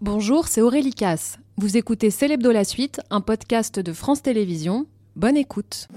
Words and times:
Bonjour, 0.00 0.48
c'est 0.48 0.60
Aurélie 0.60 0.94
Casse. 0.94 1.38
Vous 1.56 1.76
écoutez 1.76 2.10
Célébdo 2.10 2.52
la 2.52 2.64
suite, 2.64 3.00
un 3.10 3.20
podcast 3.20 3.78
de 3.78 3.92
France 3.92 4.22
Télévisions. 4.22 4.86
Bonne 5.16 5.36
écoute. 5.36 5.88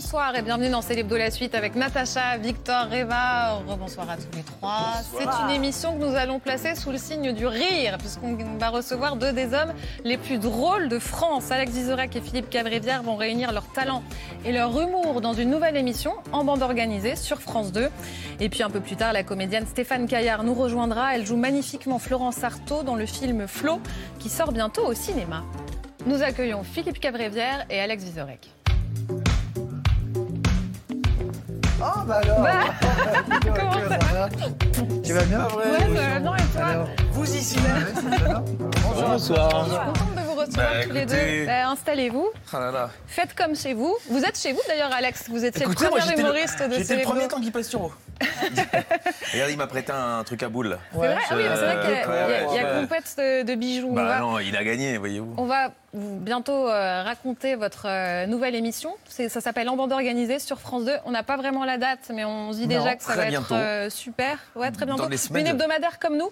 Rebonsoir 0.00 0.34
et 0.34 0.40
bienvenue 0.40 0.70
dans 0.70 0.80
Célébdo 0.80 1.18
la 1.18 1.30
suite 1.30 1.54
avec 1.54 1.74
Natacha, 1.74 2.38
Victor, 2.38 2.88
Reva. 2.90 3.60
Rebonsoir 3.68 4.08
à 4.08 4.16
tous 4.16 4.34
les 4.34 4.42
trois. 4.42 4.94
C'est 5.02 5.26
une 5.44 5.50
émission 5.50 5.94
que 5.94 6.02
nous 6.02 6.14
allons 6.14 6.38
placer 6.38 6.74
sous 6.74 6.90
le 6.90 6.96
signe 6.96 7.34
du 7.34 7.46
rire, 7.46 7.98
puisqu'on 7.98 8.34
va 8.58 8.70
recevoir 8.70 9.16
deux 9.16 9.34
des 9.34 9.52
hommes 9.52 9.74
les 10.04 10.16
plus 10.16 10.38
drôles 10.38 10.88
de 10.88 10.98
France. 10.98 11.50
Alex 11.50 11.72
Vizorek 11.72 12.16
et 12.16 12.22
Philippe 12.22 12.48
Cavrivière 12.48 13.02
vont 13.02 13.14
réunir 13.14 13.52
leur 13.52 13.66
talent 13.72 14.02
et 14.46 14.52
leur 14.52 14.80
humour 14.80 15.20
dans 15.20 15.34
une 15.34 15.50
nouvelle 15.50 15.76
émission 15.76 16.14
en 16.32 16.44
bande 16.44 16.62
organisée 16.62 17.14
sur 17.14 17.42
France 17.42 17.70
2. 17.70 17.90
Et 18.40 18.48
puis 18.48 18.62
un 18.62 18.70
peu 18.70 18.80
plus 18.80 18.96
tard, 18.96 19.12
la 19.12 19.22
comédienne 19.22 19.66
Stéphane 19.66 20.06
Caillard 20.06 20.44
nous 20.44 20.54
rejoindra. 20.54 21.14
Elle 21.14 21.26
joue 21.26 21.36
magnifiquement 21.36 21.98
Florence 21.98 22.42
Artaud 22.42 22.84
dans 22.84 22.96
le 22.96 23.04
film 23.04 23.46
Flo, 23.46 23.82
qui 24.18 24.30
sort 24.30 24.52
bientôt 24.52 24.86
au 24.86 24.94
cinéma. 24.94 25.44
Nous 26.06 26.22
accueillons 26.22 26.62
Philippe 26.62 27.00
Cavrivière 27.00 27.66
et 27.68 27.78
Alex 27.78 28.02
Vizorek. 28.02 28.48
Oh 31.82 32.00
bah 32.06 32.20
alors. 32.22 32.46
Comment 33.56 33.72
ça 33.72 33.98
va 34.12 34.28
Tu 35.02 35.12
vas 35.12 35.22
bien 35.24 35.38
Ouais, 35.56 35.78
va 35.88 36.20
bien 36.20 36.36
et 36.36 36.42
toi 36.52 36.64
Alors, 36.64 36.88
Vous 37.12 37.24
ici 37.24 37.58
suis 39.58 39.76
contente 39.76 40.29
de 40.44 40.50
recevoir 40.50 40.72
Bah, 40.72 40.84
tous 40.86 40.92
les 40.92 41.06
deux. 41.06 41.46
Bah, 41.46 41.68
Installez-vous, 41.68 42.28
Ah 42.52 42.70
là. 42.72 42.90
faites 43.06 43.34
comme 43.34 43.54
chez 43.56 43.74
vous. 43.74 43.96
Vous 44.08 44.24
êtes 44.24 44.38
chez 44.38 44.52
vous 44.52 44.60
d'ailleurs, 44.68 44.92
Alex. 44.92 45.24
Vous 45.28 45.44
étiez 45.44 45.62
Écoutez, 45.62 45.84
le 45.84 45.90
premier 45.90 46.20
humoriste 46.20 46.58
de 46.60 46.64
le, 46.64 46.70
j'étais 46.70 46.78
le 46.80 46.84
Célébdo. 46.84 47.10
premier 47.10 47.28
temps 47.28 47.40
qui 47.40 47.50
passe 47.50 47.68
sur 47.68 47.82
haut. 47.82 47.92
Regarde, 49.32 49.50
il 49.50 49.56
m'a 49.56 49.66
prêté 49.66 49.92
un 49.92 50.22
truc 50.24 50.42
à 50.42 50.48
boule. 50.48 50.78
C'est 50.92 50.98
vrai? 50.98 51.16
Ah 51.18 51.24
c'est 51.28 51.34
vrai 51.34 51.42
qu'il 51.44 51.50
y 51.50 51.98
a, 51.98 52.08
Ouais, 52.08 52.26
il 52.26 52.30
y 52.30 52.34
a- 52.34 52.52
il 52.52 52.54
y 52.54 52.58
a 52.58 52.74
ouais. 52.74 52.80
compète 52.82 53.14
de, 53.18 53.42
de 53.44 53.54
bijoux. 53.54 53.92
Bah 53.92 54.04
va, 54.04 54.18
non, 54.20 54.38
il 54.38 54.56
a 54.56 54.64
gagné, 54.64 54.98
voyez-vous. 54.98 55.34
on 55.38 55.46
va 55.46 55.72
bientôt 55.94 56.68
euh, 56.68 57.02
raconter 57.02 57.54
votre 57.54 57.86
euh, 57.86 58.26
nouvelle 58.26 58.54
émission. 58.54 58.94
Ça 59.08 59.40
s'appelle 59.40 59.68
En 59.68 59.76
bande 59.76 59.92
organisée 59.92 60.38
sur 60.38 60.58
France 60.60 60.84
2. 60.84 60.92
On 61.06 61.10
n'a 61.12 61.22
pas 61.22 61.36
vraiment 61.36 61.64
la 61.64 61.78
date, 61.78 62.10
mais 62.14 62.24
on 62.24 62.52
se 62.52 62.58
dit 62.58 62.66
Non, 62.66 62.78
déjà 62.78 62.94
que 62.96 63.02
ça 63.02 63.14
va 63.16 63.26
bientôt. 63.26 63.54
être 63.54 63.60
euh, 63.60 63.90
super. 63.90 64.38
Ouais, 64.54 64.70
très 64.70 64.86
bientôt. 64.86 65.08
Une 65.34 65.46
hebdomadaire 65.46 65.98
comme 65.98 66.16
nous? 66.16 66.30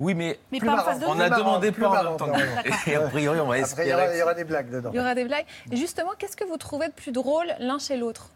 Oui, 0.00 0.14
mais 0.14 0.38
Mais 0.50 0.58
Plus 0.58 0.66
pas 0.66 0.72
en 0.72 0.76
marrant. 0.76 0.90
face 0.90 1.00
de 1.00 1.06
on 1.06 1.20
a 1.20 1.30
demandé 1.30 1.70
plus 1.70 1.82
pas 1.82 2.00
en 2.04 2.10
même 2.10 2.16
temps. 2.16 2.32
Et 2.86 2.94
a 2.96 3.00
priori, 3.02 3.38
on 3.38 3.46
va 3.46 3.56
Après, 3.56 3.86
il 3.86 3.90
y, 3.90 3.92
aura, 3.94 4.02
il 4.02 4.06
y 4.06 4.08
espérer. 4.08 4.22
aura 4.22 4.34
des 4.34 4.44
blagues 4.44 4.70
dedans. 4.70 4.90
Il 4.92 4.96
y 4.96 5.00
aura 5.00 5.14
des 5.14 5.24
blagues. 5.24 5.44
Et 5.70 5.76
justement, 5.76 6.10
qu'est-ce 6.18 6.36
que 6.36 6.44
vous 6.44 6.56
trouvez 6.56 6.88
de 6.88 6.92
plus 6.92 7.12
drôle 7.12 7.46
l'un 7.60 7.78
chez 7.78 7.96
l'autre? 7.96 8.30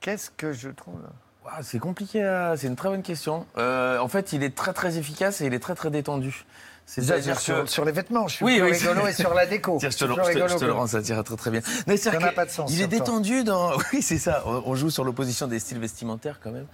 Qu'est-ce 0.00 0.30
que 0.30 0.52
je 0.52 0.70
trouve? 0.70 1.00
Ouah, 1.44 1.62
C'est 1.62 1.78
compliqué, 1.78 2.22
à- 2.24 2.56
c'est 2.56 2.66
une 2.66 2.76
très 2.76 2.88
bonne 2.88 3.02
question. 3.02 3.46
Euh, 3.56 3.98
en 3.98 4.08
fait, 4.08 4.32
il 4.32 4.42
est 4.42 4.54
très 4.54 4.72
très 4.72 4.96
efficace 4.98 5.40
et 5.40 5.46
il 5.46 5.54
est 5.54 5.58
très 5.60 5.74
très 5.74 5.90
détendu. 5.90 6.44
C'est-à-dire 6.90 7.38
sur, 7.38 7.64
que... 7.64 7.70
sur 7.70 7.84
les 7.84 7.92
vêtements, 7.92 8.26
je 8.28 8.36
suis 8.36 8.44
Oui, 8.46 8.54
plus 8.58 8.70
oui, 8.70 8.78
rigolo 8.78 9.06
et 9.06 9.12
sur 9.12 9.34
la 9.34 9.44
déco. 9.44 9.78
Je 9.82 9.88
te, 9.88 10.04
le, 10.06 10.14
je 10.14 10.20
te- 10.20 10.26
rigolo 10.26 10.48
je 10.48 10.54
te 10.54 10.60
que- 10.60 10.64
le 10.64 10.72
rends, 10.72 10.86
ça 10.86 11.02
tira 11.02 11.22
très 11.22 11.36
très 11.36 11.50
bien. 11.50 11.60
C'est 11.86 11.96
Ça 11.98 12.10
vrai 12.10 12.18
n'a 12.18 12.30
que 12.30 12.34
pas 12.34 12.46
de 12.46 12.50
sens, 12.50 12.72
Il 12.72 12.80
est 12.80 12.86
détendu 12.86 13.44
dans. 13.44 13.72
Oui, 13.92 14.00
c'est 14.00 14.16
ça. 14.18 14.42
On, 14.46 14.74
joue 14.74 14.88
sur 14.88 15.04
l'opposition 15.04 15.46
des 15.48 15.58
styles 15.58 15.78
vestimentaires 15.78 16.40
quand 16.42 16.50
même. 16.50 16.66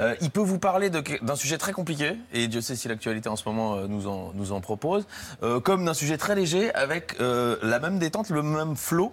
Euh, 0.00 0.14
il 0.22 0.30
peut 0.30 0.40
vous 0.40 0.58
parler 0.58 0.88
d'un 0.90 1.36
sujet 1.36 1.58
très 1.58 1.72
compliqué, 1.72 2.16
et 2.32 2.48
Dieu 2.48 2.60
sait 2.62 2.76
si 2.76 2.88
l'actualité 2.88 3.28
en 3.28 3.36
ce 3.36 3.46
moment 3.46 3.76
euh, 3.76 3.86
nous 3.88 4.06
en, 4.08 4.32
nous 4.34 4.52
en 4.52 4.60
propose, 4.62 5.06
euh, 5.42 5.60
comme 5.60 5.84
d'un 5.84 5.94
sujet 5.94 6.16
très 6.16 6.34
léger 6.34 6.72
avec 6.74 7.16
euh, 7.20 7.56
la 7.62 7.78
même 7.78 7.98
détente, 7.98 8.30
le 8.30 8.42
même 8.42 8.74
flow. 8.74 9.12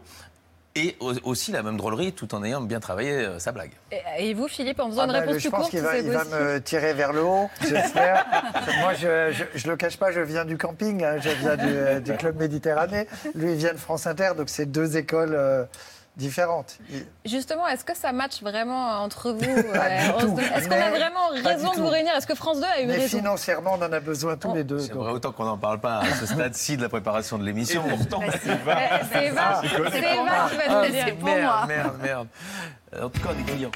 Et 0.77 0.97
au- 0.99 1.13
aussi 1.23 1.53
la 1.53 1.63
même 1.63 1.77
drôlerie, 1.77 2.11
tout 2.11 2.35
en 2.35 2.43
ayant 2.43 2.59
bien 2.59 2.81
travaillé 2.81 3.11
euh, 3.11 3.39
sa 3.39 3.53
blague. 3.53 3.71
et, 4.19 4.33
vous, 4.33 4.49
Philippe, 4.49 4.81
en 4.81 4.89
faisant 4.89 5.03
Ah 5.03 5.05
une 5.05 5.11
bah, 5.13 5.19
réponse 5.21 5.35
je 5.37 5.39
plus 5.43 5.49
pense 5.51 5.59
courte, 5.61 5.69
qu'il 5.69 5.79
si 5.79 5.85
va, 5.85 5.91
c'est 5.93 6.03
il 6.03 6.11
va 6.11 6.23
me 6.25 6.59
tirer 6.59 6.93
vers 6.93 7.13
le 7.13 7.23
haut, 7.23 7.49
j'espère. 7.61 8.25
Moi, 8.81 8.93
je, 8.93 9.31
je, 9.31 9.43
je 9.57 9.67
le 9.69 9.77
cache 9.77 9.95
pas, 9.97 10.11
je 10.11 10.19
viens 10.19 10.43
du 10.43 10.57
camping, 10.57 11.01
hein, 11.03 11.15
je 11.21 11.29
viens 11.29 11.55
du, 11.55 11.63
euh, 11.67 11.99
du 12.01 12.13
club 12.17 12.37
Méditerranée. 12.37 13.07
Lui, 13.35 13.51
il 13.53 13.57
vient 13.57 13.71
de 13.71 13.77
France 13.77 14.05
Inter, 14.05 14.31
donc 14.35 14.49
c'est 14.49 14.65
deux 14.65 14.97
écoles 14.97 15.33
euh, 15.33 15.63
différentes. 16.17 16.77
Justement, 17.25 17.67
est-ce 17.67 17.83
que 17.83 17.95
ça 17.95 18.11
match 18.11 18.41
vraiment 18.41 19.01
entre 19.01 19.31
vous 19.31 19.43
euh, 19.43 19.73
Est-ce 20.55 20.67
qu'on 20.69 20.75
a 20.81 20.89
vraiment 20.89 21.27
raison 21.43 21.71
de 21.73 21.79
vous 21.81 21.87
réunir? 21.89 22.13
Est-ce 22.15 22.27
que 22.27 22.35
France 22.35 22.59
2 22.59 22.65
a 22.65 22.81
eu 22.81 22.85
Mais 22.87 22.93
raison? 22.97 23.17
financièrement, 23.17 23.71
on 23.79 23.83
en 23.83 23.91
a 23.91 23.99
besoin 23.99 24.37
tous 24.37 24.49
Oh. 24.51 24.55
les 24.55 24.63
deux. 24.63 24.79
C'est 24.79 24.93
vrai 24.93 25.11
autant 25.11 25.31
qu'on 25.31 25.45
n'en 25.45 25.57
parle 25.57 25.79
pas 25.79 25.99
à 25.99 26.05
ce 26.13 26.25
stade-ci 26.33 26.77
de 26.77 26.81
la 26.83 26.89
préparation 26.89 27.37
de 27.37 27.43
l'émission. 27.43 27.83
pourtant, 27.89 28.21
Euh, 28.23 28.31
C'est 28.41 28.49
Eva, 28.51 28.81
c'est 29.11 29.25
Eva 29.25 29.61
qui 30.49 30.57
va 30.57 30.67
nous 30.69 30.81
le 30.85 30.89
dire. 30.91 31.03
c'est 31.07 31.11
pour 31.13 31.25
merde, 31.29 31.41
moi. 31.43 31.65
merde, 31.67 31.93
merde. 32.01 32.27
En 33.01 33.09
tout 33.09 33.21
cas, 33.21 33.33
des 33.33 33.43
clients. 33.51 33.71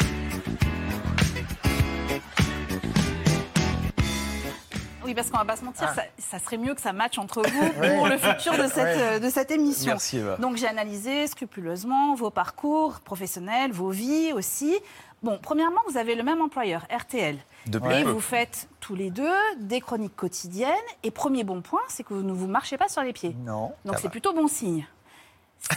Oui, 5.10 5.16
parce 5.16 5.32
qu'on 5.32 5.40
va 5.40 5.46
pas 5.46 5.56
se 5.56 5.66
mentir, 5.66 5.88
Ah. 5.90 5.96
ça, 5.96 6.04
ça 6.38 6.38
serait 6.44 6.58
mieux 6.58 6.76
que 6.76 6.82
ça 6.82 6.94
matche 6.94 7.18
entre 7.18 7.42
vous 7.42 7.70
pour 7.98 8.08
le 8.08 8.18
futur 8.20 8.54
de 8.54 8.68
cette, 8.68 8.78
euh, 9.00 9.18
de 9.20 9.28
cette 9.30 9.50
émission. 9.50 9.94
Merci 9.94 10.18
Eva. 10.18 10.38
Donc 10.38 10.56
j'ai 10.56 10.68
analysé 10.68 11.26
scrupuleusement 11.26 12.14
vos 12.14 12.30
parcours 12.30 13.00
professionnels, 13.00 13.72
vos 13.72 13.90
vies 13.90 14.34
aussi. 14.34 14.78
Bon, 15.24 15.40
premièrement, 15.42 15.82
vous 15.90 15.98
avez 15.98 16.14
le 16.14 16.22
même 16.22 16.42
employeur, 16.42 16.86
RTL. 16.96 17.38
Depuis 17.66 17.94
Et 17.96 18.04
peu. 18.04 18.12
vous 18.12 18.22
faites 18.22 18.70
tous 18.80 18.94
les 18.96 19.10
deux 19.10 19.34
des 19.58 19.82
chroniques 19.82 20.16
quotidiennes. 20.16 20.70
Et 21.02 21.10
premier 21.10 21.44
bon 21.44 21.62
point, 21.62 21.82
c'est 21.90 22.04
que 22.04 22.14
vous 22.14 22.22
ne 22.24 22.32
vous 22.32 22.48
marchez 22.48 22.78
pas 22.78 22.88
sur 22.88 23.02
les 23.02 23.12
pieds. 23.14 23.36
Non. 23.46 23.74
Donc 23.86 23.96
Ça 23.96 24.02
c'est 24.02 24.08
va. 24.08 24.12
plutôt 24.12 24.32
bon 24.34 24.48
signe. 24.48 24.86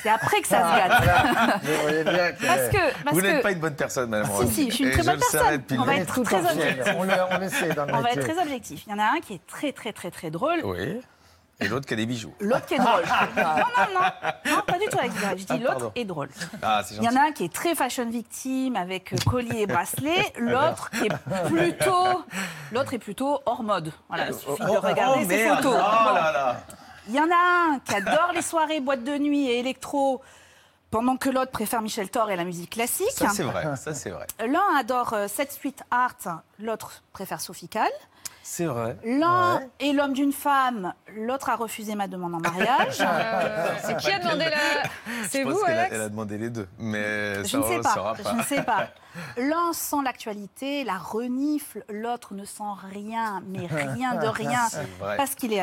C'est 0.03 0.09
après 0.09 0.41
que 0.41 0.49
ça 0.49 0.59
se 0.59 0.65
Ah, 0.65 0.89
gâte. 0.89 1.61
Vous 1.63 1.83
voyez 1.83 2.05
bien 2.05 2.33
que- 2.33 2.47
Parce 2.47 2.69
que, 2.69 3.03
parce 3.05 3.15
Vous 3.17 3.21
n'êtes 3.23 3.39
que 3.39 3.43
pas 3.43 3.51
une 3.53 3.61
bonne 3.61 3.77
personne, 3.77 4.11
madame. 4.11 4.31
Si, 4.47 4.55
si, 4.55 4.71
je 4.71 4.75
suis 4.75 4.85
une 4.85 4.91
très 4.93 5.03
bonne 5.03 5.19
personne. 5.19 5.63
On 5.79 5.83
va 5.85 5.95
est 5.97 6.01
être 6.01 6.23
très 6.23 6.37
objectif. 6.37 6.95
On 6.97 7.03
le, 7.05 7.13
on 7.31 7.39
le 7.39 7.49
sait 7.49 7.69
dans 7.75 7.85
le 7.85 7.95
on 7.95 8.01
va 8.01 8.11
être 8.13 8.21
très 8.29 8.41
objectif. 8.43 8.83
Il 8.87 8.91
y 8.91 8.95
en 8.95 8.99
a 8.99 9.05
un 9.17 9.21
qui 9.21 9.35
est 9.35 9.47
très 9.47 9.73
très 9.73 9.93
très 9.93 10.11
très 10.11 10.31
drôle. 10.31 10.61
Oui. 10.65 11.01
Et 11.61 11.69
l'autre 11.69 11.87
qui 11.87 11.95
a 11.95 11.97
des 11.97 12.07
bijoux. 12.07 12.35
L'autre 12.41 12.67
qui 12.67 12.75
est 12.75 12.79
drôle. 12.79 13.03
non, 13.37 13.43
non, 13.43 14.01
non. 14.01 14.53
Non, 14.57 14.63
pas 14.67 14.79
du 14.79 14.87
tout 14.91 14.99
avec. 14.99 15.13
Je 15.13 15.45
dis 15.45 15.47
Ah, 15.49 15.57
l'autre 15.59 15.93
est 15.95 16.05
drôle. 16.05 16.29
Ah, 16.61 16.83
c'est 16.85 16.97
Il 16.97 17.05
y 17.05 17.09
en 17.09 17.15
a 17.15 17.21
un 17.29 17.33
qui 17.33 17.45
est 17.45 17.53
très 17.53 17.77
fashion 17.77 18.09
victime 18.11 18.75
avec 18.75 19.13
euh, 19.13 19.17
collier 19.31 19.61
et 19.61 19.67
bracelet. 19.67 20.33
L'autre 20.39 20.91
qui 20.91 21.07
est 21.07 21.47
plutôt, 21.47 22.25
l'autre 22.73 22.95
est 22.95 22.99
plutôt 22.99 23.41
hors 23.47 23.63
mode. 23.63 23.93
Voilà, 24.09 24.29
il 24.29 24.35
suffit 24.35 24.65
de 24.65 24.77
regarder 24.77 25.25
ses 25.25 25.45
merde. 25.45 25.57
photos. 25.63 25.77
Oh 25.81 26.15
là 26.15 26.33
là. 26.33 26.57
Il 27.09 27.15
y 27.15 27.21
en 27.21 27.31
a 27.31 27.75
un 27.75 27.79
qui 27.81 27.95
adore 27.95 28.33
les 28.35 28.43
soirées 28.43 28.81
boîtes 28.81 29.05
de 29.05 29.19
nuit 29.19 29.49
et 29.49 29.59
électro, 29.59 30.21
pendant 30.91 31.17
que 31.17 31.31
l'autre 31.31 31.51
préfère 31.51 31.83
Michel 31.83 32.11
Thor 32.11 32.31
et 32.31 32.37
la 32.37 32.45
musique 32.45 32.71
classique. 32.71 33.11
Ça, 33.11 33.31
c'est 33.31 33.43
vrai. 33.43 33.77
Ça, 33.77 33.95
c'est 33.95 34.11
vrai. 34.11 34.27
L'un 34.47 34.77
adore 34.79 35.15
euh, 35.15 35.27
7 35.27 35.51
Street 35.51 35.75
Art, 35.91 36.43
l'autre 36.59 37.03
préfère 37.13 37.41
Sophie 37.41 37.69
Calle. 37.69 37.91
C'est 38.43 38.65
vrai. 38.67 38.97
L'un 39.05 39.59
Ouais. 39.59 39.69
est 39.81 39.93
l'homme 39.93 40.13
d'une 40.13 40.33
femme, 40.33 40.93
l'autre 41.17 41.49
a 41.51 41.57
refusé 41.57 41.95
ma 41.95 42.09
demande 42.09 42.35
en 42.35 42.41
mariage. 42.41 42.99
Euh, 43.13 43.75
C'est 43.83 43.97
qui 43.99 44.11
a 44.11 44.19
demandé 44.19 44.45
la. 44.47 44.57
C'est 45.29 45.41
Je 45.43 45.45
pense 45.45 45.53
vous, 45.55 45.65
qu'elle 45.65 45.79
a, 45.79 45.81
Alex 45.83 45.95
elle 45.95 46.01
a 46.03 46.09
demandé 46.09 46.39
les 46.39 46.51
deux. 46.51 46.69
Mais 46.79 47.37
Je 47.37 47.45
ça, 47.45 47.59
ne 47.59 47.63
on 47.63 47.69
sais 47.69 47.81
pas, 47.81 48.15
je 48.19 48.37
ne 48.37 48.43
sais 48.43 48.63
pas. 48.63 48.89
L'un 49.37 49.73
sent 49.73 49.97
l'actualité, 50.05 50.85
la 50.85 50.97
renifle, 50.99 51.85
l'autre 51.89 52.35
ne 52.35 52.45
sent 52.45 52.63
rien, 52.93 53.43
mais 53.47 53.67
rien 53.67 54.15
de 54.17 54.27
rien, 54.43 54.67
C'est 54.71 54.87
vrai. 54.99 55.17
parce 55.17 55.35
qu'il 55.35 55.53
est 55.53 55.63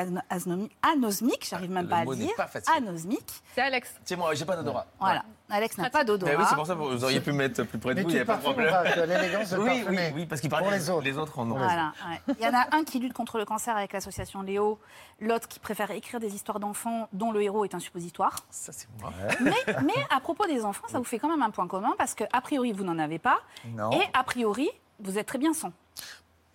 anosmique, 0.82 1.48
j'arrive 1.50 1.72
même 1.72 1.84
Le 1.86 1.90
pas 1.90 1.98
à 1.98 2.06
le 2.06 2.16
dire, 2.16 2.30
pas 2.38 2.48
anosmique. 2.78 3.42
C'est 3.56 3.62
Alex. 3.62 3.94
Tiens, 4.06 4.18
moi, 4.18 4.34
j'ai 4.36 4.46
pas 4.46 4.56
d'odorat. 4.56 4.86
Voilà, 5.00 5.24
Alex 5.50 5.78
n'a 5.78 5.90
pas 5.90 6.04
d'odorat. 6.04 6.34
Oui, 6.38 6.44
c'est 6.48 6.56
pour 6.56 6.66
ça 6.68 6.74
que 6.76 6.80
vous 6.80 7.04
auriez 7.04 7.22
pu 7.22 7.32
me 7.32 7.38
mettre 7.38 7.64
plus 7.64 7.80
près 7.80 7.92
de 7.96 8.00
Mais 8.00 8.04
vous, 8.04 8.10
il 8.10 8.14
n'y 8.16 8.20
a 8.20 8.26
pas 8.26 8.38
de 8.38 8.42
problème. 8.42 8.74
l'élégance 9.08 9.50
de 9.52 9.58
Oui, 9.58 9.84
oui, 10.16 10.26
parce 10.26 10.42
qu'il 10.42 10.50
Pour 10.50 10.60
paraît 10.60 10.78
les 10.78 10.90
autres. 10.90 11.02
Les 11.04 11.18
autres 11.18 11.40
en 11.40 11.50
ont. 11.52 11.58
Voilà, 11.58 11.94
ouais. 12.10 12.36
Il 12.40 12.46
y 12.46 12.48
en 12.48 12.54
a 12.54 12.76
un 12.76 12.84
qui 12.84 13.00
lutte 13.00 13.14
contre 13.14 13.38
le 13.38 13.46
cancer 13.46 13.76
avec 13.76 13.94
l'association 13.94 14.42
Léo, 14.42 14.80
l'autre 15.20 15.48
qui 15.48 15.60
préfère 15.60 15.92
écrire 15.92 16.20
des 16.20 16.36
histoires 16.36 16.60
d'enfants 16.60 17.08
dont 17.14 17.32
le 17.32 17.42
héros 17.42 17.66
est 17.66 17.74
un 17.76 17.80
suppositoire. 17.80 18.36
Ça, 18.50 18.72
c'est 18.72 18.88
moi. 19.02 19.12
Mais, 19.42 19.54
mais 19.84 20.06
à 20.16 20.20
propos 20.20 20.46
des 20.46 20.64
enfants, 20.66 20.88
ça 20.88 20.98
vous 21.00 21.04
fait 21.04 21.20
quand 21.20 21.30
même 21.30 21.42
un 21.42 21.50
point 21.52 21.68
commun 21.68 21.94
parce 21.98 22.14
que 22.16 22.24
a 22.32 22.42
priori 22.42 22.72
vous 22.72 22.84
n'en 22.84 23.00
avez 23.00 23.20
pas 23.20 23.40
Non. 23.68 23.92
et 23.92 24.02
a 24.14 24.24
priori 24.24 24.70
vous 25.00 25.18
êtes 25.18 25.28
très 25.28 25.38
bien 25.40 25.54
sans. 25.54 25.72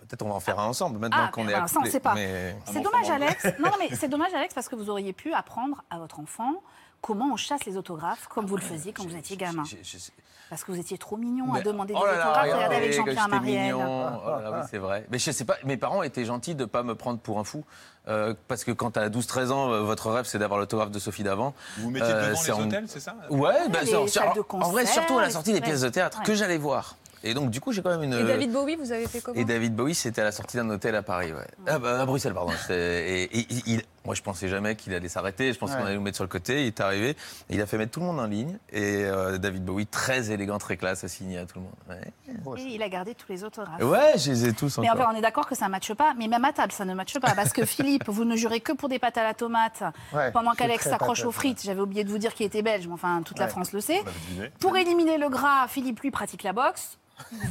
Peut-être 0.07 0.23
on 0.23 0.29
va 0.29 0.35
en 0.35 0.41
faire 0.41 0.59
un 0.61 0.67
ensemble 0.67 0.99
maintenant 0.99 1.25
Ah, 1.27 1.31
qu'on 1.33 1.45
mais 1.45 1.53
est 1.53 1.55
alors, 1.55 1.69
ça, 1.69 1.77
on 1.79 1.81
accouplés. 1.81 1.91
sait 1.93 2.01
pas. 2.01 2.15
Mais... 2.15 2.55
C'est 2.67 2.81
dommage, 2.83 3.09
Alex. 3.09 3.45
Non, 3.59 3.71
non, 3.71 3.77
mais 3.79 3.89
c'est 3.97 4.09
dommage, 4.09 4.35
Alex, 4.35 4.53
parce 4.53 4.69
que 4.69 4.77
vous 4.77 4.91
auriez 4.91 5.15
pu 5.15 5.33
apprendre 5.33 5.83
à 5.89 5.99
votre 5.99 6.21
enfant 6.21 6.63
comment 7.05 7.27
on 7.33 7.37
chasse 7.37 7.65
les 7.67 7.77
autographes, 7.77 8.27
comme 8.29 8.47
vous 8.47 8.56
le 8.56 8.62
faisiez 8.62 8.93
quand 8.95 9.05
vous 9.06 9.15
étiez 9.17 9.37
gamin. 9.37 9.62
J'ai- 9.65 9.79
j'ai- 9.83 9.99
j'ai- 9.99 10.12
Parce 10.51 10.62
que 10.65 10.73
vous 10.73 10.79
étiez 10.79 10.99
trop 10.99 11.17
mignon 11.17 11.53
à 11.55 11.61
demander 11.62 11.95
des 11.95 11.99
oh 12.01 12.05
là 12.05 12.12
autographes. 12.12 12.43
Regardez 12.43 12.53
regardez, 12.65 12.77
avec 12.77 12.93
Jean-Pierre 12.93 13.29
Marielle. 13.29 13.75
mignon. 13.75 14.21
Oh 14.25 14.29
là 14.31 14.41
là, 14.43 14.51
oui, 14.61 14.67
c'est 14.71 14.79
vrai. 14.79 15.06
Mais 15.11 15.19
je 15.19 15.31
sais 15.31 15.45
pas, 15.45 15.56
mes 15.65 15.77
parents 15.77 16.03
étaient 16.03 16.25
gentils 16.25 16.55
de 16.55 16.61
ne 16.62 16.67
pas 16.69 16.83
me 16.83 16.95
prendre 16.95 17.19
pour 17.19 17.39
un 17.39 17.45
fou. 17.45 17.65
Euh, 18.09 18.35
parce 18.49 18.62
que 18.65 18.71
quand 18.71 18.93
tu 18.93 18.99
as 19.01 19.09
12-13 19.09 19.51
ans, 19.53 19.71
euh, 19.73 19.81
votre 19.81 20.11
rêve, 20.11 20.27
c'est 20.27 20.39
d'avoir 20.39 20.61
l'autographe 20.61 20.91
de 20.91 20.99
Sophie 20.99 21.23
Davant. 21.25 21.55
Vous 21.79 21.85
vous 21.85 21.91
mettez 21.91 22.06
Euh, 22.06 22.29
devant 22.29 22.39
c'est 22.41 22.53
les 22.53 22.59
en- 22.59 22.67
hôtels, 22.67 22.85
c'est 22.89 23.01
ça? 23.01 23.17
Ouais, 23.31 23.69
bah, 23.71 23.81
les 23.83 23.87
c'est- 23.87 24.06
salles 24.09 24.35
de 24.37 24.43
en 24.51 24.71
vrai, 24.71 24.87
surtout 24.87 25.19
à 25.19 25.23
la 25.23 25.31
sortie 25.31 25.51
des 25.53 25.59
ouais. 25.59 25.65
pièces 25.65 25.81
de 25.81 25.89
théâtre 25.89 26.19
Ouais. 26.19 26.25
que 26.25 26.35
j'allais 26.35 26.59
voir. 26.59 26.97
Et 27.27 27.33
donc, 27.33 27.49
du 27.51 27.59
coup, 27.61 27.73
j'ai 27.73 27.81
quand 27.83 27.89
même 27.91 28.03
une. 28.03 28.12
Et 28.12 28.23
David 28.25 28.53
Bowie, 28.53 28.77
vous 28.77 28.93
avez 28.93 29.06
fait 29.09 29.21
comment? 29.23 29.41
Et 29.41 29.47
David 29.47 29.75
Bowie, 29.75 29.95
c'était 29.95 30.21
à 30.21 30.25
la 30.25 30.33
sortie 30.33 30.59
d'un 30.59 30.69
hôtel 30.69 30.95
à 30.95 31.03
Paris, 31.03 31.33
ouais. 31.33 31.47
Ah, 31.67 31.79
bah, 31.79 32.03
à 32.03 32.05
Bruxelles, 32.06 32.35
pardon. 32.35 32.53
C'était- 32.61 33.25
Et, 33.25 33.39
et- 33.41 33.47
il- 33.67 33.83
Moi, 34.05 34.15
je 34.15 34.23
pensais 34.23 34.49
jamais 34.49 34.77
qu'il 34.77 34.93
allait 34.95 35.09
s'arrêter. 35.09 35.53
Je 35.53 35.59
pensais 35.59 35.75
Ouais. 35.75 35.81
qu'on 35.81 35.87
allait 35.87 35.95
nous 35.97 36.03
mettre 36.03 36.17
sur 36.17 36.25
le 36.25 36.29
côté. 36.29 36.62
Il 36.62 36.67
est 36.69 36.81
arrivé. 36.81 37.11
Et 37.49 37.55
il 37.55 37.61
a 37.62 37.67
fait 37.67 37.79
mettre 37.79 37.93
tout 37.93 38.01
le 38.01 38.06
monde 38.06 38.21
en 38.21 38.27
ligne. 38.27 38.59
Et 38.71 39.03
euh, 39.05 39.39
David 39.39 39.65
Bowie, 39.65 39.87
très 39.87 40.31
élégant, 40.31 40.59
très 40.59 40.77
classe, 40.77 41.05
a 41.05 41.09
signé 41.09 41.39
à 41.39 41.47
tout 41.47 41.59
le 41.59 41.62
monde. 41.62 42.03
Ouais, 42.47 42.61
Et 42.61 42.75
il 42.75 42.83
a 42.83 42.89
gardé 42.91 43.15
tous 43.15 43.31
les 43.33 43.45
autographes. 43.45 43.81
Ouais, 43.83 44.12
je 44.19 44.31
les 44.31 44.47
ai 44.49 44.53
tous 44.53 44.77
Mais 44.79 44.91
encore. 44.91 45.03
enfin, 45.06 45.12
on 45.15 45.17
est 45.17 45.23
d'accord 45.23 45.47
que 45.47 45.55
ça 45.55 45.67
ne 45.67 45.71
matche 45.71 45.95
pas, 45.95 46.12
mais 46.19 46.29
même 46.29 46.45
à 46.45 46.53
table, 46.53 46.73
ça 46.73 46.85
ne 46.85 46.93
matche 46.95 47.19
pas. 47.19 47.35
Parce 47.35 47.53
que 47.53 47.65
Philippe, 47.67 48.09
vous 48.09 48.25
ne 48.25 48.37
jurez 48.37 48.61
que 48.61 48.73
pour 48.73 48.89
des 48.91 48.99
pâtes 48.99 49.17
à 49.19 49.23
la 49.25 49.33
tomate 49.35 49.83
Ouais, 50.12 50.31
pendant 50.33 50.53
je 50.53 50.59
qu'Alex 50.59 50.85
s'accroche 50.89 51.25
aux 51.25 51.33
frites. 51.33 51.62
J'avais 51.65 51.81
oublié 51.81 52.05
de 52.05 52.11
vous 52.11 52.19
dire 52.19 52.35
qu'il 52.35 52.45
était 52.47 52.62
belge, 52.62 52.87
mais 52.87 52.95
enfin, 52.95 53.23
toute 53.25 53.39
la. 53.39 53.49
France 53.49 53.73
le 53.73 53.81
sait. 53.81 54.03
Deviné. 54.03 54.51
Pour 54.59 54.77
éliminer 54.77 55.17
le 55.17 55.29
gras, 55.29 55.67
Philippe, 55.69 56.01
lui, 56.01 56.11
pratique 56.11 56.43
la 56.43 56.53
boxe. 56.53 56.99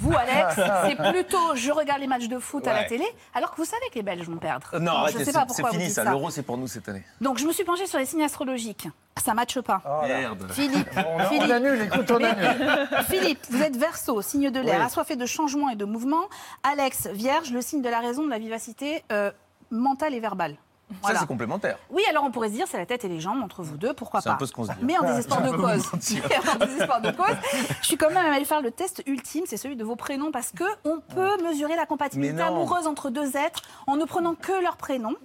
Vous, 0.02 0.12
Alex, 0.14 0.60
c'est 0.86 0.98
plutôt 1.12 1.56
je 1.56 1.72
regarde 1.72 2.02
les 2.02 2.08
matchs 2.08 2.28
de 2.28 2.38
foot 2.38 2.68
à 2.68 2.74
la 2.74 2.84
télé, 2.84 3.06
alors 3.34 3.52
que 3.52 3.56
vous 3.56 3.64
savez 3.64 3.86
que 3.90 3.96
les 3.96 4.02
Belges 4.04 4.28
vont 4.28 4.36
perdre. 4.36 4.68
Euh, 4.74 4.80
Non, 4.80 4.92
je 4.92 4.98
arrêtez, 4.98 5.18
sais 5.20 5.26
c'est 5.26 5.32
pas 5.32 5.46
c'est 5.48 5.62
pourquoi 5.62 5.70
fini 5.80 5.90
ça. 5.90 6.04
ça. 6.04 6.12
L'euro, 6.12 6.30
c'est 6.30 6.43
pour 6.44 6.58
nous 6.58 6.68
cette 6.68 6.88
année. 6.90 7.04
Donc, 7.22 7.38
je 7.40 7.46
me 7.46 7.52
suis 7.52 7.64
penchée 7.64 7.88
sur 7.88 7.98
les 8.00 8.06
signes 8.06 8.24
astrologiques. 8.24 8.88
Ça 9.24 9.34
matche 9.34 9.60
pas. 9.62 9.82
Oh. 9.86 10.06
Merde. 10.08 10.52
Philippe, 10.52 10.88
On, 10.98 11.22
on 11.22 11.26
Philippe, 11.30 11.52
annule, 11.52 11.82
écoute, 11.82 12.12
on 12.12 12.24
annule. 12.24 12.88
Philippe, 13.10 13.40
vous 13.50 13.62
êtes 13.62 13.78
verso, 13.78 14.22
signe 14.22 14.50
de 14.52 14.60
l'air, 14.60 14.80
Oui. 14.80 14.86
assoiffé 14.86 15.16
de 15.16 15.26
changement 15.26 15.70
et 15.70 15.76
de 15.76 15.86
mouvement. 15.86 16.24
Alex, 16.64 17.08
vierge, 17.08 17.52
le 17.52 17.62
signe 17.62 17.82
de 17.82 17.90
la 17.90 18.00
raison, 18.00 18.24
de 18.26 18.30
la 18.30 18.40
vivacité 18.40 19.04
euh, 19.12 19.32
mentale 19.72 20.14
et 20.14 20.20
verbale. 20.20 20.58
Voilà. 21.02 21.16
Ça, 21.16 21.22
c'est 21.22 21.28
complémentaire. 21.28 21.78
Oui, 21.90 22.02
alors 22.10 22.24
on 22.24 22.32
pourrait 22.32 22.50
se 22.50 22.54
dire, 22.54 22.66
c'est 22.70 22.78
la 22.78 22.86
tête 22.86 23.04
et 23.06 23.08
les 23.10 23.20
jambes 23.20 23.42
entre 23.44 23.64
vous 23.64 23.78
deux, 23.78 23.94
pourquoi 23.94 24.22
C'est 24.22 24.30
pas 24.30 24.36
un 24.36 24.38
peu 24.38 24.46
ce 24.46 24.52
qu'on 24.54 24.66
se 24.66 24.72
dit. 24.72 24.78
Mais 24.82 24.98
en 24.98 25.04
désespoir 25.04 25.42
de 25.42 25.50
cause. 25.52 25.82
vous 25.84 25.90
mentir. 25.94 26.24
Mais 26.30 26.38
en 26.50 26.66
désespoir 26.66 27.02
de 27.02 27.12
cause, 27.12 27.36
je 27.82 27.86
suis 27.88 27.98
quand 27.98 28.10
même 28.12 28.18
allée 28.34 28.46
faire 28.46 28.62
le 28.62 28.72
test 28.72 29.04
ultime, 29.06 29.44
c'est 29.48 29.58
celui 29.58 29.76
de 29.76 29.84
vos 29.84 29.96
prénoms, 29.96 30.32
parce 30.32 30.52
que 30.52 30.64
on 30.86 31.00
peut 31.00 31.42
mesurer 31.44 31.76
la 31.76 31.86
compatibilité 31.86 32.42
amoureuse 32.42 32.88
entre 32.88 33.10
deux 33.10 33.36
êtres 33.38 33.62
en 33.88 33.96
ne 33.96 34.06
prenant 34.06 34.36
que 34.36 34.52
leur 34.62 34.78
prénom. 34.78 35.16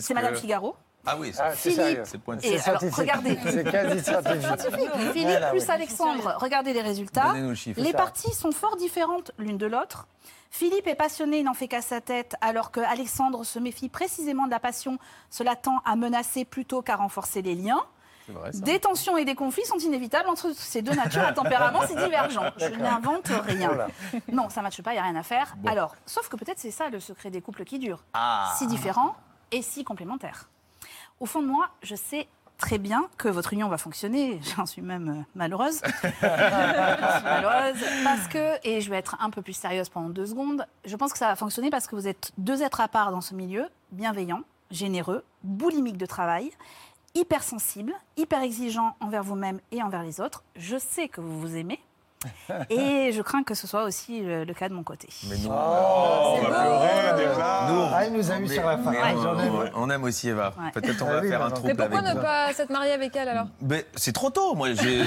C'est 0.00 0.14
Madame 0.14 0.32
que- 0.34 0.38
Figaro. 0.40 0.76
Ah 1.08 1.16
oui, 1.20 1.32
Ah, 1.38 1.52
c'est 1.54 1.56
c'est 1.56 1.70
Philippe. 1.70 2.04
sérieux. 2.04 2.82
c'est 2.82 2.94
regardez. 2.96 3.38
C'est 3.44 3.62
quasi 3.70 4.02
scientifique. 4.02 4.90
Philippe 5.12 5.28
Voilà, 5.28 5.50
plus 5.50 5.60
oui. 5.60 5.66
Alexandre, 5.70 6.36
regardez 6.40 6.72
les 6.72 6.80
résultats. 6.82 7.28
Donnez-nous 7.28 7.50
le 7.50 7.54
chiffre. 7.54 7.80
Les 7.80 7.92
ça. 7.92 7.96
parties 7.98 8.32
sont 8.34 8.50
fort 8.50 8.74
différentes 8.76 9.30
l'une 9.38 9.56
de 9.56 9.66
l'autre. 9.66 10.08
Philippe 10.50 10.86
est 10.86 10.94
passionné, 10.94 11.40
il 11.40 11.44
n'en 11.44 11.54
fait 11.54 11.68
qu'à 11.68 11.82
sa 11.82 12.00
tête, 12.00 12.36
alors 12.40 12.70
que 12.70 12.80
Alexandre 12.80 13.44
se 13.44 13.58
méfie 13.58 13.88
précisément 13.88 14.46
de 14.46 14.50
la 14.50 14.60
passion. 14.60 14.98
Cela 15.30 15.56
tend 15.56 15.80
à 15.84 15.96
menacer 15.96 16.44
plutôt 16.44 16.82
qu'à 16.82 16.96
renforcer 16.96 17.42
les 17.42 17.54
liens. 17.54 17.84
Vrai. 18.28 18.50
Des 18.54 18.80
tensions 18.80 19.16
et 19.16 19.24
des 19.24 19.36
conflits 19.36 19.64
sont 19.66 19.78
inévitables 19.78 20.28
entre 20.28 20.52
ces 20.52 20.82
deux 20.82 20.94
natures 20.94 21.22
à 21.22 21.32
tempérament 21.32 21.86
si 21.86 21.94
divergents. 21.94 22.50
Je 22.56 22.74
n'invente 22.74 23.28
rien. 23.28 23.68
Voilà. 23.68 23.88
Non, 24.32 24.48
ça 24.48 24.60
ne 24.60 24.64
matche 24.64 24.82
pas, 24.82 24.92
il 24.92 24.94
n'y 24.94 25.00
a 25.00 25.04
rien 25.04 25.14
à 25.14 25.22
faire. 25.22 25.54
Alors, 25.64 25.94
sauf 26.06 26.28
que 26.28 26.36
peut-être 26.36 26.58
c'est 26.58 26.72
ça 26.72 26.88
le 26.88 26.98
secret 26.98 27.30
des 27.30 27.40
couples 27.40 27.64
qui 27.64 27.78
durent. 27.78 28.02
Ah. 28.14 28.52
Si 28.58 28.66
différents 28.66 29.14
et 29.52 29.62
si 29.62 29.84
complémentaires. 29.84 30.48
Au 31.20 31.26
fond 31.26 31.40
de 31.40 31.46
moi, 31.46 31.70
je 31.82 31.94
sais 31.94 32.28
très 32.58 32.78
bien 32.78 33.08
que 33.18 33.28
votre 33.28 33.52
union 33.52 33.68
va 33.68 33.78
fonctionner. 33.78 34.40
J'en 34.56 34.66
suis 34.66 34.82
même 34.82 35.08
euh, 35.08 35.22
malheureuse. 35.34 35.76
Suis 35.80 37.24
malheureuse 37.24 37.84
parce 38.04 38.28
que, 38.28 38.66
et 38.66 38.80
je 38.80 38.90
vais 38.90 38.96
être 38.96 39.16
un 39.20 39.30
peu 39.30 39.42
plus 39.42 39.52
sérieuse 39.52 39.88
pendant 39.88 40.10
deux 40.10 40.26
secondes, 40.26 40.66
je 40.84 40.96
pense 40.96 41.12
que 41.12 41.18
ça 41.18 41.28
va 41.28 41.36
fonctionner 41.36 41.70
parce 41.70 41.86
que 41.86 41.96
vous 41.96 42.08
êtes 42.08 42.32
deux 42.38 42.62
êtres 42.62 42.80
à 42.80 42.88
part 42.88 43.10
dans 43.10 43.20
ce 43.20 43.34
milieu, 43.34 43.66
bienveillants, 43.92 44.42
généreux, 44.70 45.24
boulimiques 45.42 45.98
de 45.98 46.06
travail, 46.06 46.50
hypersensibles, 47.14 47.94
hyper 48.16 48.42
exigeants 48.42 48.96
envers 49.00 49.22
vous-même 49.22 49.60
et 49.72 49.82
envers 49.82 50.02
les 50.02 50.20
autres. 50.20 50.44
Je 50.56 50.76
sais 50.76 51.08
que 51.08 51.20
vous 51.20 51.40
vous 51.40 51.56
aimez. 51.56 51.80
Et 52.70 53.12
je 53.12 53.22
crains 53.22 53.42
que 53.42 53.54
ce 53.54 53.66
soit 53.66 53.84
aussi 53.84 54.20
le, 54.20 54.44
le 54.44 54.54
cas 54.54 54.68
de 54.68 54.74
mon 54.74 54.82
côté. 54.82 55.08
Mais 55.28 55.36
nous, 55.38 55.50
Oh, 55.50 56.36
C'est 56.40 56.46
on 56.46 56.50
va 56.50 56.60
pleurer 56.60 57.26
déjà. 57.28 57.68
nous, 57.70 57.82
Ah, 57.92 58.04
il 58.06 58.12
nous 58.12 58.30
a 58.30 58.38
eu 58.38 58.48
sur 58.48 58.64
la 58.66 58.78
fin. 58.78 58.92
on, 59.74 59.90
aime 59.90 60.04
aussi 60.04 60.28
Eva. 60.28 60.52
Ouais. 60.58 60.70
Peut-être 60.72 61.02
on 61.02 61.08
Ah 61.08 61.12
va 61.14 61.20
oui, 61.20 61.28
faire 61.28 61.42
un 61.42 61.48
non. 61.48 61.54
trouble 61.54 61.68
Mais 61.68 61.74
pourquoi 61.74 61.98
avec 62.00 62.14
ne 62.16 62.20
pas 62.20 62.52
s'être 62.52 62.70
marié 62.70 62.92
avec 62.92 63.14
elle 63.16 63.28
alors? 63.28 63.46
Mais 63.60 63.86
c'est 63.94 64.12
trop 64.12 64.30
tôt. 64.30 64.54
Moi, 64.54 64.72
j'ai, 64.74 65.02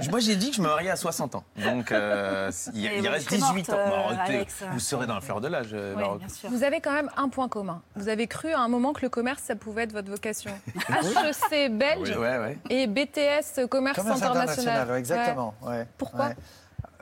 je- 0.00 0.10
moi, 0.10 0.20
j'ai 0.20 0.36
dit 0.36 0.50
que 0.50 0.56
je 0.56 0.62
me 0.62 0.68
mariais 0.68 0.90
à 0.90 0.96
60 0.96 1.34
ans. 1.34 1.44
Donc, 1.56 1.92
euh, 1.92 2.50
il, 2.74 2.86
Et 2.86 2.98
il 2.98 3.02
vous 3.06 3.10
reste 3.12 3.26
serez 3.28 3.36
18 3.38 3.70
ans. 3.70 3.76
morte, 3.88 4.12
euh, 4.12 4.24
Alex. 4.26 4.64
vous 4.72 4.80
serez 4.80 5.06
dans 5.06 5.14
le 5.16 5.20
fleur 5.20 5.40
de 5.40 5.48
l'âge. 5.48 5.70
euh, 5.72 5.94
Oui, 5.96 6.02
Laure. 6.02 6.16
bien 6.16 6.28
sûr. 6.28 6.50
Vous 6.50 6.62
avez 6.64 6.80
quand 6.80 6.92
même 6.92 7.10
un 7.16 7.28
point 7.28 7.48
commun. 7.48 7.82
Vous 7.96 8.08
avez 8.08 8.26
cru 8.26 8.52
à 8.52 8.60
un 8.60 8.68
moment 8.68 8.92
que 8.92 9.02
le 9.02 9.08
commerce, 9.08 9.42
ça 9.42 9.54
pouvait 9.56 9.82
être 9.84 9.92
votre 9.92 10.10
vocation. 10.10 10.50
HEC 10.88 11.70
belge 11.76 12.10
Ouais, 12.16 12.38
ouais. 12.38 12.58
et 12.70 12.86
BTS 12.86 13.66
commerce, 13.68 13.96
Commerce 13.98 14.22
international. 14.22 14.34
international, 14.82 14.98
exactement. 14.98 15.54
ouais. 15.62 15.86
Pourquoi? 15.98 16.26
Ouais. 16.26 16.36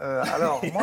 Euh, 0.03 0.23
alors, 0.35 0.61
moi, 0.73 0.83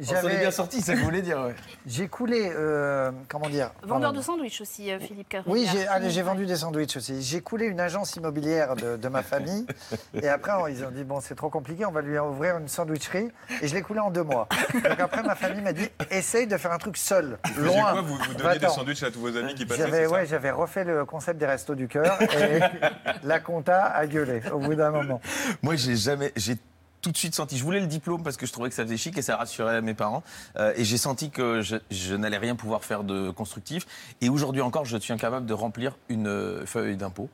j'avais, 0.00 0.38
bien 0.38 0.50
sorti, 0.50 0.80
c'est 0.80 0.92
ce 0.92 0.96
que 0.96 0.98
vous 0.98 1.04
voulez 1.04 1.22
dire. 1.22 1.38
ouais. 1.40 1.54
j'ai 1.86 2.08
coulé, 2.08 2.52
euh, 2.54 3.10
comment 3.28 3.48
dire 3.48 3.70
Vendeur 3.82 4.10
pardon. 4.10 4.18
de 4.18 4.22
sandwich 4.24 4.60
aussi, 4.60 4.92
euh, 4.92 4.98
Philippe 5.00 5.28
Carrière. 5.30 5.50
Oui, 5.50 5.66
j'ai, 5.72 5.86
allez, 5.88 6.10
j'ai 6.10 6.22
vendu 6.22 6.44
des 6.46 6.56
sandwichs 6.56 6.96
aussi. 6.96 7.22
J'ai 7.22 7.40
coulé 7.40 7.66
une 7.66 7.80
agence 7.80 8.14
immobilière 8.16 8.76
de, 8.76 8.96
de 8.96 9.08
ma 9.08 9.22
famille. 9.22 9.66
Et 10.14 10.28
après, 10.28 10.52
on- 10.52 10.66
ils 10.66 10.84
ont 10.84 10.90
dit, 10.90 11.04
bon, 11.04 11.20
c'est 11.20 11.34
trop 11.34 11.48
compliqué, 11.48 11.84
on 11.86 11.92
va 11.92 12.02
lui 12.02 12.18
ouvrir 12.18 12.58
une 12.58 12.68
sandwicherie. 12.68 13.30
Et 13.62 13.68
je 13.68 13.74
l'ai 13.74 13.82
coulé 13.82 14.00
en 14.00 14.10
deux 14.10 14.22
mois. 14.24 14.48
Donc 14.74 15.00
après, 15.00 15.22
ma 15.22 15.34
famille 15.34 15.62
m'a 15.62 15.72
dit, 15.72 15.88
essaye 16.10 16.46
de 16.46 16.56
faire 16.56 16.72
un 16.72 16.78
truc 16.78 16.96
seul, 16.96 17.38
loin. 17.56 17.92
quoi 17.92 18.00
Vous, 18.02 18.16
vous 18.16 18.34
donniez 18.34 18.58
des 18.58 18.68
sandwichs 18.68 19.02
à 19.02 19.10
tous 19.10 19.20
vos 19.20 19.36
amis 19.36 19.54
qui 19.54 19.64
passaient 19.66 19.90
ça 19.90 20.08
ouais, 20.10 20.26
j'avais 20.26 20.50
refait 20.50 20.84
le 20.84 21.04
concept 21.04 21.38
des 21.38 21.46
restos 21.46 21.74
du 21.74 21.88
cœur 21.88 22.20
et 22.20 22.60
la 23.22 23.40
compta 23.40 23.84
a 23.86 24.06
gueulé 24.06 24.42
au 24.52 24.58
bout 24.58 24.74
d'un 24.74 24.90
moment. 24.90 25.20
Moi, 25.62 25.76
j'ai 25.76 25.96
jamais, 25.96 26.32
j'ai 26.36 26.56
tout 27.02 27.10
de 27.10 27.16
suite 27.16 27.34
senti. 27.34 27.58
Je 27.58 27.64
voulais 27.64 27.80
le 27.80 27.86
diplôme 27.86 28.22
parce 28.22 28.36
que 28.36 28.46
je 28.46 28.52
trouvais 28.52 28.68
que 28.68 28.74
ça 28.74 28.84
faisait 28.84 28.96
chic 28.96 29.18
et 29.18 29.22
ça 29.22 29.36
rassurait 29.36 29.82
mes 29.82 29.92
parents. 29.94 30.22
Euh, 30.56 30.72
et 30.76 30.84
j'ai 30.84 30.96
senti 30.98 31.30
que 31.30 31.60
je, 31.60 31.76
je 31.90 32.14
n'allais 32.14 32.38
rien 32.38 32.54
pouvoir 32.56 32.84
faire 32.84 33.02
de 33.04 33.30
constructif. 33.30 33.86
Et 34.20 34.28
aujourd'hui 34.28 34.62
encore, 34.62 34.84
je 34.84 34.96
suis 34.96 35.12
incapable 35.12 35.44
de 35.46 35.52
remplir 35.54 35.96
une 36.08 36.62
feuille 36.64 36.96
d'impôt. 36.96 37.28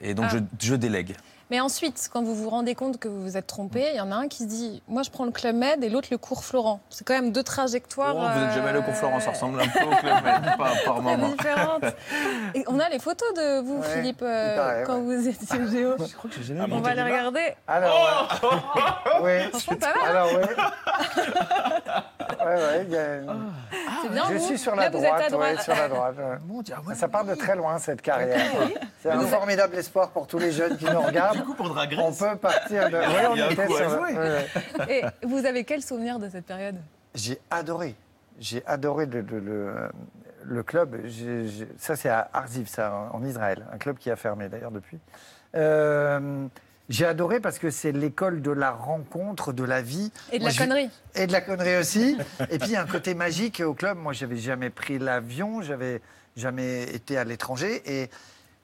Et 0.00 0.14
donc, 0.14 0.26
Ah. 0.30 0.36
je, 0.60 0.68
je 0.68 0.74
délègue. 0.76 1.16
Mais 1.50 1.60
ensuite, 1.60 2.10
quand 2.12 2.22
vous 2.22 2.34
vous 2.34 2.50
rendez 2.50 2.74
compte 2.74 2.98
que 2.98 3.08
vous 3.08 3.22
vous 3.22 3.36
êtes 3.36 3.46
trompé, 3.46 3.86
il 3.92 3.96
y 3.96 4.00
en 4.00 4.12
a 4.12 4.14
un 4.16 4.28
qui 4.28 4.42
se 4.44 4.48
dit 4.48 4.82
Moi, 4.86 5.02
je 5.02 5.10
prends 5.10 5.24
le 5.24 5.30
Club 5.30 5.56
Med 5.56 5.82
et 5.82 5.88
l'autre 5.88 6.08
le 6.10 6.18
cours 6.18 6.44
Florent. 6.44 6.80
C'est 6.90 7.06
quand 7.06 7.14
même 7.14 7.32
deux 7.32 7.42
trajectoires. 7.42 8.14
Oh, 8.16 8.20
vous 8.20 8.40
n'êtes 8.40 8.52
jamais 8.54 8.68
allé 8.68 8.78
au 8.80 8.82
cours 8.82 8.94
Florent, 8.94 9.20
ça 9.20 9.28
euh, 9.28 9.32
ressemble 9.32 9.60
un 9.60 9.66
peu 9.68 9.82
au 9.84 9.96
club, 9.96 10.22
pas 10.22 10.40
par 10.58 10.74
très 10.74 11.00
moment. 11.00 11.30
Et 12.54 12.64
on 12.66 12.78
a 12.78 12.88
les 12.90 12.98
photos 12.98 13.32
de 13.34 13.60
vous, 13.60 13.78
Ouais, 13.78 13.88
Philippe, 13.94 14.18
il 14.20 14.26
euh, 14.26 14.56
paraît, 14.56 14.84
quand 14.86 15.00
vous 15.00 15.28
étiez 15.28 15.68
géo. 15.70 15.94
Je 15.98 16.14
crois 16.14 16.30
que 16.30 16.36
j'ai 16.36 16.42
jamais 16.54 16.60
Ah. 16.70 16.74
On 16.76 16.80
va 16.80 16.94
les 16.94 17.02
regarder. 17.02 17.54
Alors, 17.66 18.28
ouais. 18.42 18.48
oui. 19.22 19.48
Franchement, 19.50 19.76
pas 19.80 19.94
mal. 19.94 20.10
Alors, 20.10 20.28
oui. 20.34 21.24
Ouais, 22.40 22.54
ouais, 22.54 22.86
y 22.88 22.96
a 22.96 23.16
une- 23.16 23.52
C'est 24.02 24.08
bien. 24.10 24.24
Je 24.28 24.34
vous 24.34 24.44
suis 24.46 24.58
sur 24.58 24.74
Là, 24.76 24.84
la 24.84 24.90
vous 24.90 25.04
êtes 25.04 25.12
à 25.12 25.28
droite, 25.30 25.56
ouais, 25.56 25.62
sur 25.62 25.74
la 25.74 25.88
droite. 25.88 26.14
ouais. 26.18 26.38
Mon 26.46 26.62
Dieu, 26.62 26.74
ah 26.76 26.82
ouais. 26.88 26.94
Ça 26.94 27.08
part 27.08 27.24
de 27.24 27.34
très 27.34 27.56
loin, 27.56 27.78
cette 27.78 28.02
carrière. 28.02 28.40
C'est 29.02 29.10
un 29.10 29.20
formidable 29.20 29.76
espoir 29.76 30.10
pour 30.10 30.26
tous 30.26 30.38
les 30.38 30.52
jeunes 30.52 30.76
qui 30.76 30.84
nous 30.86 31.00
regardent. 31.00 31.36
Du 31.38 31.44
coup, 31.44 31.54
pour 31.54 31.68
Drag 31.68 31.94
On 31.98 32.06
Race, 32.06 32.18
peut 32.18 32.36
partir 32.36 32.90
de... 32.90 32.96
Oui, 32.96 33.26
on 33.30 33.34
Il 33.34 33.38
y 33.38 33.42
a 33.42 33.46
un 33.46 33.50
était 33.50 33.66
coup 33.66 33.74
à 33.74 33.78
sur... 33.78 33.90
jouer. 33.90 34.12
ouais, 34.16 34.46
ouais. 34.78 35.02
Et 35.22 35.26
vous 35.26 35.44
avez 35.46 35.64
quel 35.64 35.82
souvenir 35.82 36.18
de 36.18 36.28
cette 36.28 36.46
période? 36.46 36.76
J'ai 37.14 37.40
adoré. 37.50 37.94
J'ai 38.38 38.62
adoré 38.66 39.06
le, 39.06 39.20
le- 39.22 39.40
le- 39.40 39.88
le 40.44 40.62
club. 40.62 40.96
J'ai- 41.04 41.46
j'ai- 41.48 41.68
ça, 41.78 41.96
c'est 41.96 42.08
à 42.08 42.28
Arziv, 42.32 42.68
ça, 42.68 43.10
en 43.12 43.24
Israël. 43.24 43.66
Un 43.72 43.78
club 43.78 43.96
qui 43.98 44.10
a 44.10 44.16
fermé, 44.16 44.48
d'ailleurs, 44.48 44.70
depuis. 44.70 44.98
Euh, 45.54 46.46
j'ai 46.88 47.04
adoré 47.04 47.40
parce 47.40 47.58
que 47.58 47.70
c'est 47.70 47.92
l'école 47.92 48.40
de 48.40 48.50
la 48.50 48.70
rencontre, 48.70 49.52
de 49.52 49.64
la 49.64 49.82
vie. 49.82 50.10
Et 50.32 50.38
de 50.38 50.44
Moi, 50.44 50.52
la 50.52 50.56
connerie. 50.56 50.90
Et 51.14 51.26
de 51.26 51.32
la 51.32 51.40
connerie 51.40 51.76
aussi. 51.76 52.16
Et 52.50 52.58
puis, 52.58 52.76
un 52.76 52.86
côté 52.86 53.14
magique 53.14 53.60
au 53.60 53.74
club. 53.74 53.98
Moi, 53.98 54.12
j'avais 54.12 54.38
jamais 54.38 54.70
pris 54.70 54.98
l'avion, 54.98 55.60
j'avais 55.60 56.00
jamais 56.36 56.84
été 56.94 57.18
à 57.18 57.24
l'étranger. 57.24 57.82
Et 57.84 58.10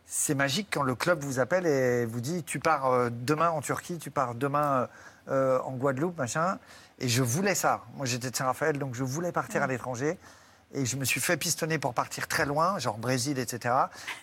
c'est 0.06 0.34
magique 0.34 0.68
quand 0.72 0.82
le 0.82 0.94
club 0.94 1.22
vous 1.22 1.38
appelle 1.38 1.66
et 1.66 2.06
vous 2.06 2.20
dit 2.20 2.42
Tu 2.44 2.60
pars 2.60 2.86
euh, 2.86 3.10
demain 3.10 3.50
en 3.50 3.60
Turquie, 3.60 3.98
tu 3.98 4.10
pars 4.10 4.34
demain 4.34 4.88
euh, 5.28 5.58
en 5.60 5.72
Guadeloupe, 5.72 6.16
machin. 6.16 6.58
Et 6.98 7.08
je 7.08 7.22
voulais 7.22 7.54
ça. 7.54 7.82
Moi, 7.96 8.06
j'étais 8.06 8.30
de 8.30 8.36
Saint-Raphaël, 8.36 8.78
donc 8.78 8.94
je 8.94 9.04
voulais 9.04 9.32
partir 9.32 9.62
à 9.62 9.66
l'étranger. 9.66 10.16
Et 10.76 10.84
je 10.86 10.96
me 10.96 11.04
suis 11.04 11.20
fait 11.20 11.36
pistonner 11.36 11.78
pour 11.78 11.94
partir 11.94 12.26
très 12.26 12.44
loin, 12.44 12.78
genre 12.80 12.98
Brésil, 12.98 13.38
etc. 13.38 13.74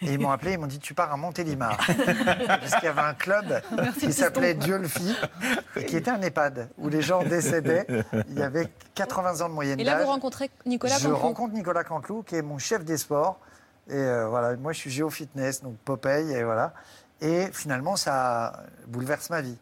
Et 0.02 0.14
ils 0.14 0.20
m'ont 0.20 0.32
appelé, 0.32 0.54
ils 0.54 0.60
m'ont 0.60 0.68
dit 0.68 0.80
Tu 0.80 0.94
pars 0.94 1.12
à 1.12 1.16
Montélimar. 1.16 1.78
Parce 2.48 2.76
qu'il 2.76 2.84
y 2.84 2.88
avait 2.88 3.00
un 3.02 3.14
club 3.14 3.62
qui 3.98 4.12
s'appelait 4.12 4.54
Dieu 4.54 4.78
le 4.78 4.88
fit, 4.88 5.16
et 5.78 5.86
qui 5.86 5.96
était 5.96 6.12
un 6.12 6.22
EHPAD, 6.22 6.68
où 6.78 6.90
les 6.90 7.02
gens 7.02 7.24
décédaient. 7.24 7.88
Il 8.30 8.38
y 8.38 8.44
avait 8.44 8.68
80 8.96 9.42
ans 9.42 9.50
de 9.50 9.54
moyenne 9.54 9.80
Et 9.80 9.84
là, 9.86 10.02
vous 10.04 10.08
rencontrez 10.08 10.52
Nicolas 10.66 10.98
Je 10.98 11.04
Canteloup. 11.04 11.18
rencontre 11.18 11.54
Nicolas 11.54 11.84
Canteloup, 11.86 12.24
qui 12.24 12.36
est 12.36 12.42
mon 12.42 12.58
chef 12.58 12.84
des 12.84 12.98
sports. 12.98 13.40
Et 13.90 13.94
euh, 13.96 14.28
voilà, 14.28 14.56
moi, 14.58 14.74
je 14.74 14.80
suis 14.80 14.92
géo-fitness, 14.92 15.64
donc 15.64 15.78
Popeye, 15.86 16.34
et 16.34 16.44
voilà. 16.44 16.74
Et 17.22 17.48
finalement, 17.54 17.96
ça 17.96 18.64
bouleverse 18.88 19.30
ma 19.30 19.42
vie. 19.42 19.58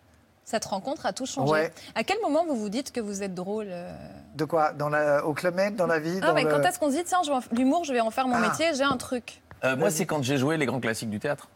Cette 0.50 0.66
rencontre 0.66 1.06
a 1.06 1.14
tout 1.14 1.28
changé. 1.28 1.52
Ouais. 1.52 1.72
À 1.94 2.04
quel 2.04 2.18
moment 2.22 2.44
vous 2.44 2.56
vous 2.56 2.70
dites 2.70 2.92
que 2.92 3.00
vous 3.00 3.22
êtes 3.22 3.36
drôle 3.36 3.68
euh 3.70 3.94
De 4.34 4.46
quoi? 4.46 4.72
Dans 4.74 4.90
la, 4.90 5.24
Au 5.24 5.36
Club 5.36 5.54
Med, 5.54 5.76
dans 5.76 5.86
la 5.86 6.00
vie 6.00 6.18
Ah, 6.24 6.30
dans 6.30 6.34
mais 6.34 6.44
le- 6.44 6.50
quand 6.50 6.62
est-ce 6.64 6.80
qu'on 6.80 6.90
se 6.90 6.96
dit 6.96 7.04
Tiens, 7.04 7.20
l'humour, 7.52 7.84
je 7.84 7.94
vais 7.94 8.00
en 8.00 8.10
faire 8.10 8.28
mon 8.28 8.34
Ah. 8.38 8.40
métier, 8.50 8.74
j'ai 8.74 8.82
un 8.84 8.98
truc? 8.98 9.44
Euh, 9.64 9.76
moi, 9.76 9.92
c'est 9.92 10.06
quand 10.06 10.24
j'ai 10.24 10.38
joué 10.38 10.56
les 10.58 10.66
grands 10.66 10.80
classiques 10.80 11.10
du 11.10 11.20
théâtre. 11.20 11.50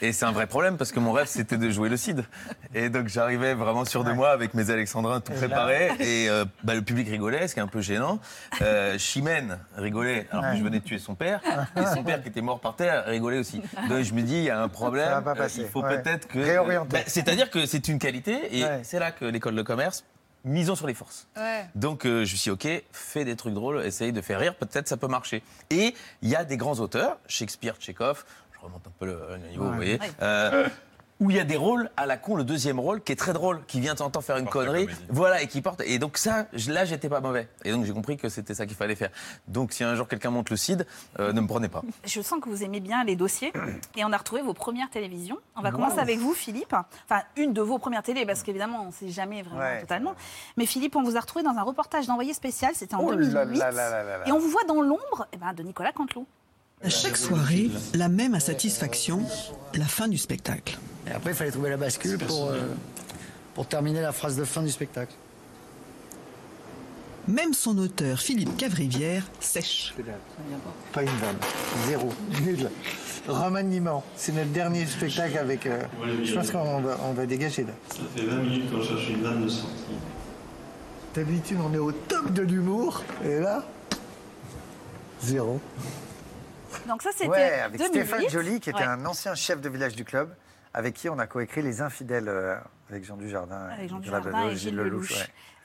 Et 0.00 0.12
c'est 0.12 0.24
un 0.24 0.32
vrai 0.32 0.46
problème 0.46 0.76
parce 0.76 0.92
que 0.92 1.00
mon 1.00 1.12
rêve, 1.12 1.26
c'était 1.26 1.56
de 1.56 1.70
jouer 1.70 1.88
le 1.88 1.96
Cid. 1.96 2.24
Et 2.74 2.88
donc, 2.88 3.08
j'arrivais 3.08 3.54
vraiment 3.54 3.84
sûr 3.84 4.04
de 4.04 4.12
moi 4.12 4.30
avec 4.30 4.54
mes 4.54 4.70
alexandrins 4.70 5.20
tout 5.20 5.32
préparés. 5.32 5.90
Et 5.98 6.28
euh, 6.28 6.44
bah, 6.62 6.74
le 6.74 6.82
public 6.82 7.08
rigolait, 7.08 7.48
ce 7.48 7.54
qui 7.54 7.60
est 7.60 7.62
un 7.62 7.66
peu 7.68 7.80
gênant. 7.80 8.20
Euh, 8.62 8.96
Chimène 8.98 9.58
rigolait 9.76 10.26
alors 10.30 10.52
que 10.52 10.56
je 10.58 10.62
venais 10.62 10.78
de 10.78 10.84
tuer 10.84 10.98
son 10.98 11.14
père. 11.14 11.40
Et 11.76 11.84
son 11.94 12.04
père, 12.04 12.22
qui 12.22 12.28
était 12.28 12.42
mort 12.42 12.60
par 12.60 12.76
terre, 12.76 13.04
rigolait 13.06 13.38
aussi. 13.38 13.60
Donc, 13.88 14.02
je 14.02 14.14
me 14.14 14.22
dis, 14.22 14.36
il 14.36 14.44
y 14.44 14.50
a 14.50 14.60
un 14.62 14.68
problème. 14.68 15.08
Ça 15.08 15.14
va 15.20 15.22
pas 15.22 15.34
passer. 15.34 15.62
il 15.62 15.68
faut 15.68 15.82
Ouais. 15.82 16.00
peut-être 16.02 16.28
que. 16.28 16.38
Réorienter. 16.38 16.88
Bah, 16.92 17.02
C'est-à-dire 17.06 17.50
que 17.50 17.66
c'est 17.66 17.88
une 17.88 17.98
qualité. 17.98 18.56
Et 18.56 18.64
Ouais. 18.64 18.80
c'est 18.82 18.98
là 18.98 19.10
que 19.10 19.24
l'école 19.24 19.54
de 19.56 19.62
commerce, 19.62 20.04
misons 20.44 20.74
sur 20.76 20.86
les 20.86 20.94
forces. 20.94 21.26
Ouais. 21.36 21.66
Donc 21.74 22.04
euh, 22.04 22.24
je 22.24 22.32
me 22.32 22.36
suis 22.36 22.50
dit, 22.50 22.50
ok, 22.50 22.84
fais 22.92 23.24
des 23.24 23.36
trucs 23.36 23.54
drôles, 23.54 23.84
essaye 23.84 24.12
de 24.12 24.20
faire 24.20 24.40
rire, 24.40 24.54
peut-être 24.54 24.88
ça 24.88 24.96
peut 24.96 25.08
marcher. 25.08 25.42
Et 25.70 25.94
il 26.22 26.28
y 26.28 26.36
a 26.36 26.44
des 26.44 26.56
grands 26.56 26.78
auteurs, 26.80 27.18
Shakespeare, 27.26 27.76
Tchekhov, 27.76 28.24
je 28.54 28.58
remonte 28.64 28.86
un 28.86 28.92
peu 28.98 29.06
le, 29.06 29.20
le 29.30 29.48
niveau, 29.48 29.64
vous 29.64 29.74
voyez, 29.74 29.98
euh, 30.22 30.68
où 31.20 31.30
il 31.30 31.36
y 31.36 31.40
a 31.40 31.44
des 31.44 31.56
rôles 31.56 31.90
à 31.96 32.06
la 32.06 32.16
con, 32.16 32.36
le 32.36 32.44
deuxième 32.44 32.78
rôle 32.78 33.02
qui 33.02 33.12
est 33.12 33.16
très 33.16 33.32
drôle, 33.32 33.64
qui 33.66 33.80
vient 33.80 33.94
de 33.94 33.98
temps 33.98 34.06
en 34.06 34.10
temps 34.10 34.20
faire 34.20 34.36
une 34.36 34.44
Porte 34.44 34.66
connerie, 34.66 34.88
voilà, 35.08 35.42
et 35.42 35.46
qui 35.48 35.60
porte. 35.60 35.80
Et 35.84 35.98
donc 35.98 36.16
ça, 36.16 36.46
là, 36.68 36.84
j'étais 36.84 37.08
pas 37.08 37.20
mauvais. 37.20 37.48
Et 37.64 37.72
donc 37.72 37.84
j'ai 37.84 37.92
compris 37.92 38.16
que 38.16 38.28
c'était 38.28 38.54
ça 38.54 38.66
qu'il 38.66 38.76
fallait 38.76 38.94
faire. 38.94 39.10
Donc 39.48 39.72
si 39.72 39.82
un 39.84 39.94
jour 39.94 40.06
quelqu'un 40.06 40.30
monte 40.30 40.50
le 40.50 40.56
CID, 40.56 40.86
euh, 41.18 41.32
ne 41.32 41.40
me 41.40 41.46
prenez 41.46 41.68
pas. 41.68 41.82
Je 42.04 42.20
sens 42.20 42.40
que 42.40 42.48
vous 42.48 42.62
aimez 42.62 42.80
bien 42.80 43.02
les 43.04 43.16
dossiers 43.16 43.52
et 43.96 44.04
on 44.04 44.12
a 44.12 44.16
retrouvé 44.16 44.42
vos 44.42 44.54
premières 44.54 44.90
télévisions. 44.90 45.38
On 45.56 45.60
va 45.62 45.70
commencer 45.72 45.98
avec 45.98 46.18
vous, 46.18 46.34
Philippe. 46.34 46.74
Enfin, 47.04 47.22
une 47.36 47.52
de 47.52 47.62
vos 47.62 47.78
premières 47.78 48.02
télés, 48.02 48.24
parce 48.24 48.42
qu'évidemment, 48.42 48.82
on 48.82 48.86
ne 48.86 48.92
sait 48.92 49.08
jamais 49.08 49.42
vraiment 49.42 49.58
Ouais, 49.60 49.80
totalement. 49.80 50.14
Mais 50.56 50.66
Philippe, 50.66 50.94
on 50.96 51.02
vous 51.02 51.16
a 51.16 51.20
retrouvé 51.20 51.42
dans 51.44 51.50
un 51.56 51.62
reportage 51.62 52.06
d'envoyé 52.06 52.32
spécial, 52.32 52.72
c'était 52.74 52.94
en 52.94 53.00
Oh 53.02 53.10
là 53.10 53.16
2008. 53.44 53.58
là 53.58 53.70
là 53.72 53.90
là 53.90 54.02
là 54.04 54.18
là. 54.18 54.28
Et 54.28 54.32
on 54.32 54.38
vous 54.38 54.48
voit 54.48 54.64
dans 54.64 54.80
l'ombre 54.80 55.26
eh 55.32 55.36
ben, 55.36 55.52
de 55.52 55.62
Nicolas 55.62 55.92
Canteloup. 55.92 56.26
Chaque 56.86 57.16
soirée, 57.16 57.70
la 57.94 58.08
même 58.08 58.34
insatisfaction, 58.34 59.22
la 59.74 59.84
fin 59.86 60.08
du 60.08 60.16
spectacle. 60.16 60.78
Et 61.06 61.10
après, 61.10 61.30
il 61.30 61.36
fallait 61.36 61.50
trouver 61.50 61.70
la 61.70 61.76
bascule 61.76 62.18
pour, 62.18 62.46
euh, 62.50 62.60
pour 63.54 63.66
terminer 63.66 64.00
la 64.00 64.12
phrase 64.12 64.36
de 64.36 64.44
fin 64.44 64.62
du 64.62 64.70
spectacle. 64.70 65.12
Même 67.26 67.52
son 67.52 67.76
auteur, 67.78 68.20
Philippe 68.20 68.56
Cavrivière, 68.56 69.24
sèche. 69.40 69.94
Pas 70.92 71.02
une 71.02 71.08
vanne. 71.08 71.36
Zéro. 71.86 72.10
Nul. 72.42 72.70
Remaniement. 73.26 74.02
C'est 74.16 74.32
notre 74.32 74.50
dernier 74.50 74.86
spectacle 74.86 75.36
avec. 75.36 75.66
euh, 75.66 75.82
je 76.24 76.32
pense 76.34 76.50
qu'on 76.50 76.80
va, 76.80 76.96
on 77.04 77.12
va 77.12 77.26
dégager 77.26 77.64
là. 77.64 77.72
Ça 77.90 77.96
fait 78.16 78.24
20 78.24 78.36
minutes 78.36 78.70
qu'on 78.72 78.82
cherche 78.82 79.08
une 79.10 79.22
vanne 79.22 79.44
de 79.44 79.48
sortie. 79.48 79.68
D'habitude, 81.14 81.58
on 81.62 81.74
est 81.74 81.78
au 81.78 81.92
top 81.92 82.32
de 82.32 82.42
l'humour. 82.42 83.02
Et 83.22 83.40
là, 83.40 83.66
zéro. 85.22 85.60
Donc 86.86 87.02
ça, 87.02 87.10
c'était 87.12 87.28
Ouais, 87.28 87.60
avec 87.64 87.78
2008. 87.80 88.04
Stéphane 88.06 88.28
Joly, 88.28 88.60
qui 88.60 88.70
était 88.70 88.78
Ouais. 88.80 88.84
un 88.86 89.04
ancien 89.06 89.34
chef 89.34 89.60
de 89.60 89.68
village 89.68 89.94
du 89.96 90.04
club, 90.04 90.30
avec 90.74 90.94
qui 90.94 91.08
on 91.08 91.18
a 91.18 91.26
coécrit 91.26 91.62
Les 91.62 91.80
Infidèles, 91.80 92.28
euh, 92.28 92.56
avec 92.90 93.04
Jean 93.04 93.16
Dujardin. 93.16 93.68
Avec 93.72 93.88
Jean 93.90 93.98
Dujardin 93.98 94.48
et 94.50 94.56
Gilles 94.56 94.76
Lelouch, 94.76 95.10
Lelouch. 95.10 95.12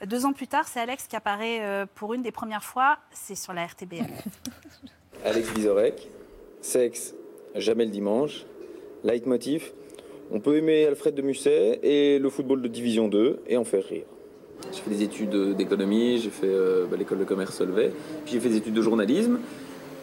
ouais. 0.00 0.06
Deux 0.06 0.26
ans 0.26 0.32
plus 0.32 0.48
tard, 0.48 0.66
c'est 0.68 0.80
Alex 0.80 1.06
qui 1.06 1.16
apparaît 1.16 1.60
euh, 1.62 1.86
pour 1.94 2.14
une 2.14 2.22
des 2.22 2.32
premières 2.32 2.64
fois. 2.64 2.98
C'est 3.12 3.34
sur 3.36 3.52
la 3.52 3.64
RTBF. 3.66 4.06
Alex 5.24 5.48
Vizorek, 5.50 6.08
sexe, 6.60 7.14
jamais 7.54 7.84
le 7.86 7.90
dimanche, 7.90 8.44
leitmotiv, 9.04 9.72
on 10.30 10.40
peut 10.40 10.56
aimer 10.56 10.86
Alfred 10.86 11.14
de 11.14 11.22
Musset 11.22 11.80
et 11.82 12.18
le 12.18 12.28
football 12.30 12.60
de 12.62 12.68
Division 12.68 13.08
2 13.08 13.42
et 13.46 13.56
en 13.56 13.64
faire 13.64 13.84
rire. 13.84 14.04
J'ai 14.72 14.80
fait 14.80 14.90
des 14.90 15.02
études 15.02 15.54
d'économie, 15.56 16.18
j'ai 16.18 16.30
fait 16.30 16.46
euh, 16.46 16.86
bah, 16.90 16.96
l'école 16.96 17.18
de 17.18 17.24
commerce 17.24 17.54
Solvay, 17.56 17.92
puis 18.24 18.34
j'ai 18.34 18.40
fait 18.40 18.48
des 18.48 18.56
études 18.56 18.74
de 18.74 18.82
journalisme, 18.82 19.38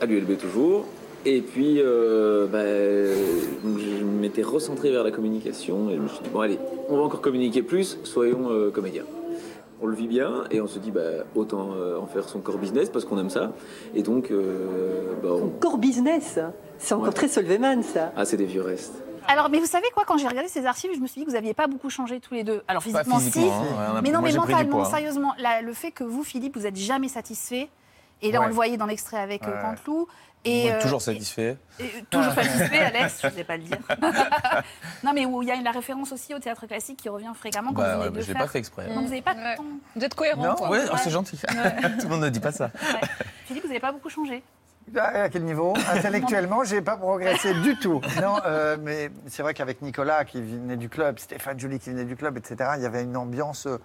à 0.02 0.06
l'ULB 0.06 0.38
toujours, 0.38 0.86
et 1.26 1.42
puis 1.42 1.76
euh, 1.80 2.48
bah, 2.48 2.64
donc 3.64 3.80
je 3.80 4.04
m'étais 4.04 4.42
recentré 4.42 4.92
vers 4.92 5.04
la 5.04 5.12
communication 5.12 5.90
et 5.90 5.96
je 5.96 6.02
me 6.02 6.08
suis 6.08 6.24
dit, 6.24 6.30
bon 6.32 6.40
allez, 6.42 6.58
on 6.90 6.98
va 6.98 7.04
encore 7.04 7.22
communiquer 7.22 7.62
plus, 7.62 8.00
soyons 8.04 8.50
euh, 8.52 8.72
comédiens. 8.72 9.06
On 9.84 9.88
le 9.88 9.96
vit 9.96 10.08
bien 10.08 10.44
et 10.52 10.62
on 10.62 10.68
se 10.68 10.78
dit 10.80 10.92
bah, 10.92 11.02
autant 11.36 11.70
euh, 11.76 11.98
en 11.98 12.06
faire 12.08 12.28
son 12.30 12.40
core 12.40 12.58
business 12.58 12.90
parce 12.90 13.04
qu'on 13.06 13.18
aime 13.20 13.32
ça. 13.32 13.52
Et 13.96 14.04
donc, 14.04 14.30
euh, 14.32 15.14
bah, 15.24 15.30
on- 15.32 15.50
Core 15.60 15.78
business, 15.80 16.38
c'est 16.78 16.94
encore 16.94 17.08
Ouais. 17.08 17.14
très 17.14 17.28
Solveman 17.28 17.82
ça. 17.84 18.12
ah 18.16 18.26
c'est 18.26 18.38
des 18.38 18.46
vieux 18.46 18.62
restes. 18.62 18.94
Alors, 19.28 19.50
mais 19.50 19.60
vous 19.60 19.66
savez 19.68 19.86
quoi, 19.94 20.04
quand 20.06 20.18
j'ai 20.18 20.28
regardé 20.28 20.50
ces 20.50 20.66
archives, 20.66 20.92
je 20.96 21.00
me 21.00 21.06
suis 21.08 21.20
dit 21.22 21.26
que 21.26 21.30
vous 21.32 21.36
n'aviez 21.36 21.54
pas 21.54 21.68
beaucoup 21.68 21.90
changé 21.92 22.20
tous 22.20 22.34
les 22.34 22.44
deux. 22.44 22.62
Alors, 22.68 22.82
physiquement, 22.84 23.18
physiquement, 23.20 23.42
si. 23.64 23.80
hein, 23.80 24.02
mais 24.04 24.10
non, 24.12 24.22
mais 24.22 24.34
mentalement, 24.34 24.78
poids, 24.78 24.88
hein. 24.88 24.90
sérieusement, 24.90 25.34
la- 25.40 25.62
le 25.62 25.74
fait 25.74 25.92
que 25.92 26.04
vous, 26.04 26.24
Philippe, 26.24 26.58
vous 26.58 26.64
n'êtes 26.64 26.76
jamais 26.76 27.08
satisfait. 27.08 27.70
Et 28.22 28.32
là, 28.32 28.42
on 28.42 28.48
le 28.48 28.54
voyait 28.54 28.78
dans 28.78 28.86
l'extrait 28.86 29.18
avec 29.20 29.44
euh, 29.44 29.52
Ouais. 29.56 29.62
Canteloup. 29.62 30.08
Et, 30.44 30.72
euh, 30.72 30.82
toujours 30.82 31.04
satisfait? 31.04 31.56
et- 31.80 31.84
et 31.86 32.04
toujours 32.10 32.34
satisfait, 32.34 32.80
Alex, 32.80 33.20
je 33.22 33.28
ne 33.28 33.32
sais 33.32 33.44
pas 33.44 33.58
le 33.58 33.64
dire. 33.64 33.78
non, 35.04 35.12
mais 35.14 35.26
où 35.26 35.42
il 35.44 35.48
y 35.48 35.52
a 35.52 35.56
une- 35.56 35.64
la 35.64 35.70
référence 35.72 36.12
aussi 36.12 36.34
au 36.34 36.40
théâtre 36.40 36.66
classique 36.66 36.98
qui 36.98 37.10
revient 37.10 37.32
fréquemment 37.36 37.74
quand 37.74 37.82
Bah, 37.82 37.96
vous 37.98 38.02
venez 38.02 38.04
ouais, 38.04 38.10
de 38.10 38.14
bah, 38.14 38.20
le 38.20 38.26
je 38.26 38.34
l'ai 38.34 38.40
pas 38.40 38.48
fait 38.48 38.58
exprès. 38.60 38.88
Vous 38.92 39.02
n'avez 39.02 39.22
pas 39.22 39.34
Ouais. 39.36 39.56
tant- 39.56 39.64
Vous 39.96 40.04
êtes 40.04 40.16
cohérent. 40.16 40.42
Ouais, 40.44 40.56
oh, 40.62 40.70
Ouais. 40.72 40.80
c'est 41.04 41.10
gentil. 41.12 41.38
Tout 42.00 42.04
le 42.04 42.08
monde 42.10 42.22
ne 42.22 42.30
dit 42.30 42.40
pas 42.40 42.52
ça. 42.52 42.66
Ouais. 42.74 43.02
Philippe, 43.46 43.64
vous 43.64 43.70
n'avez 43.70 43.80
pas 43.80 43.92
beaucoup 43.92 44.10
changé? 44.10 44.44
Ah, 44.98 45.24
À 45.24 45.30
quel 45.30 45.44
niveau? 45.44 45.74
Intellectuellement, 45.94 46.64
j'ai 46.64 46.82
pas 46.82 46.98
progressé 46.98 47.54
du 47.62 47.78
tout. 47.78 48.02
Non, 48.20 48.38
euh, 48.46 48.78
mais 48.82 49.12
c'est 49.28 49.44
vrai 49.44 49.54
qu'avec 49.54 49.82
Nicolas 49.84 50.26
qui 50.26 50.42
venait 50.42 50.76
du 50.76 50.90
club, 50.90 51.20
Stéphane 51.20 51.60
Joly 51.60 51.80
qui 51.80 51.92
venait 51.92 52.04
du 52.04 52.16
club, 52.16 52.36
etc., 52.38 52.72
il 52.78 52.82
y 52.84 52.86
avait 52.88 53.04
une 53.04 53.16
ambiance 53.16 53.68
euh, 53.68 53.78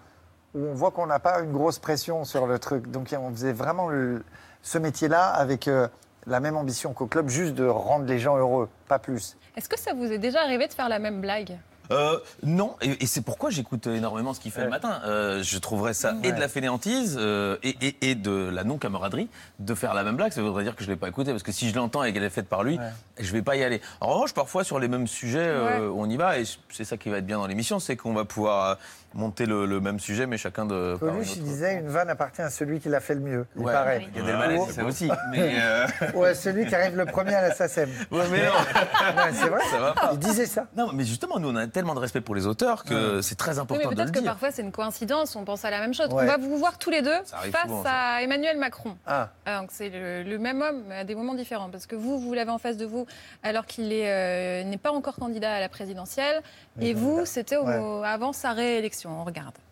où 0.55 0.61
on 0.67 0.75
voit 0.75 0.91
qu'on 0.91 1.07
n'a 1.07 1.19
pas 1.19 1.41
une 1.41 1.53
grosse 1.53 1.79
pression 1.79 2.25
sur 2.25 2.47
le 2.47 2.59
truc. 2.59 2.91
Donc 2.91 3.15
on 3.19 3.31
faisait 3.31 3.53
vraiment 3.53 3.88
le- 3.88 4.25
ce 4.62 4.79
métier-là 4.79 5.26
avec 5.29 5.69
euh, 5.69 5.88
la 6.26 6.41
même 6.41 6.57
ambition 6.57 6.93
qu'au 6.93 7.07
club, 7.07 7.29
juste 7.29 7.55
de 7.55 7.67
rendre 7.67 8.05
les 8.07 8.19
gens 8.19 8.37
heureux, 8.37 8.69
pas 8.88 8.99
plus. 8.99 9.37
Est-ce 9.57 9.69
que 9.69 9.79
ça 9.79 9.93
vous 9.95 10.11
est 10.12 10.19
déjà 10.19 10.41
arrivé 10.43 10.67
de 10.69 10.73
faire 10.75 10.88
la 10.88 10.99
même 10.99 11.21
blague? 11.21 11.59
Euh, 11.93 12.19
non, 12.43 12.75
et, 12.83 13.05
et 13.05 13.07
c'est 13.07 13.21
pourquoi 13.21 13.50
j'écoute 13.50 13.87
énormément 13.87 14.35
ce 14.35 14.41
qu'il 14.41 14.50
fait 14.50 14.65
le 14.65 14.71
matin. 14.71 15.00
Euh, 15.05 15.41
je 15.45 15.57
trouverais 15.59 15.95
ça 15.95 16.15
et 16.25 16.33
de 16.33 16.41
la 16.41 16.49
fainéantise 16.49 17.17
euh, 17.17 17.59
et, 17.62 17.76
et- 17.81 18.11
et 18.11 18.15
de 18.17 18.50
la 18.53 18.65
non-camaraderie 18.65 19.29
de 19.61 19.73
faire 19.76 19.95
la 19.95 20.03
même 20.03 20.17
blague. 20.17 20.33
Ça 20.33 20.43
voudrait 20.43 20.65
dire 20.65 20.75
que 20.75 20.83
je 20.83 20.88
ne 20.88 20.95
l'ai 20.95 20.99
pas 20.99 21.07
écouté, 21.07 21.31
parce 21.31 21.45
que 21.45 21.53
si 21.53 21.71
je 21.71 21.76
l'entends 21.76 22.03
et 22.03 22.12
qu'elle 22.12 22.25
est 22.25 22.29
faite 22.31 22.49
par 22.49 22.65
lui, 22.65 22.76
je 23.21 23.29
ne 23.29 23.33
vais 23.37 23.43
pas 23.43 23.55
y 23.55 23.62
aller. 23.62 23.81
En 24.00 24.09
revanche, 24.09 24.35
parfois 24.35 24.65
sur 24.65 24.81
les 24.81 24.88
mêmes 24.88 25.07
sujets, 25.07 25.38
euh, 25.47 25.88
on 25.95 26.11
y 26.11 26.17
va, 26.17 26.41
et 26.41 26.45
c'est 26.73 26.83
ça 26.85 26.97
qui 26.97 27.09
va 27.09 27.19
être 27.19 27.26
bien 27.26 27.38
dans 27.38 27.47
l'émission, 27.47 27.79
c'est 27.79 27.95
qu'on 27.97 28.15
va 28.15 28.25
pouvoir 28.25 28.71
euh, 28.71 28.75
monter 29.16 29.46
le, 29.46 29.66
le 29.66 29.80
même 29.80 29.99
sujet, 29.99 30.26
mais 30.26 30.37
chacun 30.38 30.66
de... 30.66 30.96
Coluche, 31.00 31.37
il 31.37 31.42
disait 31.44 31.75
une 31.80 31.88
vanne 31.88 32.11
appartient 32.11 32.42
à 32.42 32.50
celui 32.50 32.80
qui 32.80 32.88
l'a 32.88 33.00
fait 33.00 33.14
le 33.14 33.20
mieux. 33.20 33.46
Il 33.56 33.62
Ouais, 33.62 33.73
paraît. 33.73 34.06
Gad 34.14 34.28
Elmaleh, 34.28 34.58
c'est 34.66 34.73
ça 34.75 34.85
aussi. 34.85 35.11
Mais 35.30 35.56
euh, 35.61 35.87
Ouais, 36.14 36.35
celui 36.35 36.66
qui 36.66 36.75
arrive 36.75 36.96
le 36.96 37.06
premier 37.06 37.35
à 37.35 37.42
la 37.42 37.54
SACEM. 37.54 37.88
ouais, 38.11 38.25
mais 38.30 38.44
non, 38.46 38.52
Ouais, 39.23 39.32
c'est 39.32 39.49
vrai. 39.49 39.61
ça 39.70 39.78
va 39.78 39.92
pas. 39.92 40.11
Il 40.12 40.18
disait 40.18 40.46
ça. 40.46 40.66
Non, 40.76 40.90
mais 40.92 41.04
justement, 41.04 41.38
nous, 41.38 41.49
on 41.50 41.56
a 41.56 41.66
tellement 41.66 41.94
de 41.94 42.00
respect 42.00 42.20
pour 42.20 42.35
les 42.35 42.46
auteurs 42.46 42.85
que 42.85 43.20
c'est 43.23 43.35
très 43.37 43.54
Oui, 43.54 43.61
important 43.61 43.88
mais 43.90 43.94
de 43.94 44.00
le 44.00 44.04
peut-être 44.04 44.14
que 44.14 44.20
dire. 44.20 44.30
parfois 44.30 44.50
c'est 44.50 44.62
une 44.62 44.73
coïncidence, 44.73 45.35
on 45.37 45.44
pense 45.44 45.64
à 45.64 45.70
la 45.70 45.80
même 45.80 45.94
chose. 45.94 46.08
Ouais. 46.12 46.23
On 46.25 46.26
va 46.26 46.37
vous 46.37 46.56
voir 46.58 46.78
tous 46.78 46.90
les 46.90 47.02
deux 47.02 47.16
face 47.25 47.62
souvent, 47.62 47.82
à 47.87 48.20
Emmanuel 48.23 48.58
Macron. 48.58 48.96
Ah, 49.06 49.30
donc 49.61 49.70
c'est 49.73 49.88
le, 49.88 50.23
le 50.23 50.38
même 50.38 50.61
homme, 50.62 50.82
mais 50.88 50.99
à 50.99 51.04
des 51.04 51.14
moments 51.14 51.35
différents. 51.35 51.70
Parce 51.70 51.87
que 51.87 51.96
vous, 51.96 52.18
vous 52.18 52.35
l'avez 52.35 52.50
en 52.50 52.58
face 52.58 52.76
de 52.76 52.85
vous 52.87 53.06
alors 53.42 53.66
qu'il 53.66 53.90
euh, 53.92 54.62
n'est 54.64 54.76
pas 54.76 54.90
encore 54.92 55.16
candidat 55.16 55.52
à 55.54 55.61
la 55.61 55.68
présidentielle. 55.68 56.42
Mais 56.76 56.88
et 56.88 56.94
vous, 56.94 57.25
c'était 57.25 57.56
avant 58.04 58.32
sa 58.32 58.52
réélection. 58.52 59.06
On 59.07 59.25
regarde. 59.25 59.65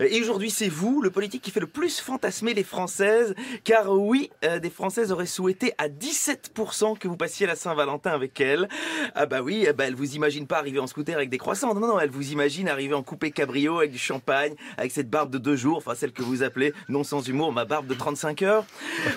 Et 0.00 0.20
aujourd'hui, 0.20 0.50
c'est 0.50 0.68
vous, 0.68 1.02
le 1.02 1.10
politique 1.10 1.42
qui 1.42 1.50
fait 1.50 1.60
le 1.60 1.66
plus 1.66 2.00
fantasmer 2.00 2.54
les 2.54 2.64
Françaises. 2.64 3.34
Car 3.64 3.90
oui, 3.90 4.30
euh, 4.44 4.58
des 4.58 4.70
Françaises 4.70 5.12
auraient 5.12 5.26
souhaité 5.26 5.72
à 5.78 5.88
17% 5.88 6.98
que 6.98 7.08
vous 7.08 7.16
passiez 7.16 7.46
la 7.46 7.56
Saint-Valentin 7.56 8.10
avec 8.10 8.40
elles. 8.40 8.68
Ah 9.14 9.26
bah 9.26 9.42
oui, 9.42 9.64
eh 9.68 9.72
bah, 9.72 9.84
elles 9.86 9.94
vous 9.94 10.14
imaginent 10.14 10.46
pas 10.46 10.58
arriver 10.58 10.78
en 10.78 10.86
scooter 10.86 11.14
avec 11.14 11.30
des 11.30 11.38
croissants. 11.38 11.74
Non, 11.74 11.86
non, 11.86 12.00
elles 12.00 12.10
vous 12.10 12.32
imaginent 12.32 12.68
arriver 12.68 12.94
en 12.94 13.02
coupé 13.02 13.30
cabrio 13.30 13.78
avec 13.78 13.90
du 13.92 13.98
champagne, 13.98 14.54
avec 14.76 14.92
cette 14.92 15.10
barbe 15.10 15.30
de 15.30 15.38
deux 15.38 15.56
jours, 15.56 15.78
enfin 15.78 15.94
celle 15.94 16.12
que 16.12 16.22
vous 16.22 16.42
appelez, 16.42 16.72
non 16.88 17.04
sans 17.04 17.26
humour, 17.26 17.52
ma 17.52 17.64
barbe 17.64 17.86
de 17.86 17.94
35 17.94 18.42
heures. 18.42 18.64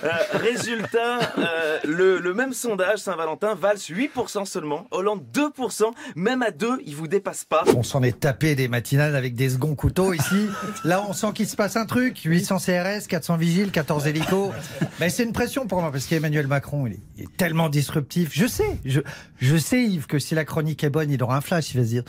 Euh, 0.04 0.08
résultat, 0.32 1.18
euh, 1.38 1.78
le, 1.84 2.18
le 2.18 2.34
même 2.34 2.52
sondage, 2.52 2.98
Saint-Valentin, 2.98 3.54
valse 3.54 3.90
8% 3.90 4.44
seulement. 4.44 4.86
Hollande 4.90 5.24
2%. 5.32 5.90
Même 6.14 6.42
à 6.42 6.50
deux, 6.50 6.78
il 6.84 6.94
vous 6.94 7.08
dépasse 7.08 7.44
pas. 7.44 7.64
on 7.74 7.82
s'en 7.82 8.02
est 8.02 8.20
tapé 8.20 8.54
des 8.54 8.68
matinales 8.68 9.16
avec 9.16 9.34
des 9.34 9.50
seconds 9.50 9.74
couteaux 9.74 10.12
ici. 10.12 10.48
Là, 10.84 11.04
on 11.08 11.12
sent 11.12 11.28
qu'il 11.34 11.46
se 11.48 11.56
passe 11.56 11.76
un 11.76 11.86
truc. 11.86 12.18
800 12.24 12.58
CRS, 12.58 13.06
400 13.08 13.36
vigiles, 13.36 13.70
14 13.70 14.06
hélicos. 14.06 14.52
Ben, 14.98 15.10
c'est 15.10 15.24
une 15.24 15.32
pression 15.32 15.66
pour 15.66 15.80
moi 15.80 15.92
parce 15.92 16.06
qu'Emmanuel 16.06 16.46
Macron, 16.46 16.86
il 16.86 16.94
est, 16.94 17.00
il 17.16 17.24
est 17.24 17.36
tellement 17.36 17.68
disruptif. 17.68 18.30
Je 18.32 18.46
sais, 18.46 18.78
je, 18.84 19.00
je 19.38 19.56
sais, 19.56 19.84
Yves, 19.84 20.06
que 20.06 20.18
si 20.18 20.34
la 20.34 20.44
chronique 20.44 20.82
est 20.84 20.90
bonne, 20.90 21.10
il 21.10 21.22
aura 21.22 21.36
un 21.36 21.40
flash. 21.40 21.74
Il 21.74 21.78
va 21.80 21.84
se 21.84 21.90
dire. 21.90 22.02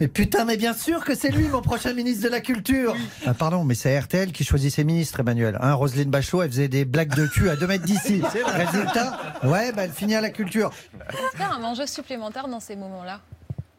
Mais 0.00 0.08
putain, 0.08 0.44
mais 0.44 0.56
bien 0.56 0.74
sûr 0.74 1.04
que 1.04 1.14
c'est 1.14 1.30
lui, 1.30 1.46
mon 1.46 1.62
prochain 1.62 1.92
ministre 1.92 2.24
de 2.24 2.28
la 2.28 2.40
Culture. 2.40 2.96
Ah, 3.26 3.34
pardon, 3.34 3.62
mais 3.62 3.76
c'est 3.76 3.96
RTL 3.96 4.32
qui 4.32 4.42
choisit 4.42 4.72
ses 4.74 4.82
ministres, 4.82 5.20
Emmanuel. 5.20 5.56
Hein, 5.60 5.74
Roselyne 5.74 6.10
Bachelot, 6.10 6.42
elle 6.42 6.50
faisait 6.50 6.68
des 6.68 6.84
blagues 6.84 7.14
de 7.14 7.26
cul 7.28 7.48
à 7.48 7.54
2 7.54 7.66
mètres 7.68 7.84
d'ici. 7.84 8.20
Résultat, 8.44 9.18
ouais, 9.44 9.70
bah, 9.72 9.84
elle 9.84 9.92
finit 9.92 10.16
à 10.16 10.20
la 10.20 10.30
culture. 10.30 10.72
Est-ce 11.10 11.30
qu'il 11.30 11.40
y 11.40 11.42
a 11.44 11.54
un 11.54 11.62
enjeu 11.62 11.86
supplémentaire 11.86 12.48
dans 12.48 12.58
ces 12.58 12.74
moments-là? 12.74 13.20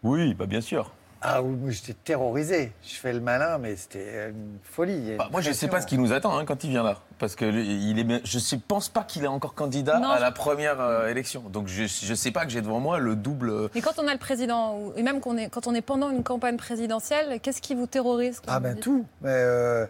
Oui, 0.03 0.33
bah 0.35 0.45
bien 0.45 0.61
sûr. 0.61 0.91
Ah 1.27 1.41
oui, 1.41 1.55
moi 1.55 1.71
j'étais 1.71 1.93
terrorisé. 1.93 2.71
Je 2.83 2.93
fais 2.95 3.11
le 3.11 3.19
malin, 3.19 3.57
mais 3.57 3.75
c'était 3.75 4.29
une 4.29 4.59
folie. 4.63 5.11
Une 5.11 5.17
Bah, 5.17 5.27
moi, 5.31 5.41
je 5.41 5.45
sais 5.45 5.51
pression. 5.51 5.67
pas 5.69 5.81
ce 5.81 5.87
qui 5.87 5.97
nous 5.97 6.13
attend 6.13 6.37
hein, 6.37 6.45
quand 6.45 6.63
il 6.63 6.69
vient 6.69 6.83
là. 6.83 6.99
Parce 7.17 7.35
que 7.35 7.45
lui, 7.45 7.65
il 7.89 7.97
est, 7.99 8.25
je 8.25 8.55
ne 8.55 8.61
pense 8.61 8.89
pas 8.89 9.03
qu'il 9.03 9.23
est 9.23 9.27
encore 9.27 9.55
candidat 9.55 9.99
Non, 9.99 10.09
à 10.11 10.17
je- 10.17 10.21
la 10.21 10.31
première 10.31 10.79
euh, 10.79 11.07
élection. 11.07 11.41
Donc 11.49 11.67
je 11.67 11.83
ne 11.83 12.15
sais 12.15 12.31
pas 12.31 12.45
que 12.45 12.51
j'ai 12.51 12.61
devant 12.61 12.79
moi 12.79 12.99
le 12.99 13.15
double. 13.15 13.49
euh, 13.49 13.67
Mais 13.73 13.81
quand 13.81 13.97
on 13.97 14.07
a 14.07 14.13
le 14.13 14.19
président, 14.19 14.77
ou- 14.77 14.93
et 14.95 15.01
même 15.01 15.19
est, 15.37 15.49
quand 15.49 15.65
on 15.65 15.73
est 15.73 15.81
pendant 15.81 16.11
une 16.11 16.23
campagne 16.23 16.57
présidentielle, 16.57 17.39
qu'est-ce 17.41 17.61
qui 17.61 17.73
vous 17.73 17.87
terrorise 17.87 18.39
Ah 18.47 18.59
ben 18.59 18.77
tout. 18.77 19.05
Mais 19.21 19.29
euh, 19.31 19.85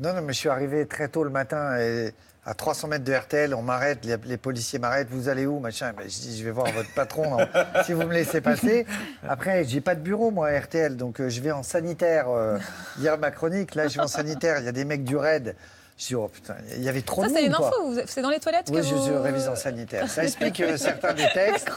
non, 0.00 0.12
non, 0.14 0.22
mais 0.22 0.32
je 0.32 0.38
suis 0.38 0.48
arrivé 0.48 0.86
très 0.86 1.06
tôt 1.08 1.22
le 1.22 1.30
matin 1.30 1.78
et 1.78 2.12
à 2.46 2.54
300 2.54 2.88
mètres 2.88 3.04
de 3.04 3.12
RTL, 3.12 3.54
on 3.54 3.62
m'arrête, 3.62 4.04
les, 4.04 4.16
les 4.24 4.36
policiers 4.38 4.78
m'arrêtent, 4.78 5.08
vous 5.10 5.28
allez 5.28 5.44
où, 5.46 5.58
machin. 5.58 5.92
Ben, 5.96 6.04
je 6.08 6.18
dis, 6.20 6.38
je 6.38 6.44
vais 6.44 6.50
voir 6.50 6.66
votre 6.72 6.92
patron, 6.94 7.30
non, 7.38 7.46
si 7.84 7.92
vous 7.92 8.02
me 8.04 8.14
laissez 8.14 8.40
passer. 8.40 8.86
Après, 9.28 9.64
j'ai 9.64 9.80
pas 9.82 9.94
de 9.94 10.00
bureau, 10.00 10.30
moi, 10.30 10.48
à 10.48 10.58
RTL, 10.58 10.96
donc 10.96 11.20
euh, 11.20 11.28
je 11.28 11.40
vais 11.42 11.50
en 11.52 11.62
sanitaire. 11.62 12.30
euh, 12.30 12.58
hier, 12.98 13.18
ma 13.18 13.30
chronique, 13.30 13.74
là, 13.74 13.88
je 13.88 13.96
vais 13.96 14.04
en 14.04 14.08
sanitaire, 14.08 14.58
il 14.58 14.64
y 14.64 14.68
a 14.68 14.72
des 14.72 14.84
mecs 14.86 15.04
du 15.04 15.16
RAID. 15.16 15.54
Je 15.98 16.06
dis, 16.06 16.14
oh 16.14 16.28
putain, 16.28 16.54
il 16.76 16.82
y 16.82 16.88
avait 16.88 17.02
trop 17.02 17.20
Ça, 17.24 17.28
de 17.28 17.34
c'est 17.34 17.42
monde, 17.42 17.50
une 17.50 17.56
quoi. 17.56 17.68
info. 17.68 17.90
vous- 17.92 18.00
C'est 18.06 18.22
dans 18.22 18.30
les 18.30 18.40
toilettes 18.40 18.68
Oui, 18.70 18.76
que 18.76 18.82
je, 18.84 18.94
vous... 18.94 19.06
je 19.06 19.12
révise 19.12 19.46
en 19.48 19.54
sanitaire. 19.54 20.08
Ça 20.08 20.22
explique 20.24 20.58
euh, 20.62 20.78
certains 20.78 21.12
des 21.12 21.28
textes, 21.34 21.68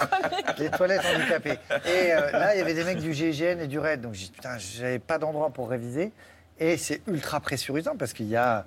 les 0.59 0.69
toilettes 0.69 1.01
handicapées. 1.13 1.59
Et 1.85 2.13
euh, 2.13 2.31
là, 2.31 2.55
il 2.55 2.59
y 2.59 2.61
avait 2.61 2.73
des 2.73 2.85
mecs 2.85 2.99
du 3.01 3.13
GIGN 3.13 3.59
et 3.59 3.67
du 3.67 3.79
RAID. 3.79 3.99
Donc, 3.99 4.13
j'ai 4.13 4.27
dit, 4.27 4.31
putain, 4.31 4.57
j'avais 4.57 4.99
pas 4.99 5.17
d'endroit 5.17 5.49
pour 5.49 5.69
réviser. 5.69 6.13
Et 6.57 6.77
c'est 6.77 7.01
ultra 7.07 7.41
pressurisant 7.41 7.97
parce 7.99 8.13
qu'il 8.13 8.29
y 8.29 8.37
a. 8.37 8.65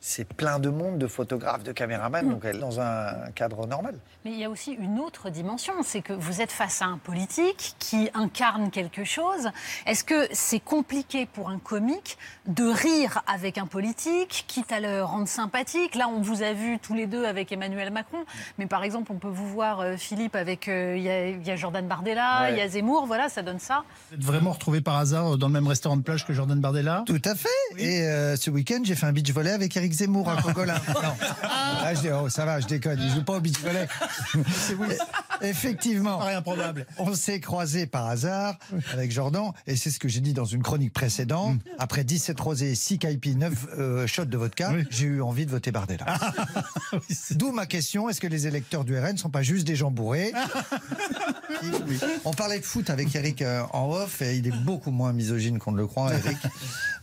C'est 0.00 0.24
plein 0.28 0.58
de 0.60 0.68
monde, 0.70 0.98
de 0.98 1.06
photographes, 1.08 1.64
de 1.64 1.72
caméramans, 1.72 2.24
Mm. 2.26 2.30
donc 2.30 2.44
elle 2.44 2.56
est 2.56 2.60
dans 2.60 2.80
un 2.80 3.30
cadre 3.34 3.66
normal. 3.66 3.96
Mais 4.24 4.30
il 4.32 4.38
y 4.38 4.44
a 4.44 4.50
aussi 4.50 4.72
une 4.72 5.00
autre 5.00 5.28
dimension, 5.28 5.72
c'est 5.82 6.02
que 6.02 6.12
vous 6.12 6.40
êtes 6.40 6.52
face 6.52 6.82
à 6.82 6.86
un 6.86 6.98
politique 6.98 7.74
qui 7.80 8.08
incarne 8.14 8.70
quelque 8.70 9.04
chose. 9.04 9.48
Est-ce 9.86 10.04
que 10.04 10.28
c'est 10.32 10.60
compliqué 10.60 11.26
pour 11.26 11.48
un 11.48 11.58
comique 11.58 12.16
de 12.46 12.64
rire 12.64 13.22
avec 13.26 13.58
un 13.58 13.66
politique, 13.66 14.44
quitte 14.46 14.70
à 14.72 14.80
le 14.80 15.02
rendre 15.02 15.26
sympathique? 15.28 15.94
Là, 15.96 16.08
on 16.08 16.20
vous 16.20 16.42
a 16.42 16.52
vu 16.52 16.78
tous 16.78 16.94
les 16.94 17.06
deux 17.06 17.24
avec 17.24 17.50
Emmanuel 17.50 17.90
Macron, 17.92 18.18
mais 18.58 18.66
par 18.66 18.84
exemple, 18.84 19.10
on 19.12 19.18
peut 19.18 19.28
vous 19.28 19.48
voir, 19.48 19.80
euh, 19.80 19.96
Philippe, 19.96 20.36
avec... 20.36 20.68
euh, 20.68 20.94
Il 20.96 21.02
y, 21.02 21.10
a- 21.10 21.28
il 21.28 21.46
y 21.46 21.50
a 21.50 21.56
Jordan 21.56 21.86
Bardella, 21.86 22.42
Ouais. 22.42 22.52
il 22.52 22.58
y 22.58 22.60
a 22.60 22.68
Zemmour, 22.68 23.06
voilà, 23.06 23.28
ça 23.28 23.42
donne 23.42 23.58
ça. 23.58 23.84
Vous 24.10 24.16
êtes 24.16 24.24
vraiment 24.24 24.52
retrouvé 24.52 24.80
par 24.80 24.96
hasard 24.96 25.36
dans 25.38 25.46
le 25.48 25.52
même 25.52 25.66
restaurant 25.66 25.96
de 25.96 26.02
plage 26.02 26.24
que 26.26 26.32
Jordan 26.32 26.60
Bardella? 26.60 27.02
Tout 27.06 27.20
à 27.24 27.34
fait. 27.34 27.48
Et 27.78 28.02
euh, 28.02 28.36
ce 28.36 28.50
week-end, 28.50 28.80
j'ai 28.84 28.94
fait 28.94 29.06
un 29.06 29.12
beach 29.12 29.30
volley 29.32 29.50
avec 29.50 29.76
Eric 29.76 29.87
Zemmour 29.92 30.28
à 30.28 30.40
Cogolin. 30.42 30.80
Non. 30.88 31.14
Ah, 31.80 31.94
je 31.94 32.00
dis, 32.00 32.08
oh, 32.10 32.28
ça 32.28 32.44
va, 32.44 32.60
je 32.60 32.66
déconne. 32.66 32.98
Il 33.00 33.10
joue 33.10 33.22
pas 33.22 33.36
au 33.36 33.40
beach 33.40 33.58
volley. 33.60 33.86
Effectivement. 35.42 36.18
Rien 36.18 36.42
probable. 36.42 36.86
On 36.98 37.14
s'est 37.14 37.40
croisés 37.40 37.86
par 37.86 38.06
hasard 38.06 38.58
avec 38.92 39.12
Jordan, 39.12 39.52
et 39.66 39.76
c'est 39.76 39.90
ce 39.90 39.98
que 39.98 40.08
j'ai 40.08 40.20
dit 40.20 40.32
dans 40.32 40.44
une 40.44 40.62
chronique 40.62 40.92
précédente. 40.92 41.54
Mm. 41.54 41.70
Après 41.78 42.04
17 42.04 42.38
rosés, 42.40 42.74
6 42.74 42.98
caipi, 42.98 43.36
9 43.36 43.66
euh, 43.78 44.06
shots 44.06 44.24
de 44.24 44.36
vodka, 44.36 44.72
j'ai 44.90 45.06
eu 45.06 45.22
envie 45.22 45.46
de 45.46 45.50
voter 45.50 45.70
Bardella. 45.70 46.06
D'où 47.30 47.52
ma 47.52 47.66
question 47.66 48.08
est-ce 48.08 48.20
que 48.20 48.26
les 48.26 48.46
électeurs 48.46 48.84
du 48.84 48.98
RN 48.98 49.12
ne 49.12 49.16
sont 49.16 49.30
pas 49.30 49.42
juste 49.42 49.66
des 49.66 49.76
gens 49.76 49.90
bourrés 49.90 50.32
On 52.24 52.32
parlait 52.32 52.58
de 52.58 52.64
foot 52.64 52.90
avec 52.90 53.14
Eric 53.14 53.42
euh, 53.42 53.62
en 53.72 53.90
off, 53.92 54.22
et 54.22 54.36
il 54.36 54.46
est 54.46 54.64
beaucoup 54.64 54.90
moins 54.90 55.12
misogyne 55.12 55.58
qu'on 55.58 55.72
ne 55.72 55.78
le 55.78 55.86
croit, 55.86 56.12
Eric, 56.14 56.38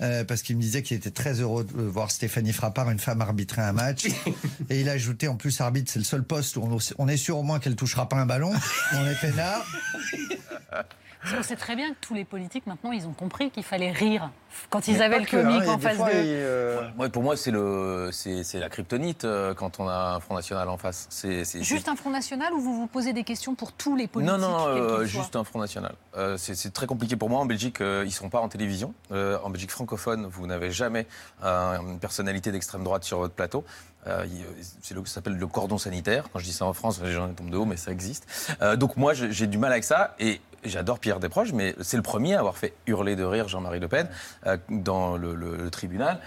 euh, 0.02 0.24
parce 0.24 0.42
qu'il 0.42 0.58
me 0.58 0.62
disait 0.62 0.84
qu'il 0.84 0.98
était 0.98 1.12
très 1.12 1.40
heureux 1.40 1.64
de 1.64 1.82
voir 1.82 2.12
Stéphanie 2.12 2.54
Frappard, 2.54 2.75
une 2.90 3.00
femme, 3.00 3.22
arbitrer 3.22 3.62
un 3.62 3.74
match. 3.74 4.06
Et 4.70 4.82
il 4.82 4.90
a 4.90 4.94
ajouté 4.94 5.28
en 5.28 5.36
plus, 5.36 5.60
arbitre, 5.62 5.92
c'est 5.92 6.00
le 6.00 6.06
seul 6.06 6.24
poste 6.24 6.58
où 6.58 6.64
on, 6.64 6.78
on 6.98 7.08
est 7.08 7.18
sûr 7.18 7.38
au 7.38 7.44
moins 7.44 7.60
qu'elle 7.60 7.76
touchera 7.76 8.08
pas 8.10 8.18
un 8.18 8.26
ballon. 8.26 8.54
On 8.94 9.06
est 9.06 9.20
peinard. 9.20 9.66
Parce 11.26 11.38
qu'on 11.38 11.44
sait 11.44 11.56
très 11.56 11.76
bien 11.76 11.90
que 11.90 11.96
tous 12.02 12.14
les 12.14 12.24
politiques, 12.24 12.68
maintenant, 12.68 12.92
ils 12.92 13.08
ont 13.08 13.14
compris 13.14 13.50
qu'il 13.50 13.64
fallait 13.64 13.92
rire 13.92 14.30
quand 14.70 14.88
ils 14.88 14.94
Mais 14.98 15.02
avaient 15.02 15.18
le 15.20 15.24
hein, 15.24 15.28
comique 15.44 15.68
en 15.68 15.80
face 15.80 15.98
d'eux. 15.98 16.04
euh, 16.14 16.88
Ouais, 16.98 17.10
pour 17.10 17.24
moi, 17.24 17.36
c'est 17.36 17.52
le, 17.52 18.10
c'est, 18.12 18.44
c'est 18.44 18.60
la 18.60 18.70
kryptonite 18.70 19.26
euh, 19.26 19.54
quand 19.54 19.80
on 19.80 19.88
a 19.90 20.16
un 20.16 20.20
Front 20.20 20.36
National 20.36 20.70
en 20.70 20.78
face. 20.78 21.08
C'est, 21.10 21.44
c'est- 21.44 21.64
Juste 21.64 21.90
un 21.90 21.96
Front 21.96 22.12
National 22.12 22.54
ou 22.54 22.60
vous 22.62 22.76
vous 22.76 22.88
posez 22.88 23.12
des 23.12 23.24
questions 23.24 23.56
pour 23.56 23.72
tous 23.74 23.96
les 23.96 24.08
politiques 24.08 24.32
Non, 24.32 24.38
non, 24.40 24.68
euh, 24.68 25.04
juste 25.06 25.36
un 25.36 25.44
Front 25.44 25.60
National. 25.60 25.96
Euh, 26.16 26.38
c'est, 26.38 26.56
c'est 26.56 26.70
très 26.72 26.86
compliqué 26.88 27.16
pour 27.16 27.30
moi. 27.30 27.40
En 27.40 27.46
Belgique, 27.46 27.82
euh, 27.82 28.04
ils 28.06 28.10
ne 28.10 28.14
sont 28.14 28.30
pas 28.30 28.40
en 28.40 28.48
télévision. 28.48 28.94
Euh, 29.12 29.38
en 29.44 29.50
Belgique 29.50 29.72
francophone, 29.72 30.28
vous 30.28 30.46
n'avez 30.48 30.72
jamais 30.72 31.08
euh, 31.44 31.78
une 31.82 32.00
personnalité 32.00 32.52
d'extrême 32.52 32.84
droite 32.84 33.04
sur 33.04 33.18
votre 33.18 33.34
plateau. 33.34 33.66
Euh, 34.08 34.26
il- 34.28 34.46
c'est 34.82 34.94
le, 34.94 35.04
ça 35.06 35.16
s'appelle 35.16 35.36
le 35.38 35.48
cordon 35.48 35.78
sanitaire. 35.78 36.26
Quand 36.32 36.40
je 36.40 36.46
dis 36.46 36.54
ça 36.54 36.66
en 36.66 36.74
France, 36.74 37.02
les 37.04 37.12
gens 37.12 37.28
tombent 37.34 37.50
de 37.50 37.58
haut, 37.58 37.66
mais 37.66 37.78
ça 37.78 37.92
existe. 37.92 38.26
Euh, 38.62 38.76
donc 38.76 38.98
moi, 38.98 39.14
j'ai 39.14 39.48
du 39.48 39.58
mal 39.58 39.72
avec 39.72 39.84
ça. 39.84 40.16
Et 40.20 40.42
j'adore 40.64 41.00
Pierre 41.00 41.20
Desproges, 41.20 41.54
mais 41.54 41.76
c'est 41.82 41.98
le 41.98 42.04
premier 42.04 42.36
à 42.36 42.40
avoir 42.40 42.58
fait 42.58 42.74
hurler 42.88 43.16
de 43.16 43.24
rire 43.24 43.48
Jean-Marie 43.48 43.80
Le 43.80 43.88
Pen 43.88 44.08
euh, 44.46 44.58
dans 44.70 45.18
le, 45.18 45.34
le- 45.36 45.56
le 45.58 45.70
tribunal. 45.72 46.20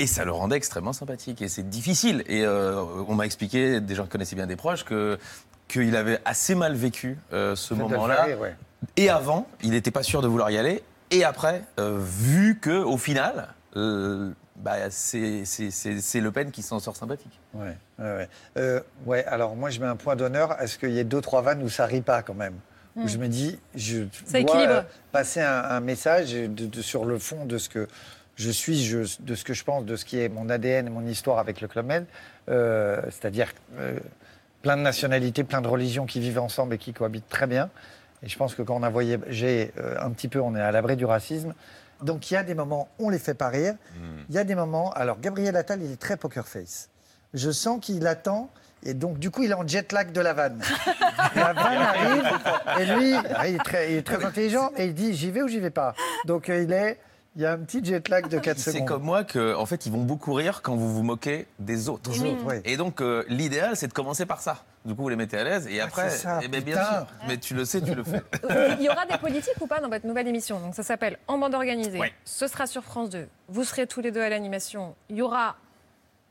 Et 0.00 0.06
ça 0.06 0.24
le 0.24 0.30
rendait 0.32 0.56
extrêmement 0.56 0.92
sympathique. 0.92 1.42
Et 1.42 1.48
c'est 1.48 1.68
difficile. 1.68 2.22
Et 2.28 2.44
euh, 2.44 2.82
on 3.08 3.14
m'a 3.14 3.26
expliqué, 3.26 3.80
des 3.80 3.94
gens 3.94 4.04
qui 4.04 4.10
connaissaient 4.10 4.36
bien 4.36 4.46
des 4.46 4.56
proches, 4.56 4.84
que 4.84 5.18
qu'il 5.66 5.96
avait 5.96 6.20
assez 6.24 6.54
mal 6.54 6.74
vécu 6.74 7.18
euh, 7.34 7.54
ce 7.56 7.74
moment-là. 7.74 8.26
ouais. 8.40 8.56
Et 8.96 9.10
avant, 9.10 9.46
il 9.62 9.70
n'était 9.72 9.90
pas 9.90 10.02
sûr 10.04 10.22
de 10.22 10.28
vouloir 10.28 10.50
y 10.50 10.56
aller. 10.56 10.82
Et 11.10 11.24
après, 11.24 11.62
euh, 11.80 11.98
vu 12.00 12.58
que 12.60 12.70
au 12.82 12.96
final, 12.96 13.48
euh, 13.76 14.30
bah, 14.62 14.90
c'est 14.90 15.44
c'est- 15.44 15.70
c'est- 15.70 16.00
c'est 16.00 16.20
Le 16.20 16.30
Pen 16.32 16.50
qui 16.50 16.62
s'en 16.62 16.78
sort 16.80 16.96
sympathique. 16.96 17.38
Ouais, 17.54 17.76
ouais, 17.98 18.04
ouais. 18.16 18.28
Euh, 18.56 18.80
ouais, 19.06 19.24
alors 19.26 19.56
moi 19.56 19.70
je 19.70 19.80
mets 19.80 19.86
un 19.86 19.96
point 19.96 20.16
d'honneur 20.16 20.52
à 20.52 20.66
ce 20.66 20.78
qu'il 20.78 20.90
y 20.90 20.98
ait 20.98 21.04
deux, 21.04 21.20
trois 21.20 21.42
vannes 21.42 21.62
où 21.62 21.68
ça 21.68 21.86
rit 21.86 22.00
pas 22.02 22.22
quand 22.22 22.34
même. 22.34 22.54
Où 22.96 23.04
Mm. 23.04 23.08
je 23.08 23.18
me 23.18 23.28
dis, 23.28 23.58
je 23.76 24.04
Ça 24.24 24.42
dois 24.42 24.56
euh, 24.66 24.82
passer 25.12 25.40
un, 25.40 25.62
un 25.64 25.80
message 25.80 26.32
de- 26.32 26.46
de- 26.46 26.82
sur 26.82 27.04
le 27.04 27.18
fond 27.18 27.44
de 27.44 27.56
ce 27.58 27.68
que 27.68 27.86
je 28.34 28.50
suis, 28.50 28.84
je- 28.84 29.20
de 29.20 29.34
ce 29.34 29.44
que 29.44 29.54
je 29.54 29.62
pense, 29.64 29.84
de 29.84 29.94
ce 29.96 30.04
qui 30.04 30.18
est 30.20 30.28
mon 30.28 30.48
ADN, 30.48 30.90
mon 30.90 31.06
histoire 31.06 31.38
avec 31.38 31.60
le 31.60 31.68
Club 31.68 31.86
Med. 31.86 32.06
Euh, 32.48 33.00
C'est-à-dire 33.10 33.52
euh, 33.78 33.98
plein 34.62 34.76
de 34.76 34.82
nationalités, 34.82 35.44
plein 35.44 35.60
de 35.60 35.68
religions 35.68 36.06
qui 36.06 36.18
vivent 36.18 36.40
ensemble 36.40 36.74
et 36.74 36.78
qui 36.78 36.92
cohabitent 36.92 37.28
très 37.28 37.46
bien. 37.46 37.70
Et 38.24 38.28
je 38.28 38.36
pense 38.36 38.56
que 38.56 38.62
quand 38.62 38.74
on 38.74 38.82
a 38.82 38.90
voyagé 38.90 39.70
euh, 39.78 39.94
un 40.00 40.10
petit 40.10 40.26
peu, 40.26 40.40
on 40.40 40.56
est 40.56 40.60
à 40.60 40.72
l'abri 40.72 40.96
du 40.96 41.04
racisme. 41.04 41.54
Donc 42.02 42.30
il 42.30 42.34
y 42.34 42.36
a 42.36 42.42
des 42.42 42.54
moments, 42.54 42.88
on 42.98 43.08
les 43.08 43.18
fait 43.18 43.34
pas 43.34 43.48
rire. 43.48 43.74
Il 44.28 44.34
y 44.34 44.38
a 44.38 44.44
des 44.44 44.54
moments. 44.54 44.92
Alors 44.92 45.20
Gabriel 45.20 45.56
Attal, 45.56 45.82
il 45.82 45.90
est 45.90 46.00
très 46.00 46.16
poker 46.16 46.46
face. 46.46 46.88
Je 47.34 47.50
sens 47.50 47.78
qu'il 47.80 48.06
attend. 48.06 48.50
Et 48.84 48.94
donc, 48.94 49.18
du 49.18 49.32
coup, 49.32 49.42
il 49.42 49.50
est 49.50 49.54
en 49.54 49.66
jet 49.66 49.90
lag 49.92 50.12
de 50.12 50.20
la 50.20 50.32
vanne. 50.32 50.62
la 51.34 51.52
vanne 51.52 51.82
arrive, 51.82 52.24
et 52.78 52.86
lui, 52.86 53.12
il 53.48 53.54
est 53.56 53.64
très, 53.64 53.92
il 53.92 53.96
est 53.98 54.06
très 54.06 54.24
intelligent, 54.24 54.70
et 54.76 54.86
il 54.86 54.94
dit 54.94 55.14
j'y 55.14 55.32
vais 55.32 55.42
ou 55.42 55.48
j'y 55.48 55.58
vais 55.58 55.70
pas? 55.70 55.94
Donc, 56.26 56.48
euh, 56.48 56.62
il 56.62 56.72
est, 56.72 56.96
il 57.38 57.42
y 57.42 57.46
a 57.46 57.52
un 57.52 57.58
petit 57.58 57.82
jet 57.84 58.08
lag 58.08 58.28
de 58.28 58.36
4 58.38 58.58
C'est 58.58 58.72
secondes. 58.72 58.88
comme 58.88 59.02
moi 59.04 59.22
que, 59.22 59.54
en 59.54 59.64
fait, 59.64 59.86
ils 59.86 59.92
vont 59.92 60.02
beaucoup 60.02 60.32
rire 60.34 60.60
quand 60.60 60.74
vous 60.74 60.92
vous 60.92 61.04
moquez 61.04 61.46
des 61.60 61.88
autres. 61.88 62.10
Des 62.10 62.20
autres, 62.20 62.44
oui. 62.44 62.56
Et 62.64 62.76
donc, 62.76 63.00
euh, 63.00 63.24
l'idéal, 63.28 63.76
c'est 63.76 63.86
de 63.86 63.92
commencer 63.92 64.26
par 64.26 64.40
ça. 64.40 64.64
Du 64.84 64.92
coup, 64.94 65.02
vous 65.02 65.08
les 65.08 65.14
mettez 65.16 65.38
à 65.38 65.44
l'aise, 65.44 65.68
et 65.68 65.80
après, 65.80 66.02
Ah, 66.06 66.10
c'est 66.10 66.18
ça, 66.18 66.40
eh 66.42 66.48
ben, 66.48 66.60
bien 66.62 66.84
sûr. 66.84 67.06
Mais 67.28 67.36
tu 67.38 67.54
le 67.54 67.64
sais, 67.64 67.80
tu 67.80 67.94
le 67.94 68.02
fais. 68.02 68.22
Il 68.80 68.84
y 68.84 68.88
aura 68.88 69.06
des 69.06 69.18
politiques 69.18 69.54
ou 69.60 69.68
pas 69.68 69.78
dans 69.80 69.88
votre 69.88 70.04
nouvelle 70.06 70.26
émission? 70.26 70.58
Donc 70.58 70.74
ça 70.74 70.82
s'appelle 70.82 71.16
En 71.28 71.38
bande 71.38 71.54
organisée. 71.54 71.98
Ouais. 72.00 72.12
Ce 72.24 72.48
sera 72.48 72.66
sur 72.66 72.82
France 72.82 73.10
2. 73.10 73.28
Vous 73.48 73.62
serez 73.64 73.86
tous 73.86 74.00
les 74.00 74.10
deux 74.10 74.20
à 74.22 74.28
l'animation. 74.28 74.96
Il 75.08 75.16
y 75.16 75.22
aura 75.22 75.56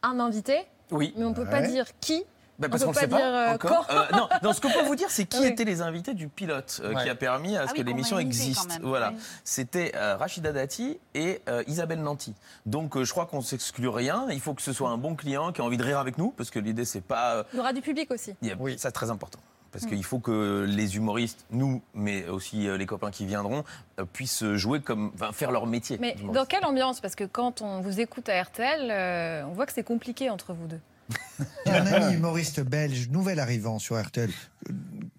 un 0.03 0.19
invité, 0.19 0.57
Oui. 0.91 1.13
mais 1.17 1.23
on 1.23 1.29
ne 1.29 1.35
peut 1.35 1.45
pas 1.47 1.61
dire 1.61 1.85
qui. 2.01 2.25
On 2.59 2.69
parce 2.69 2.81
peut 2.81 2.85
qu'on 2.85 2.89
ne 2.91 2.95
pas 2.95 3.01
sait 3.01 3.07
dire 3.07 3.17
pas 3.17 3.51
euh, 3.51 3.53
encore. 3.55 3.87
quand. 3.87 3.93
Euh, 3.95 4.05
non, 4.13 4.29
non, 4.41 4.53
ce 4.53 4.61
qu'on 4.61 4.71
peut 4.71 4.81
vous 4.83 4.95
dire, 4.95 5.09
c'est 5.11 5.25
qui 5.25 5.37
oui. 5.41 5.47
étaient 5.47 5.63
les 5.63 5.81
invités 5.81 6.13
du 6.15 6.27
pilote 6.27 6.81
euh, 6.83 6.93
Ouais. 6.93 7.03
qui 7.03 7.09
a 7.09 7.15
permis 7.15 7.55
à 7.55 7.63
ce 7.65 7.67
Ah 7.69 7.73
que 7.73 7.77
oui, 7.81 7.83
l'émission 7.85 8.17
existe. 8.17 8.79
Voilà, 8.81 9.11
oui. 9.11 9.19
c'était 9.43 9.91
euh, 9.95 10.17
Rachida 10.17 10.51
Dati 10.51 10.97
et 11.13 11.41
euh, 11.49 11.63
Isabelle 11.67 12.01
Nanty. 12.01 12.33
Donc, 12.65 12.97
euh, 12.97 13.03
je 13.03 13.11
crois 13.11 13.27
qu'on 13.27 13.41
s'exclut 13.41 13.89
rien. 13.89 14.25
Il 14.31 14.39
faut 14.41 14.53
que 14.55 14.61
ce 14.63 14.73
soit 14.73 14.89
un 14.89 14.97
bon 14.97 15.15
client 15.15 15.51
qui 15.51 15.61
a 15.61 15.63
envie 15.63 15.77
de 15.77 15.83
rire 15.83 15.99
avec 15.99 16.17
nous, 16.17 16.31
parce 16.31 16.49
que 16.49 16.57
l'idée, 16.59 16.85
c'est 16.85 17.01
pas. 17.01 17.35
euh, 17.35 17.43
Il 17.53 17.57
y 17.57 17.59
aura 17.59 17.73
du 17.73 17.81
public 17.81 18.09
aussi. 18.11 18.31
a- 18.31 18.47
Ça, 18.47 18.75
c'est 18.77 18.91
très 18.91 19.11
important. 19.11 19.39
Parce 19.71 19.83
Mm. 19.85 19.89
qu'il 19.89 20.03
faut 20.03 20.19
que 20.19 20.65
les 20.67 20.95
humoristes, 20.95 21.45
nous, 21.51 21.83
mais 21.93 22.27
aussi 22.27 22.67
les 22.75 22.85
copains 22.87 23.11
qui 23.11 23.25
viendront, 23.27 23.63
puissent 24.13 24.45
jouer 24.53 24.79
comme, 24.81 25.11
enfin, 25.13 25.31
faire 25.33 25.51
leur 25.51 25.67
métier. 25.67 25.97
Mais 25.99 26.15
dans 26.33 26.45
quelle 26.45 26.65
ambiance? 26.65 27.01
Parce 27.01 27.13
que 27.15 27.25
quand 27.25 27.61
on 27.61 27.81
vous 27.81 27.99
écoute 27.99 28.29
à 28.29 28.41
RTL, 28.41 28.87
euh, 28.89 29.43
on 29.45 29.51
voit 29.51 29.65
que 29.67 29.73
c'est 29.73 29.83
compliqué 29.83 30.29
entre 30.31 30.53
vous 30.53 30.65
deux. 30.67 30.79
J'ai 31.65 31.71
un 31.71 31.85
ami 31.85 32.15
humoriste 32.15 32.61
belge, 32.61 33.09
nouvel 33.09 33.39
arrivant 33.39 33.77
sur 33.79 34.01
RTL, 34.01 34.31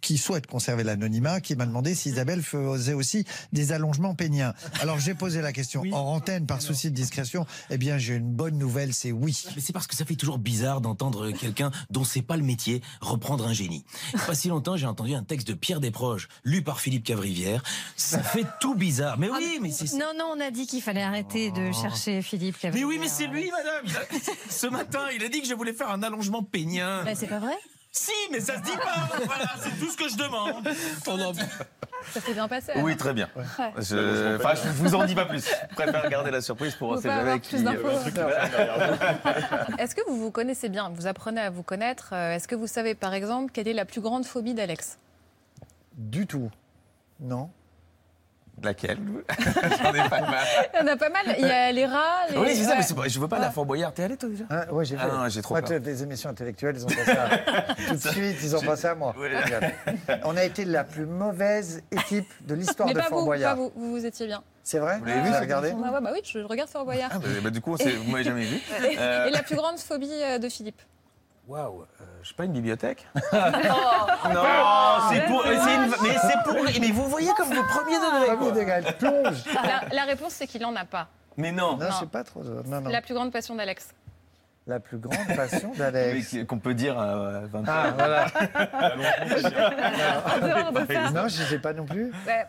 qui 0.01 0.18
souhaite 0.18 0.46
conserver 0.46 0.83
l'anonymat, 0.85 1.40
qui 1.40 1.55
m'a 1.57 1.64
demandé 1.66 1.94
si 1.94 2.11
Isabelle 2.11 2.42
faisait 2.42 2.92
aussi 2.92 3.24
des 3.53 3.72
allongements 3.72 4.14
péniens. 4.14 4.55
Alors 4.81 4.98
j'ai 4.98 5.14
posé 5.14 5.40
la 5.40 5.53
question 5.53 5.83
en 5.92 5.98
antenne 6.14 6.46
par 6.46 6.61
souci 6.62 6.90
de 6.90 6.94
discrétion. 6.94 7.46
Eh 7.70 7.79
bien, 7.79 7.98
j'ai 7.98 8.14
une 8.14 8.33
bonne 8.33 8.59
nouvelle, 8.59 8.92
c'est 8.94 9.12
oui. 9.12 9.44
Mais 9.55 9.62
c'est 9.62 9.72
parce 9.72 9.87
que 9.87 9.94
ça 9.96 10.05
fait 10.05 10.16
toujours 10.16 10.38
bizarre 10.38 10.81
d'entendre 10.81 11.31
quelqu'un 11.31 11.70
dont 11.90 12.05
c'est 12.05 12.22
pas 12.22 12.37
le 12.37 12.42
métier 12.42 12.83
reprendre 13.01 13.46
un 13.46 13.53
génie. 13.53 13.85
Il 14.12 14.18
y 14.18 14.22
a 14.22 14.27
Pas 14.27 14.35
si 14.35 14.48
longtemps, 14.48 14.77
j'ai 14.77 14.87
entendu 14.87 15.14
un 15.14 15.22
texte 15.24 15.46
de 15.48 15.55
Pierre 15.55 15.81
Desproges, 15.81 16.29
lu 16.44 16.62
par 16.62 16.81
Philippe 16.81 17.05
Cavrivière. 17.05 17.62
Ça 17.96 18.22
fait 18.22 18.46
tout 18.61 18.74
bizarre. 18.74 19.18
Mais 19.18 19.31
oui, 19.31 19.59
mais 19.62 19.70
c'est. 19.70 19.92
Non, 19.94 20.12
non, 20.16 20.33
on 20.37 20.40
a 20.40 20.51
dit 20.51 20.66
qu'il 20.66 20.83
fallait 20.83 21.03
arrêter 21.03 21.51
de 21.51 21.70
chercher 21.72 22.22
Philippe 22.22 22.57
Mais 22.57 22.61
Cavalier. 22.70 22.85
oui, 22.85 22.98
mais 23.01 23.09
c'est 23.09 23.27
lui, 23.27 23.51
madame. 23.51 24.03
Ce 24.51 24.66
matin, 24.66 25.03
il 25.14 25.22
a 25.24 25.29
dit 25.29 25.40
que 25.42 25.48
je 25.48 25.55
voulais 25.55 25.72
faire 25.78 25.90
un 25.90 26.02
allongement 26.02 26.42
pénien. 26.42 27.02
Bah, 27.04 27.14
c'est 27.14 27.26
pas 27.26 27.38
vrai 27.38 27.56
Si, 27.92 28.12
mais 28.30 28.40
ça 28.40 28.56
se 28.56 28.62
dit 28.62 28.76
pas. 28.76 29.08
Voilà, 29.24 29.46
c'est 29.60 29.78
tout 29.78 29.90
ce 29.90 29.96
que 29.96 30.08
je 30.08 30.16
demande. 30.16 30.68
Ça 32.12 32.20
s'est 32.20 32.32
bien 32.32 32.48
passé. 32.48 32.72
Oui, 32.76 32.92
alors. 32.92 32.96
très 32.96 33.12
bien. 33.12 33.28
Ouais. 33.36 33.44
Je, 33.78 34.36
enfin, 34.36 34.54
je 34.54 34.68
vous 34.70 34.94
en 34.94 35.04
dis 35.04 35.14
pas 35.14 35.26
plus. 35.26 35.44
Je 35.70 35.74
préfère 35.74 36.08
garder 36.08 36.30
la 36.30 36.40
surprise 36.40 36.74
pour 36.74 36.90
on 36.90 37.00
sait 37.00 37.08
jamais 37.08 37.40
qui. 37.40 37.56
Est-ce 39.78 39.94
que 39.94 40.00
vous 40.08 40.18
vous 40.18 40.30
connaissez 40.30 40.68
bien 40.68 40.90
Vous 40.90 41.06
apprenez 41.06 41.40
à 41.40 41.50
vous 41.50 41.62
connaître. 41.62 42.10
Euh, 42.12 42.34
Est-ce 42.34 42.48
que 42.48 42.54
vous 42.54 42.66
savez, 42.66 42.94
par 42.94 43.14
exemple, 43.14 43.52
quelle 43.52 43.68
est 43.68 43.74
la 43.74 43.84
plus 43.84 44.00
grande 44.00 44.24
phobie 44.24 44.54
d'Alex? 44.54 44.98
Du 45.96 46.26
tout. 46.26 46.50
Non. 47.20 47.50
Laquelle 48.62 48.98
J'en 49.82 49.94
ai 49.94 50.08
pas 50.08 50.20
mal. 50.20 50.44
Il 50.74 50.78
y 50.80 50.82
en 50.82 50.86
a 50.92 50.96
pas 50.96 51.08
mal. 51.10 51.36
Il 51.38 51.46
y 51.46 51.50
a 51.50 51.70
les 51.72 51.86
rats, 51.86 52.26
les... 52.30 52.36
Oui, 52.38 52.48
c'est 52.54 52.64
ça, 52.64 52.70
Ouais. 52.70 52.76
mais 52.88 52.94
pas- 53.02 53.08
je 53.08 53.20
veux 53.20 53.28
pas 53.28 53.38
la 53.38 53.50
Fort 53.50 53.66
Boyard. 53.66 53.92
T'es 53.94 54.02
allé 54.04 54.16
toi 54.16 54.28
déjà? 54.28 54.44
Ah, 54.50 54.72
ouais, 54.72 54.84
j'ai 54.84 54.96
Ah 54.98 55.04
fait. 55.06 55.12
non, 55.12 55.28
j'ai 55.28 55.42
trop 55.42 55.54
Moi, 55.54 55.62
peur. 55.62 55.80
des 55.80 56.02
émissions 56.02 56.30
intellectuelles, 56.30 56.76
ils 56.76 56.84
ont 56.84 56.88
pensé 56.88 57.10
à... 57.10 57.74
Tout 57.88 57.94
de 57.94 58.08
suite, 58.08 58.36
ils 58.42 58.56
ont 58.56 58.60
pensé 58.60 58.86
à 58.86 58.94
moi. 58.94 59.14
Ouais. 59.18 59.30
On 60.24 60.36
a 60.36 60.44
été 60.44 60.64
la 60.64 60.84
plus 60.84 61.06
mauvaise 61.06 61.82
équipe 61.90 62.28
de 62.46 62.54
l'histoire 62.54 62.88
Mais 62.88 62.94
de 62.94 62.98
pas 63.00 63.04
Fort 63.06 63.18
vous, 63.20 63.24
pas 63.26 63.30
Boyard. 63.36 63.56
vous, 63.56 63.72
vous, 63.76 63.90
vous 63.92 64.06
étiez 64.06 64.26
bien. 64.26 64.42
C'est 64.64 64.78
vrai? 64.80 64.98
Vous 64.98 65.04
l'avez 65.06 65.22
vu, 65.30 65.34
regardé? 65.36 65.72
Ah 65.84 65.92
ouais, 65.92 66.00
bah 66.02 66.10
oui, 66.12 66.20
je, 66.24 66.40
regarde 66.40 66.68
Fort 66.68 66.84
Boyard. 66.84 67.10
Ah, 67.14 67.18
bah, 67.18 67.28
bah, 67.42 67.50
du 67.50 67.60
coup, 67.60 67.76
vous 67.76 68.10
m'avez 68.10 68.24
jamais 68.24 68.44
vu. 68.44 68.56
Et, 68.90 68.96
Euh, 68.98 69.26
et 69.26 69.30
la 69.30 69.42
plus 69.42 69.56
grande 69.56 69.78
phobie 69.78 70.10
euh, 70.12 70.38
de 70.38 70.48
Philippe 70.48 70.80
Waouh, 71.48 71.82
euh, 71.82 71.87
je 72.22 72.28
sais 72.28 72.34
pas, 72.34 72.44
une 72.44 72.52
bibliothèque 72.52 73.06
Oh. 73.14 73.20
Non, 73.32 74.40
c'est 75.11 75.24
pour. 75.26 75.42
c'est 75.44 75.74
une- 75.74 75.94
Mais 76.02 76.16
c'est 76.20 76.42
pour. 76.44 76.54
Mais 76.80 76.90
vous 76.90 77.08
voyez 77.08 77.30
comme 77.37 77.50
le 77.50 77.62
premier 77.66 77.96
degré. 77.96 78.26
Premier 78.37 78.38
quoi. 78.38 78.50
degré, 78.52 78.82
elle 78.87 78.96
plonge. 78.98 79.44
la, 79.54 79.80
la 79.94 80.02
réponse, 80.04 80.34
c'est 80.34 80.46
qu'il 80.46 80.64
en 80.66 80.76
a 80.76 80.84
pas. 80.84 81.08
Mais 81.38 81.50
non. 81.52 81.76
Non, 81.78 81.87
Non. 81.87 81.90
c'est 81.98 82.11
pas 82.11 82.22
trop. 82.24 82.42
Non, 82.44 82.80
non. 82.82 82.90
La 82.90 83.00
plus 83.00 83.14
grande 83.14 83.32
passion 83.32 83.54
d'Alex. 83.54 83.94
La 84.66 84.78
plus 84.80 84.98
grande 84.98 85.26
passion 85.34 85.72
d'Alex. 85.74 86.37
Qu'on 86.46 86.58
peut 86.58 86.74
dire 86.74 86.98
à 86.98 87.40
20 87.46 87.64
Ah, 87.66 87.87
voilà. 87.96 88.26
Non, 91.14 91.28
je 91.28 91.42
sais 91.44 91.58
pas 91.58 91.72
non 91.72 91.87
plus. 91.87 92.12
Ouais. 92.26 92.46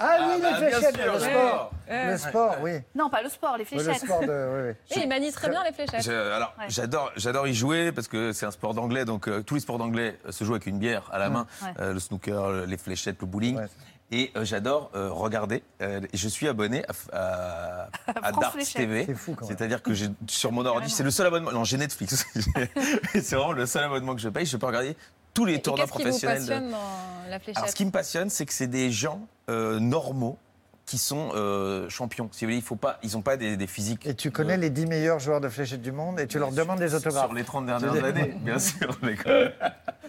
Ah 0.00 0.16
oui, 0.20 0.40
bah, 0.40 0.50
les 0.60 0.66
bien 0.68 0.78
fléchettes, 0.78 0.96
sûr, 1.02 1.12
le 1.12 1.18
sport. 1.20 1.70
Ouais. 1.88 2.06
Le 2.12 2.18
sport, 2.18 2.56
oui. 2.62 2.70
Non, 2.94 3.10
pas 3.10 3.22
le 3.22 3.28
sport, 3.28 3.56
les 3.58 3.64
Oui, 3.64 3.68
Le 3.72 3.82
fléchettes. 3.82 4.02
sport 4.04 4.20
de. 4.20 4.26
Oui, 4.30 4.74
oui. 4.90 4.96
Et 4.96 5.02
il 5.04 5.08
manie 5.08 5.30
très 5.32 5.48
bien 5.50 5.62
les 5.64 5.72
fléchettes. 5.72 6.02
Je- 6.02 6.10
alors, 6.34 6.54
Ouais. 6.58 6.64
j'adore, 6.68 7.12
j'adore 7.16 7.46
y 7.48 7.54
jouer 7.54 7.92
parce 7.92 8.08
que 8.08 8.32
c'est 8.32 8.46
un 8.46 8.50
sport 8.50 8.74
d'anglais, 8.74 9.04
donc 9.04 9.28
euh, 9.28 9.42
tous 9.42 9.54
les 9.56 9.60
sports 9.60 9.78
d'anglais 9.78 10.18
euh, 10.26 10.32
se 10.32 10.44
jouent 10.44 10.54
avec 10.54 10.66
une 10.66 10.78
bière 10.78 11.08
à 11.12 11.18
la 11.18 11.28
main, 11.30 11.46
Ouais. 11.62 11.68
Euh, 11.80 11.92
le 11.92 12.00
snooker, 12.00 12.50
le- 12.50 12.64
les 12.64 12.76
fléchettes, 12.78 13.16
le 13.20 13.26
bowling. 13.26 13.56
Ouais. 13.56 13.66
Et 14.12 14.32
euh, 14.34 14.44
j'adore 14.44 14.90
euh, 14.96 15.08
regarder. 15.10 15.62
Euh, 15.82 16.00
je 16.12 16.28
suis 16.28 16.48
abonné 16.48 16.84
à, 17.12 17.12
à, 17.16 17.88
à 18.26 18.32
Darts 18.32 18.52
Fléchettes. 18.52 18.74
TV. 18.82 19.04
C'est 19.06 19.14
fou 19.14 19.36
quand 19.38 19.46
même. 19.46 19.56
C'est-à-dire 19.56 19.82
que 19.82 19.94
j'ai 19.94 20.08
sur 20.26 20.50
mon 20.50 20.66
ordi, 20.66 20.90
c'est 20.90 21.04
le 21.04 21.12
seul 21.12 21.28
abonnement. 21.28 21.52
Non, 21.52 21.62
j'ai 21.62 21.76
Netflix. 21.76 22.24
c'est 23.14 23.34
vraiment 23.36 23.52
le 23.52 23.66
seul 23.66 23.84
abonnement 23.84 24.14
que 24.16 24.20
je 24.20 24.28
paye. 24.28 24.46
Je 24.46 24.56
peux 24.56 24.66
regarder 24.66 24.96
tous 25.34 25.44
les 25.44 25.54
Et 25.54 25.62
tournois 25.62 25.84
Qu'est-ce 25.86 25.92
qui 25.96 26.02
vous 26.02 26.04
professionnels. 26.04 26.42
de- 26.42 26.48
passionne 26.48 26.70
dans 26.70 27.30
la 27.30 27.38
fléchette 27.38 27.56
Alors, 27.58 27.70
ce 27.70 27.74
qui 27.76 27.84
me 27.84 27.90
passionne, 27.90 28.30
c'est 28.30 28.46
que 28.46 28.52
c'est 28.52 28.66
des 28.66 28.90
gens 28.90 29.20
euh, 29.48 29.78
normaux 29.80 30.38
qui 30.86 30.98
sont 30.98 31.30
euh, 31.34 31.88
champions. 31.88 32.28
Si 32.32 32.44
vous 32.44 32.48
voulez, 32.48 32.56
il 32.56 32.62
faut 32.64 32.74
pas, 32.74 32.98
ils 33.04 33.12
n'ont 33.12 33.22
pas 33.22 33.36
des, 33.36 33.56
des 33.56 33.66
physiques. 33.68 34.06
Et 34.06 34.14
tu 34.14 34.32
connais 34.32 34.54
euh, 34.54 34.56
les 34.56 34.70
10 34.70 34.86
meilleurs 34.86 35.20
joueurs 35.20 35.40
de 35.40 35.48
fléchettes 35.48 35.82
du 35.82 35.92
monde 35.92 36.18
et 36.18 36.26
tu 36.26 36.38
leur 36.40 36.50
demandes 36.50 36.80
des 36.80 36.94
autographes. 36.96 37.26
Sur 37.26 37.34
les 37.34 37.44
30 37.44 37.66
dernières 37.66 38.04
années, 38.04 38.34
bien 38.40 38.58
sûr. 38.58 38.98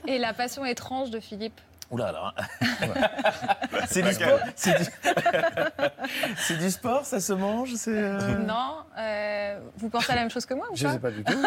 Et 0.07 0.17
la 0.17 0.33
passion 0.33 0.65
étrange 0.65 1.11
de 1.11 1.19
Philippe 1.19 1.59
Oula, 1.91 2.11
là. 2.13 2.33
c'est 3.87 4.01
du 4.01 4.13
sport 4.13 4.39
C'est 6.37 6.57
du... 6.57 6.71
sport, 6.71 7.05
ça 7.05 7.19
se 7.19 7.33
mange 7.33 7.73
c'est, 7.75 7.91
euh, 7.93 8.37
Non 8.37 8.77
euh, 8.97 9.59
Vous 9.77 9.89
pensez 9.89 10.11
à 10.13 10.15
la 10.15 10.21
même 10.21 10.29
chose 10.29 10.45
que 10.45 10.53
moi 10.53 10.67
ou 10.71 10.75
Je 10.75 10.85
pas 10.85 10.93
sais 10.93 10.99
pas 10.99 11.11
du 11.11 11.21
tout. 11.23 11.33
Vous 11.37 11.43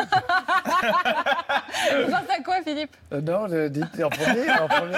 pensez 2.10 2.30
à 2.38 2.42
quoi, 2.44 2.56
Philippe? 2.62 2.94
Euh, 3.12 3.20
non, 3.22 3.46
dites 3.68 4.02
en 4.04 4.10
premier. 4.10 4.50
En 4.50 4.68
premier. 4.68 4.92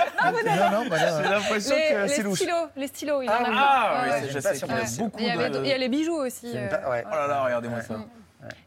non, 0.59 0.71
non, 0.83 0.89
bah 0.89 0.99
non. 0.99 1.23
J'ai 1.23 1.29
l'impression 1.31 1.77
les, 1.77 1.95
que 1.95 2.09
c'est 2.09 2.23
louche. 2.23 2.39
stylos, 2.41 2.67
les 2.77 2.89
stylos, 2.89 3.23
il 3.23 3.31
en 3.31 3.33
Ah 3.33 3.39
a. 3.39 3.43
Ah, 3.55 4.03
oui, 4.05 4.11
j'ai 4.27 4.33
je 4.33 4.39
sais 4.41 4.59
qu'il 4.59 4.69
y 4.69 4.73
a 4.73 4.83
beaucoup 4.99 5.19
il, 5.21 5.27
y 5.27 5.31
avait- 5.31 5.51
de... 5.51 5.61
il 5.61 5.67
y 5.69 5.73
a 5.73 5.79
les 5.79 5.89
bijoux 5.89 6.17
aussi. 6.17 6.51
Ouais. 6.53 7.05
Oh 7.07 7.15
là 7.15 7.27
là, 7.29 7.45
regardez-moi 7.45 7.83
ça. 7.83 7.95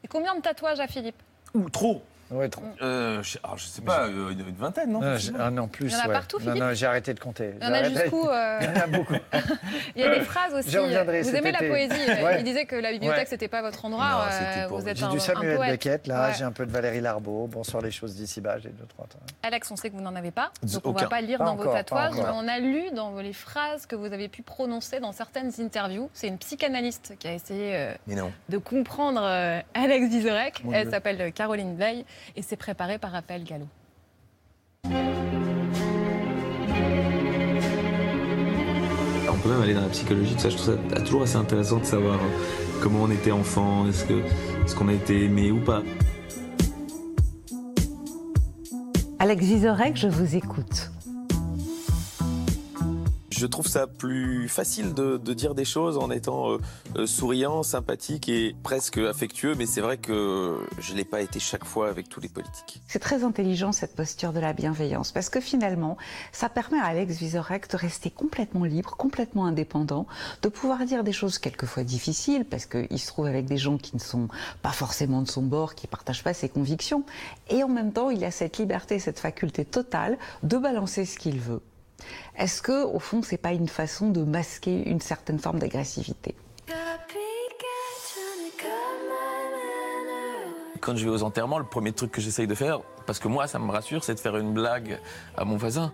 Et 0.04 0.08
combien 0.08 0.34
de 0.36 0.42
tatouages 0.42 0.80
à 0.80 0.88
Philippe? 0.88 1.22
Ouh, 1.54 1.70
trop 1.70 2.02
Ouais, 2.32 2.48
trop. 2.50 2.64
euh, 2.82 3.24
je, 3.24 3.38
alors, 3.44 3.58
je 3.58 3.66
sais 3.66 3.82
pas, 3.82 4.06
euh, 4.08 4.30
une, 4.32 4.40
une 4.48 4.56
vingtaine, 4.56 4.92
non 4.92 5.00
Non, 5.02 5.18
j'ai- 5.18 5.32
ah 5.40 5.50
non, 5.50 5.68
plus. 5.68 5.88
Il 5.88 5.92
y 5.92 5.96
en 5.96 6.00
a 6.00 6.08
ouais. 6.08 6.14
partout, 6.14 6.38
Non, 6.40 6.46
Philippe 6.46 6.64
non, 6.64 6.74
j'ai 6.74 6.86
arrêté 6.86 7.14
de 7.14 7.20
compter. 7.20 7.54
Il 7.60 7.68
y 7.68 7.70
en 7.70 7.74
a 7.74 7.84
jusqu'où 7.84 8.28
euh, 8.28 8.60
Il 8.62 8.66
y 8.68 8.70
en 8.70 8.82
a 8.84 8.88
beaucoup. 8.88 9.14
Il 9.96 10.02
y 10.02 10.06
a 10.06 10.14
des 10.16 10.22
phrases 10.22 10.54
aussi. 10.66 10.78
Reviendrai 10.78 11.22
Vous 11.24 11.36
aimez 11.36 11.52
la 11.52 11.60
poésie 11.60 11.92
euh, 12.10 12.24
Ouais. 12.26 12.36
Il 12.40 12.44
disait 12.44 12.66
que 12.66 12.76
la 12.76 12.92
bibliothèque, 12.92 13.20
Ouais. 13.22 13.26
c'était 13.26 13.48
pas 13.48 13.62
votre 13.62 13.84
endroit. 13.86 14.10
Non, 14.10 14.18
euh, 14.78 14.94
J'ai 14.94 15.04
un, 15.06 15.10
du 15.10 15.18
un 15.18 15.20
Samuel 15.20 15.58
poète. 15.58 15.72
Beckett, 15.72 16.08
là, 16.08 16.28
Ouais. 16.28 16.34
j'ai 16.38 16.44
un 16.44 16.52
peu 16.52 16.66
de 16.66 16.72
Valérie 16.72 17.02
Larbeau. 17.02 17.48
Bonsoir 17.48 17.82
les 17.82 17.92
choses 17.92 18.16
d'ici-bas, 18.16 18.60
j'ai 18.60 18.70
deux, 18.70 18.86
trois. 18.86 19.06
temps. 19.08 19.20
Alex, 19.42 19.72
on 19.72 19.76
sait 19.76 19.90
que 19.90 19.96
vous 19.96 20.02
n'en 20.02 20.16
avez 20.16 20.32
pas, 20.32 20.52
donc 20.62 20.86
on 20.86 20.92
va 20.92 21.08
pas 21.08 21.22
lire 21.22 21.40
Pas 21.40 21.46
dans 21.46 21.52
encore, 21.54 21.68
vos 21.72 21.74
tatouages, 21.74 22.14
mais 22.16 22.24
on 22.34 22.48
a 22.48 22.60
lu 22.60 22.92
dans 22.94 23.16
les 23.20 23.34
phrases 23.34 23.86
que 23.88 23.96
vous 23.96 24.06
avez 24.14 24.28
pu 24.28 24.44
prononcer 24.44 25.00
dans 25.00 25.12
certaines 25.14 25.52
interviews. 25.60 26.10
C'est 26.14 26.28
une 26.28 26.38
psychanalyste 26.38 27.14
qui 27.18 27.28
a 27.28 27.34
essayé 27.34 27.76
euh, 27.76 27.94
non. 28.08 28.32
de 28.50 28.58
comprendre 28.58 29.22
euh, 29.24 29.60
Alex 29.74 30.08
Vizorek. 30.10 30.64
Elle 30.72 30.92
s'appelle 30.92 31.22
euh, 31.22 31.32
Caroline 31.32 31.76
Veil 31.76 32.06
et 32.36 32.42
c'est 32.42 32.56
préparé 32.56 32.98
par 32.98 33.12
Raphaël 33.12 33.44
Gallo. 33.44 33.68
On 39.32 39.42
peut 39.42 39.50
même 39.50 39.62
aller 39.62 39.74
dans 39.74 39.82
la 39.82 39.90
psychologie, 39.90 40.34
tout 40.34 40.42
ça, 40.42 40.50
je 40.50 40.58
trouve 40.58 40.78
ça 40.94 41.02
toujours 41.02 41.24
assez 41.24 41.38
intéressant 41.38 41.78
de 41.78 41.86
savoir 41.86 42.16
euh, 42.16 42.80
comment 42.82 43.04
on 43.04 43.12
était 43.12 43.32
enfant, 43.32 43.88
est-ce 43.88 44.04
que 44.06 44.22
est-ce 44.66 44.76
qu'on 44.76 44.90
a 44.90 44.94
été 44.94 45.24
aimé 45.24 45.52
ou 45.52 45.60
pas. 45.60 45.82
Alex 49.20 49.46
Vizorek, 49.46 49.98
je 49.98 50.08
vous 50.08 50.36
écoute. 50.36 50.92
Je 53.40 53.46
trouve 53.46 53.68
ça 53.68 53.88
plus 53.88 54.50
facile 54.50 54.94
de, 54.94 55.16
dire 55.34 55.56
des 55.56 55.64
choses 55.64 55.98
en 55.98 56.12
étant 56.12 56.52
euh, 56.52 56.58
euh, 56.98 57.06
souriant, 57.06 57.64
sympathique 57.64 58.28
et 58.28 58.54
presque 58.64 58.98
affectueux, 58.98 59.56
mais 59.58 59.66
c'est 59.66 59.80
vrai 59.80 59.96
que 59.96 60.58
je 60.78 60.92
ne 60.92 60.98
l'ai 60.98 61.06
pas 61.06 61.22
été 61.22 61.40
chaque 61.40 61.64
fois 61.64 61.88
avec 61.88 62.10
tous 62.10 62.20
les 62.20 62.28
politiques. 62.28 62.82
C'est 62.90 63.00
très 63.00 63.24
intelligent 63.24 63.72
cette 63.72 63.96
posture 63.96 64.34
de 64.34 64.42
la 64.42 64.52
bienveillance 64.52 65.14
parce 65.14 65.30
que 65.30 65.40
finalement, 65.40 65.96
ça 66.34 66.50
permet 66.50 66.80
à 66.80 66.88
Alex 66.88 67.16
Vizorek 67.16 67.70
de 67.70 67.78
rester 67.78 68.12
complètement 68.12 68.66
libre, 68.66 68.98
complètement 68.98 69.46
indépendant, 69.46 70.06
de 70.42 70.50
pouvoir 70.50 70.84
dire 70.84 71.06
des 71.06 71.14
choses 71.14 71.40
quelquefois 71.40 71.86
difficiles 71.86 72.44
parce 72.44 72.66
qu'il 72.66 73.00
se 73.00 73.08
trouve 73.08 73.28
avec 73.28 73.46
des 73.46 73.56
gens 73.56 73.78
qui 73.78 73.96
ne 73.96 74.02
sont 74.02 74.28
pas 74.62 74.74
forcément 74.74 75.22
de 75.22 75.30
son 75.30 75.44
bord, 75.44 75.76
qui 75.76 75.88
ne 75.88 75.92
partagent 75.92 76.26
pas 76.26 76.34
ses 76.34 76.50
convictions. 76.50 77.06
Et 77.50 77.64
en 77.64 77.70
même 77.70 77.94
temps, 77.94 78.10
il 78.10 78.22
a 78.26 78.32
cette 78.32 78.58
liberté, 78.58 79.00
cette 79.00 79.20
faculté 79.20 79.64
totale 79.64 80.18
de 80.44 80.58
balancer 80.58 81.06
ce 81.06 81.18
qu'il 81.18 81.40
veut. 81.40 81.62
Est-ce 82.38 82.62
que, 82.62 82.84
au 82.84 83.00
fond, 83.00 83.22
c'est 83.22 83.38
pas 83.38 83.54
une 83.54 83.68
façon 83.68 84.10
de 84.10 84.24
masquer 84.24 84.90
une 84.90 85.02
certaine 85.02 85.40
forme 85.40 85.60
d'agressivité? 85.60 86.36
Quand 90.82 90.96
je 90.96 91.04
vais 91.06 91.12
aux 91.12 91.24
enterrements, 91.24 91.60
le 91.60 91.66
premier 91.66 91.92
truc 91.92 92.12
que 92.12 92.22
j'essaye 92.22 92.48
de 92.48 92.56
faire, 92.56 92.80
parce 93.06 93.20
que 93.20 93.28
moi 93.28 93.48
ça 93.48 93.60
me 93.60 93.70
rassure, 93.70 94.04
c'est 94.04 94.16
de 94.16 94.20
faire 94.20 94.38
une 94.38 94.54
blague 94.54 95.00
à 95.36 95.44
mon 95.44 95.58
voisin. 95.58 95.92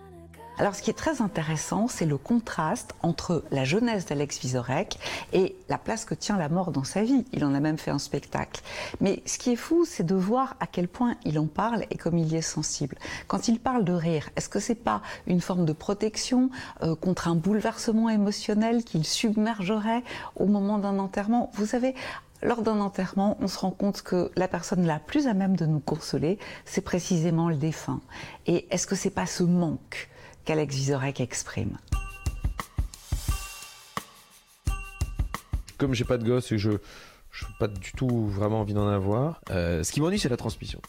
Alors, 0.58 0.74
ce 0.74 0.80
qui 0.80 0.88
est 0.88 0.94
très 0.94 1.20
intéressant, 1.20 1.86
c'est 1.86 2.06
le 2.06 2.16
contraste 2.16 2.94
entre 3.02 3.44
la 3.50 3.64
jeunesse 3.64 4.06
d'Alex 4.06 4.38
Vizorek 4.38 4.98
et 5.34 5.54
la 5.68 5.76
place 5.76 6.06
que 6.06 6.14
tient 6.14 6.38
la 6.38 6.48
mort 6.48 6.72
dans 6.72 6.84
sa 6.84 7.02
vie. 7.02 7.26
Il 7.34 7.44
en 7.44 7.54
a 7.54 7.60
même 7.60 7.76
fait 7.76 7.90
un 7.90 7.98
spectacle. 7.98 8.62
Mais 9.02 9.22
ce 9.26 9.36
qui 9.36 9.52
est 9.52 9.56
fou, 9.56 9.84
c'est 9.84 10.06
de 10.06 10.14
voir 10.14 10.56
à 10.58 10.66
quel 10.66 10.88
point 10.88 11.16
il 11.26 11.38
en 11.38 11.46
parle 11.46 11.84
et 11.90 11.98
comme 11.98 12.16
il 12.16 12.32
y 12.32 12.36
est 12.36 12.42
sensible. 12.42 12.96
Quand 13.26 13.48
il 13.48 13.60
parle 13.60 13.84
de 13.84 13.92
rire, 13.92 14.30
est-ce 14.36 14.48
que 14.48 14.58
c'est 14.58 14.74
pas 14.74 15.02
une 15.26 15.42
forme 15.42 15.66
de 15.66 15.74
protection 15.74 16.48
euh, 16.82 16.94
contre 16.96 17.28
un 17.28 17.34
bouleversement 17.34 18.08
émotionnel 18.08 18.82
qu'il 18.82 19.04
submergerait 19.04 20.04
au 20.36 20.46
moment 20.46 20.78
d'un 20.78 20.98
enterrement? 20.98 21.50
Vous 21.52 21.66
savez, 21.66 21.94
lors 22.42 22.62
d'un 22.62 22.80
enterrement, 22.80 23.36
on 23.40 23.48
se 23.48 23.58
rend 23.58 23.72
compte 23.72 24.00
que 24.00 24.30
la 24.36 24.48
personne 24.48 24.86
la 24.86 25.00
plus 25.00 25.26
à 25.26 25.34
même 25.34 25.56
de 25.56 25.66
nous 25.66 25.80
consoler, 25.80 26.38
c'est 26.64 26.80
précisément 26.80 27.50
le 27.50 27.56
défunt. 27.56 28.00
Et 28.46 28.66
est-ce 28.70 28.86
que 28.86 28.94
c'est 28.94 29.10
pas 29.10 29.26
ce 29.26 29.42
manque 29.42 30.08
qu'Alex 30.46 30.74
Vizorek 30.74 31.20
exprime 31.20 31.76
Comme 35.76 35.92
j'ai 35.92 36.04
pas 36.04 36.16
de 36.16 36.24
gosse 36.24 36.52
et 36.52 36.58
je 36.58 36.70
n'ai 36.70 36.78
pas 37.58 37.68
du 37.68 37.92
tout 37.92 38.26
vraiment 38.28 38.60
envie 38.60 38.72
d'en 38.72 38.88
avoir, 38.88 39.42
euh, 39.50 39.82
ce 39.82 39.92
qui 39.92 40.00
m'ennuie, 40.00 40.18
c'est 40.18 40.30
la 40.30 40.38
transmission. 40.38 40.80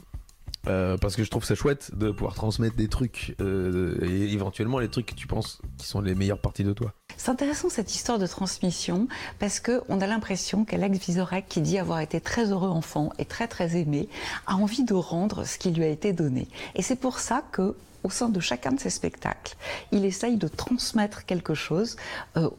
Euh, 0.68 0.98
parce 0.98 1.16
que 1.16 1.24
je 1.24 1.30
trouve 1.30 1.46
ça 1.46 1.56
chouette 1.56 1.92
de 1.96 2.12
pouvoir 2.12 2.36
transmettre 2.36 2.76
des 2.76 2.88
trucs 2.88 3.36
euh, 3.40 3.98
et 4.04 4.34
éventuellement 4.34 4.80
les 4.80 4.90
trucs 4.90 5.06
que 5.06 5.16
tu 5.16 5.26
penses 5.26 5.62
qui 5.78 5.88
sont 5.88 6.02
les 6.02 6.14
meilleures 6.14 6.42
parties 6.42 6.64
de 6.64 6.74
toi. 6.74 6.94
C'est 7.16 7.32
intéressant 7.32 7.70
cette 7.70 7.94
histoire 7.96 8.20
de 8.20 8.28
transmission 8.28 9.08
parce 9.40 9.60
que 9.60 9.82
on 9.88 10.02
a 10.02 10.08
l'impression 10.08 10.66
qu'Alex 10.66 11.00
Vizorek, 11.00 11.48
qui 11.48 11.62
dit 11.62 11.78
avoir 11.78 12.00
été 12.00 12.20
très 12.20 12.52
heureux 12.52 12.70
enfant 12.70 13.12
et 13.18 13.26
très 13.26 13.48
très 13.48 13.78
aimé, 13.78 14.10
a 14.46 14.56
envie 14.56 14.84
de 14.84 14.94
rendre 14.94 15.46
ce 15.46 15.58
qui 15.58 15.72
lui 15.72 15.84
a 15.84 15.90
été 15.90 16.12
donné. 16.12 16.48
Et 16.76 16.82
c'est 16.82 16.98
pour 16.98 17.20
ça 17.20 17.44
que 17.52 17.76
au 18.08 18.10
sein 18.10 18.30
de 18.30 18.40
chacun 18.40 18.72
de 18.72 18.80
ses 18.80 18.90
spectacles, 18.90 19.56
il 19.92 20.06
essaye 20.06 20.38
de 20.38 20.48
transmettre 20.48 21.26
quelque 21.26 21.54
chose. 21.54 21.98
euh, 22.38 22.50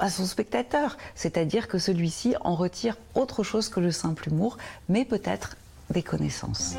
à 0.00 0.08
son 0.08 0.24
spectateur, 0.24 0.96
c'est-à-dire 1.14 1.68
que 1.68 1.76
celui-ci 1.78 2.34
en 2.40 2.54
retire 2.54 2.96
autre 3.14 3.42
chose 3.42 3.68
que 3.68 3.78
le 3.78 3.90
simple 3.92 4.28
humour, 4.30 4.56
mais 4.88 5.04
peut-être 5.04 5.56
des 5.90 6.02
connaissances. 6.02 6.76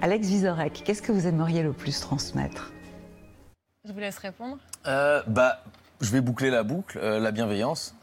Alex 0.00 0.26
Vizorek, 0.26 0.82
qu'est-ce 0.86 1.02
que 1.02 1.12
vous 1.12 1.26
aimeriez 1.26 1.62
le 1.62 1.74
plus 1.74 2.00
transmettre? 2.00 2.72
Je 3.84 3.92
vous 3.92 3.98
laisse 3.98 4.16
répondre. 4.16 4.56
Euh, 4.86 5.22
bah, 5.26 5.62
je 6.00 6.10
vais 6.12 6.22
boucler 6.22 6.48
la 6.48 6.62
boucle, 6.62 6.98
euh, 7.02 7.20
la 7.20 7.30
bienveillance 7.30 7.94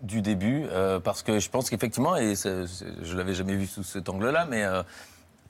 du 0.00 0.22
début, 0.22 0.64
euh, 0.70 1.00
parce 1.00 1.22
que 1.22 1.38
je 1.38 1.50
pense 1.50 1.68
qu'effectivement, 1.68 2.16
et 2.16 2.34
c'est- 2.34 2.66
c'est- 2.66 2.86
je 3.02 3.14
l'avais 3.14 3.34
jamais 3.34 3.56
vu 3.56 3.66
sous 3.66 3.82
cet 3.82 4.08
angle-là, 4.08 4.46
mais 4.48 4.64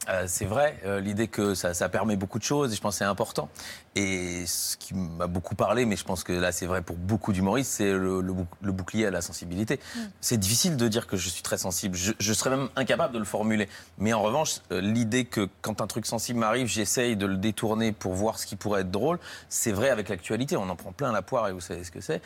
euh, 0.08 0.24
c'est 0.26 0.46
vrai, 0.46 0.78
euh, 0.86 1.00
l'idée 1.00 1.28
que 1.28 1.54
ça, 1.54 1.74
ça 1.74 1.88
permet 1.88 2.16
beaucoup 2.16 2.38
de 2.38 2.44
choses, 2.44 2.72
et 2.72 2.76
je 2.76 2.80
pense 2.80 2.94
que 2.94 2.98
c'est 3.00 3.04
important. 3.04 3.48
Et 3.96 4.46
ce 4.46 4.76
qui 4.76 4.94
m'a 4.94 5.26
beaucoup 5.26 5.54
parlé, 5.54 5.84
mais 5.84 5.96
je 5.96 6.04
pense 6.04 6.24
que 6.24 6.32
là 6.32 6.52
c'est 6.52 6.66
vrai 6.66 6.80
pour 6.80 6.96
beaucoup 6.96 7.32
d'humoristes, 7.32 7.72
c'est 7.72 7.92
le, 7.92 8.20
le 8.20 8.32
bouc- 8.32 8.46
le 8.62 8.72
bouclier 8.72 9.06
à 9.06 9.10
la 9.10 9.20
sensibilité. 9.20 9.78
C'est 10.20 10.36
difficile 10.38 10.76
de 10.76 10.88
dire 10.88 11.06
que 11.06 11.16
je 11.16 11.28
suis 11.28 11.42
très 11.42 11.58
sensible, 11.58 11.96
je, 11.96 12.12
je 12.18 12.32
serais 12.32 12.50
même 12.50 12.68
incapable 12.76 13.12
de 13.12 13.18
le 13.18 13.24
formuler. 13.24 13.68
Mais 13.98 14.12
en 14.12 14.22
revanche, 14.22 14.60
euh, 14.72 14.80
l'idée 14.80 15.24
que 15.24 15.48
quand 15.60 15.80
un 15.80 15.86
truc 15.86 16.06
sensible 16.06 16.38
m'arrive, 16.38 16.66
j'essaye 16.68 17.16
de 17.16 17.26
le 17.26 17.36
détourner 17.36 17.92
pour 17.92 18.14
voir 18.14 18.38
ce 18.38 18.46
qui 18.46 18.56
pourrait 18.56 18.82
être 18.82 18.90
drôle, 18.90 19.18
c'est 19.48 19.72
vrai 19.72 19.90
avec 19.90 20.08
l'actualité, 20.08 20.56
on 20.56 20.68
en 20.68 20.76
prend 20.76 20.92
plein 20.92 21.12
la 21.12 21.22
poire 21.22 21.48
et 21.48 21.52
vous 21.52 21.60
savez 21.60 21.82
ce 21.84 21.90
que 21.90 22.00
c'est. 22.00 22.22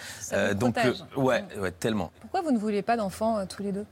Donc, 0.55 0.77
ouais, 1.17 1.45
ouais, 1.59 1.73
tellement. 1.73 2.13
Pourquoi 2.21 2.43
vous 2.43 2.53
ne 2.53 2.59
voulez 2.59 2.83
pas 2.83 2.97
d'enfants 2.97 3.45
tous 3.47 3.63
les 3.63 3.73
deux? 3.73 3.87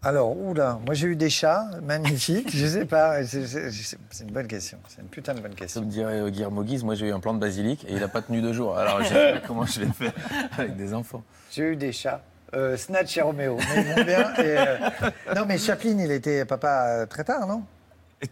Alors, 0.00 0.36
oula, 0.38 0.78
moi 0.86 0.94
j'ai 0.94 1.08
eu 1.08 1.16
des 1.16 1.28
chats 1.28 1.68
magnifiques, 1.82 2.56
je 2.56 2.66
sais 2.66 2.84
pas, 2.84 3.24
c'est- 3.24 3.96
une 4.22 4.30
bonne 4.30 4.46
question, 4.46 4.78
c'est 4.88 5.02
une 5.02 5.08
putain 5.08 5.34
de 5.34 5.40
bonne 5.40 5.54
question. 5.56 5.80
Comme 5.80 5.90
dirait 5.90 6.20
euh, 6.20 6.30
Guillermo 6.30 6.62
Guise, 6.62 6.84
moi 6.84 6.94
j'ai 6.94 7.08
eu 7.08 7.12
un 7.12 7.18
plan 7.18 7.34
de 7.34 7.40
basilic 7.40 7.84
et 7.88 7.94
il 7.94 7.98
n'a 7.98 8.06
pas 8.06 8.22
tenu 8.22 8.40
deux 8.40 8.52
jours. 8.52 8.78
Alors 8.78 9.02
je 9.02 9.08
sais 9.08 9.32
pas 9.32 9.40
comment 9.46 9.66
je 9.66 9.80
vais 9.80 9.86
faire 9.92 10.12
avec 10.56 10.76
des 10.76 10.94
enfants. 10.94 11.24
J'ai 11.50 11.64
eu 11.72 11.76
des 11.76 11.90
chats. 11.92 12.22
Euh, 12.54 12.76
Snatch 12.76 13.16
et 13.18 13.22
Roméo, 13.22 13.56
mais 13.58 13.82
ils 13.82 13.94
vont 13.94 14.04
bien. 14.04 14.34
et, 14.36 14.56
euh, 14.58 14.76
Non, 15.36 15.44
mais 15.46 15.58
Chaplin, 15.58 15.98
il 15.98 16.10
était 16.12 16.44
papa 16.46 17.04
très 17.10 17.24
tard, 17.24 17.46
non? 17.46 17.62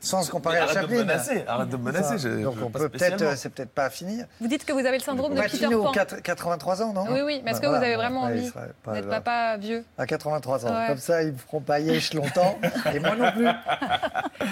Sans 0.00 0.22
se 0.22 0.30
comparer 0.32 0.58
à 0.58 0.64
Arrête 0.64 0.74
de 0.78 0.80
me 0.82 0.86
Chaplin. 0.88 0.98
menacer, 1.04 1.44
arrête 1.46 1.68
de 1.68 1.76
me 1.76 1.82
menacer, 1.84 2.18
je- 2.18 2.42
Donc 2.42 2.56
je- 2.58 2.64
on 2.64 2.70
pas 2.70 2.78
peut 2.80 2.88
peut-être, 2.88 3.22
euh, 3.22 3.34
c'est 3.36 3.50
peut-être 3.50 3.70
pas 3.70 3.88
fini. 3.88 4.20
Vous 4.40 4.48
dites 4.48 4.64
que 4.64 4.72
vous 4.72 4.80
avez 4.80 4.98
le 4.98 5.02
syndrome 5.02 5.34
de 5.34 5.40
Peter 5.40 5.68
Pan. 5.70 5.92
4 5.92 6.22
83 6.22 6.82
ans, 6.82 6.92
non? 6.92 7.04
Oui, 7.08 7.20
oui, 7.24 7.40
mais 7.44 7.52
est-ce 7.52 7.60
que 7.60 7.66
vous 7.68 7.74
avez 7.74 7.94
vraiment 7.94 8.22
envie 8.22 8.48
serait 8.48 8.72
pas- 8.82 8.94
d'être 8.94 9.08
papa 9.08 9.56
vieux 9.58 9.84
À 9.96 10.06
83 10.06 10.66
ans. 10.66 10.74
Ouais. 10.74 10.88
Comme 10.88 10.98
ça, 10.98 11.22
ils 11.22 11.32
me 11.32 11.38
feront 11.38 11.60
pas 11.60 11.78
yesh 11.78 12.14
longtemps. 12.14 12.58
et 12.94 12.98
moi 12.98 13.14
non 13.14 13.30
plus. 13.30 13.48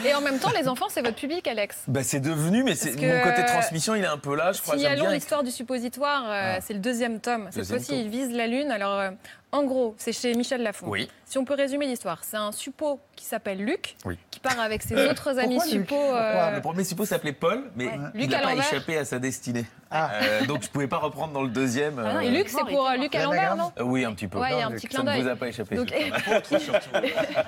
Et 0.08 0.14
en 0.14 0.20
même 0.20 0.38
temps, 0.38 0.50
les 0.56 0.68
enfants, 0.68 0.86
c'est 0.88 1.02
votre 1.02 1.16
public, 1.16 1.46
Alex. 1.48 1.78
Bah, 1.88 2.00
c'est 2.04 2.20
devenu, 2.20 2.62
mais 2.62 2.74
c'est 2.76 2.90
mon 2.92 3.20
côté 3.22 3.42
euh, 3.42 3.46
transmission, 3.46 3.94
il 3.96 4.04
est 4.04 4.08
un 4.08 4.18
peu 4.18 4.36
là, 4.36 4.52
je 4.52 4.62
crois. 4.62 4.76
Signalons 4.76 5.08
l'histoire 5.10 5.42
du 5.42 5.50
suppositoire, 5.50 6.24
euh, 6.28 6.54
Ah. 6.56 6.60
c'est 6.60 6.74
le 6.74 6.80
deuxième 6.80 7.18
tome. 7.20 7.48
Cette 7.50 7.66
fois-ci, 7.66 8.00
il 8.02 8.08
vise 8.08 8.30
la 8.30 8.46
Lune. 8.46 8.70
Alors, 8.70 8.98
euh, 9.00 9.10
en 9.54 9.62
gros, 9.64 9.94
c'est 9.98 10.12
chez 10.12 10.34
Michel 10.34 10.62
Lafon. 10.62 10.86
Oui. 10.88 11.08
Si 11.26 11.38
on 11.38 11.44
peut 11.44 11.54
résumer 11.54 11.86
l'histoire, 11.86 12.18
c'est 12.22 12.36
un 12.36 12.52
suppo 12.52 13.00
qui 13.16 13.24
s'appelle 13.24 13.58
Luc, 13.64 13.96
Oui. 14.04 14.18
qui 14.30 14.40
part 14.40 14.60
avec 14.60 14.82
ses 14.82 14.94
autres 15.10 15.38
amis 15.38 15.60
suppos. 15.60 15.94
euh, 15.96 16.56
Le 16.56 16.60
premier 16.60 16.84
suppôt 16.84 17.04
s'appelait 17.04 17.32
Paul, 17.32 17.64
mais 17.76 17.86
Luc 18.14 18.24
il 18.24 18.28
n'a 18.30 18.40
pas 18.40 18.54
échappé 18.54 18.98
à 18.98 19.04
sa 19.04 19.18
destinée. 19.18 19.64
Euh, 19.92 20.44
donc 20.46 20.62
je 20.64 20.68
pouvais 20.68 20.88
pas 20.88 20.98
reprendre 20.98 21.32
dans 21.32 21.42
le 21.42 21.48
deuxième. 21.50 22.02
Ah 22.04 22.14
non, 22.14 22.20
et 22.20 22.26
euh, 22.28 22.30
Luc, 22.30 22.48
c'est 22.48 22.64
pour 22.64 22.88
euh, 22.88 22.96
Luc 22.96 23.14
à 23.14 23.22
l'envers, 23.22 23.54
non 23.56 23.72
Euh, 23.78 23.84
Oui, 23.84 24.04
un 24.04 24.12
petit 24.12 24.26
peu. 24.26 24.38
Ouais, 24.38 24.48
il 24.52 24.58
y 24.58 24.60
a 24.60 24.66
un 24.66 24.70
Non, 24.70 24.74
petit 24.76 24.86
Luc, 24.86 24.90
clin 24.92 25.04
Ça 25.04 25.16
ne 25.16 25.22
vous 25.22 25.28
a 25.28 25.36
pas 25.36 25.48
échappé. 25.48 25.76
Donc, 25.76 25.92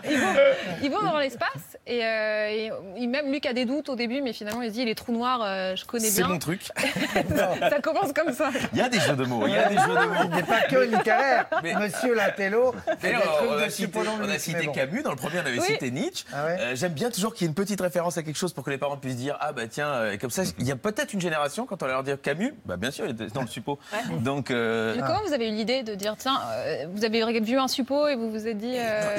ils, 0.09 0.19
vont, 0.19 0.35
ils 0.83 0.91
vont 0.91 1.03
dans 1.03 1.19
l'espace 1.19 1.77
et, 1.87 2.01
euh, 2.05 2.71
même 3.07 3.33
Luc 3.33 3.47
a 3.47 3.53
des 3.53 3.65
doutes 3.65 3.89
au 3.89 3.97
début, 3.97 4.21
mais 4.23 4.33
finalement 4.33 4.63
il 4.63 4.69
se 4.69 4.75
dit 4.75 4.85
les 4.85 4.95
trous 4.95 5.13
noirs, 5.13 5.41
euh, 5.45 5.77
je 5.77 5.85
connais 5.85 6.09
C'est 6.09 6.23
bien. 6.23 6.29
mon 6.33 6.39
truc. 6.39 6.63
ça 7.61 7.81
commence 7.83 8.13
comme 8.13 8.33
ça. 8.33 8.51
Il 8.73 8.79
y 8.79 8.83
a 8.83 8.89
des 8.89 9.01
jeux 9.01 9.17
de 9.17 9.25
mots. 9.25 9.47
Il 9.47 9.53
y 9.53 9.57
a 9.57 9.69
des 9.69 9.77
jeux 9.77 9.87
de 9.89 10.07
mots. 10.07 10.21
Il 10.25 10.31
n'est 10.37 10.43
pas 10.43 10.61
que 10.63 10.77
littéraire. 10.85 11.47
Mais- 11.63 11.75
Monsieur 11.97 12.15
Latello 12.15 12.73
fait 12.73 12.97
des 12.97 13.13
D'ailleurs, 13.13 13.37
trucs 13.37 13.51
on 13.51 13.53
a 13.55 13.61
cité, 13.71 13.71
suppolon 13.71 14.11
on 14.21 14.25
a 14.25 14.27
Luc, 14.33 14.41
cité 14.41 14.57
mais 14.61 14.67
bon. 14.67 14.73
Camus, 14.73 15.03
dans 15.03 15.11
le 15.11 15.17
premier 15.17 15.37
on 15.39 15.47
avait 15.47 15.59
Oui. 15.59 15.65
cité 15.67 15.91
Nietzsche. 15.91 16.25
Euh, 16.35 16.75
J'aime 16.75 16.93
bien 16.93 17.11
toujours 17.11 17.35
qu'il 17.35 17.45
y 17.45 17.47
ait 17.47 17.49
une 17.49 17.55
petite 17.55 17.81
référence 17.81 18.17
à 18.19 18.23
quelque 18.23 18.37
chose 18.37 18.53
pour 18.53 18.65
que 18.65 18.71
les 18.71 18.79
parents 18.79 18.97
puissent 18.97 19.17
dire 19.17 19.37
Ah 19.41 19.53
bah 19.53 19.67
tiens, 19.69 19.89
euh, 19.89 20.17
comme 20.17 20.31
ça, 20.31 20.43
il 20.59 20.67
y 20.67 20.73
a 20.73 20.77
peut-être 20.77 21.13
une 21.15 21.21
génération, 21.21 21.67
quand 21.67 21.83
on 21.83 21.87
leur 21.87 22.03
dit 22.03 22.13
Camus, 22.23 22.55
bah 22.65 22.77
bien 22.77 22.91
sûr, 22.91 23.05
il 23.07 23.13
était 23.13 23.27
dans 23.29 23.43
le 23.43 23.47
suppôt. 23.49 23.79
Donc. 24.21 24.51
euh, 24.51 24.95
Mais 24.97 25.03
comment 25.03 25.21
vous 25.27 25.33
avez 25.33 25.49
eu 25.49 25.53
l'idée 25.53 25.83
de 25.83 25.95
dire 25.95 26.15
tiens, 26.19 26.41
euh, 26.53 26.87
vous 26.93 27.05
avez 27.05 27.41
vu 27.41 27.59
un 27.59 27.69
suppôt 27.69 28.09
et 28.09 28.15
vous 28.17 28.31
vous 28.31 28.47
êtes 28.47 28.59
dit 28.59 28.77
euh, 28.77 29.17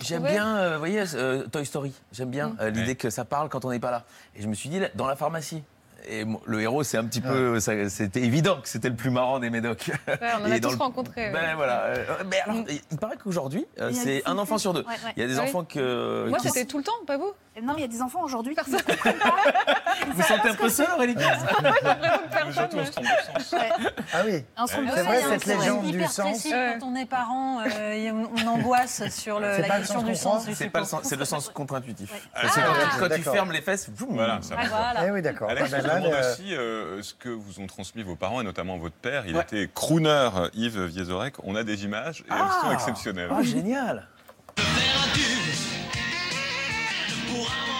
J'aime 0.00 0.22
bien, 0.22 0.56
euh, 0.56 0.72
vous 0.74 0.78
voyez, 0.78 1.02
euh, 1.14 1.44
Toy 1.46 1.64
Story. 1.66 1.92
J'aime 2.12 2.30
bien 2.30 2.48
Mm. 2.48 2.56
euh, 2.60 2.70
l'idée 2.70 2.94
que 2.94 3.10
ça 3.10 3.24
parle 3.24 3.48
quand 3.48 3.64
on 3.64 3.70
n'est 3.70 3.78
pas 3.80 3.90
là. 3.90 4.04
Et 4.36 4.42
je 4.42 4.46
me 4.48 4.54
suis 4.54 4.68
dit, 4.68 4.80
dans 4.94 5.06
la 5.06 5.16
pharmacie. 5.16 5.62
Et 6.08 6.24
le 6.46 6.60
héros, 6.60 6.82
c'est 6.84 6.96
un 6.96 7.04
petit 7.04 7.20
peu. 7.20 7.58
C'était 7.60 8.20
évident 8.22 8.60
que 8.60 8.68
c'était 8.68 8.88
le 8.88 8.96
plus 8.96 9.10
marrant 9.10 9.38
des 9.40 9.50
médocs. 9.50 9.90
Ouais, 10.06 10.16
on 10.40 10.46
en 10.46 10.50
a 10.50 10.58
tous 10.60 10.70
le- 10.70 10.76
rencontré. 10.76 11.30
Ben 11.32 11.34
ouais. 11.50 11.54
voilà. 11.56 11.84
euh, 11.86 12.04
mais 12.30 12.40
alors, 12.40 12.56
il 12.90 12.98
paraît 12.98 13.16
qu'aujourd'hui, 13.22 13.66
euh, 13.80 13.90
c'est 13.92 14.22
un 14.26 14.38
enfant 14.38 14.58
sur 14.58 14.72
deux. 14.72 14.80
Ouais, 14.82 14.86
ouais. 15.04 15.12
Il 15.16 15.20
y 15.22 15.24
a 15.24 15.28
des 15.28 15.38
enfants 15.38 15.64
que. 15.64 16.26
Moi, 16.28 16.38
qui- 16.38 16.48
c'était 16.48 16.64
tout 16.66 16.78
le 16.78 16.84
temps, 16.84 16.92
pas 17.06 17.16
vous? 17.18 17.32
Non, 17.62 17.72
mais 17.74 17.78
il 17.78 17.82
y 17.82 17.84
a 17.84 17.88
des 17.88 18.02
enfants 18.02 18.22
aujourd'hui. 18.22 18.54
qui 18.54 18.70
Personne. 18.70 18.80
Vous 20.14 20.22
sentez 20.22 20.48
un 20.50 20.54
peu 20.54 20.68
seul, 20.68 20.86
Aurélie 20.94 21.14
Ah 24.12 24.22
oui. 24.24 24.44
Un 24.56 24.66
son 24.66 24.82
de 24.82 24.88
C'est 24.94 25.02
vrai, 25.02 25.22
cette 25.22 25.46
légende 25.46 25.82
du 25.84 25.96
hyper 25.96 26.10
sens. 26.10 26.46
quand 26.50 26.78
on 26.86 26.94
est 26.96 27.06
parent, 27.06 27.60
euh, 27.60 28.24
on, 28.36 28.46
angoisse 28.46 29.08
sur 29.10 29.38
C'est 29.40 29.62
la 29.62 29.68
pas 29.68 29.78
question 29.78 30.02
du 30.02 30.14
sens 30.14 30.46
C'est 30.52 30.70
pas 30.70 30.80
le 30.80 30.86
sens, 30.86 31.00
c'est 31.04 31.16
le 31.16 31.24
sens 31.24 31.48
contre-intuitif. 31.48 32.12
Ah, 32.34 32.42
que 32.42 32.46
quand, 32.46 32.60
tu- 32.60 33.00
quand 33.00 33.14
tu 33.14 33.22
fermes 33.22 33.52
les 33.52 33.60
fesses, 33.60 33.90
boum, 33.90 34.14
Voilà, 34.14 34.38
ça 34.42 34.56
ça 34.56 34.68
va. 34.68 35.06
Eh 35.06 35.10
oui, 35.10 35.22
d'accord. 35.22 35.50
Alex, 35.50 35.70
Ah, 35.72 35.78
je 35.78 35.82
demande 35.82 36.12
aussi 36.20 36.54
euh, 36.54 37.02
ce 37.02 37.14
que 37.14 37.28
vous 37.28 37.60
ont 37.60 37.66
transmis 37.66 38.02
vos 38.02 38.16
parents 38.16 38.40
et 38.40 38.44
notamment 38.44 38.78
votre 38.78 38.96
père. 38.96 39.24
Il 39.26 39.36
était 39.36 39.68
crooner, 39.74 40.30
Yves 40.54 40.84
Viezorek. 40.84 41.34
On 41.44 41.56
a 41.56 41.64
des 41.64 41.84
images 41.84 42.24
et 42.28 42.32
elles 42.32 42.62
sont 42.62 42.72
exceptionnelles. 42.72 43.30
Ah, 43.32 43.42
génial 43.42 44.08
Wow. 47.30 47.77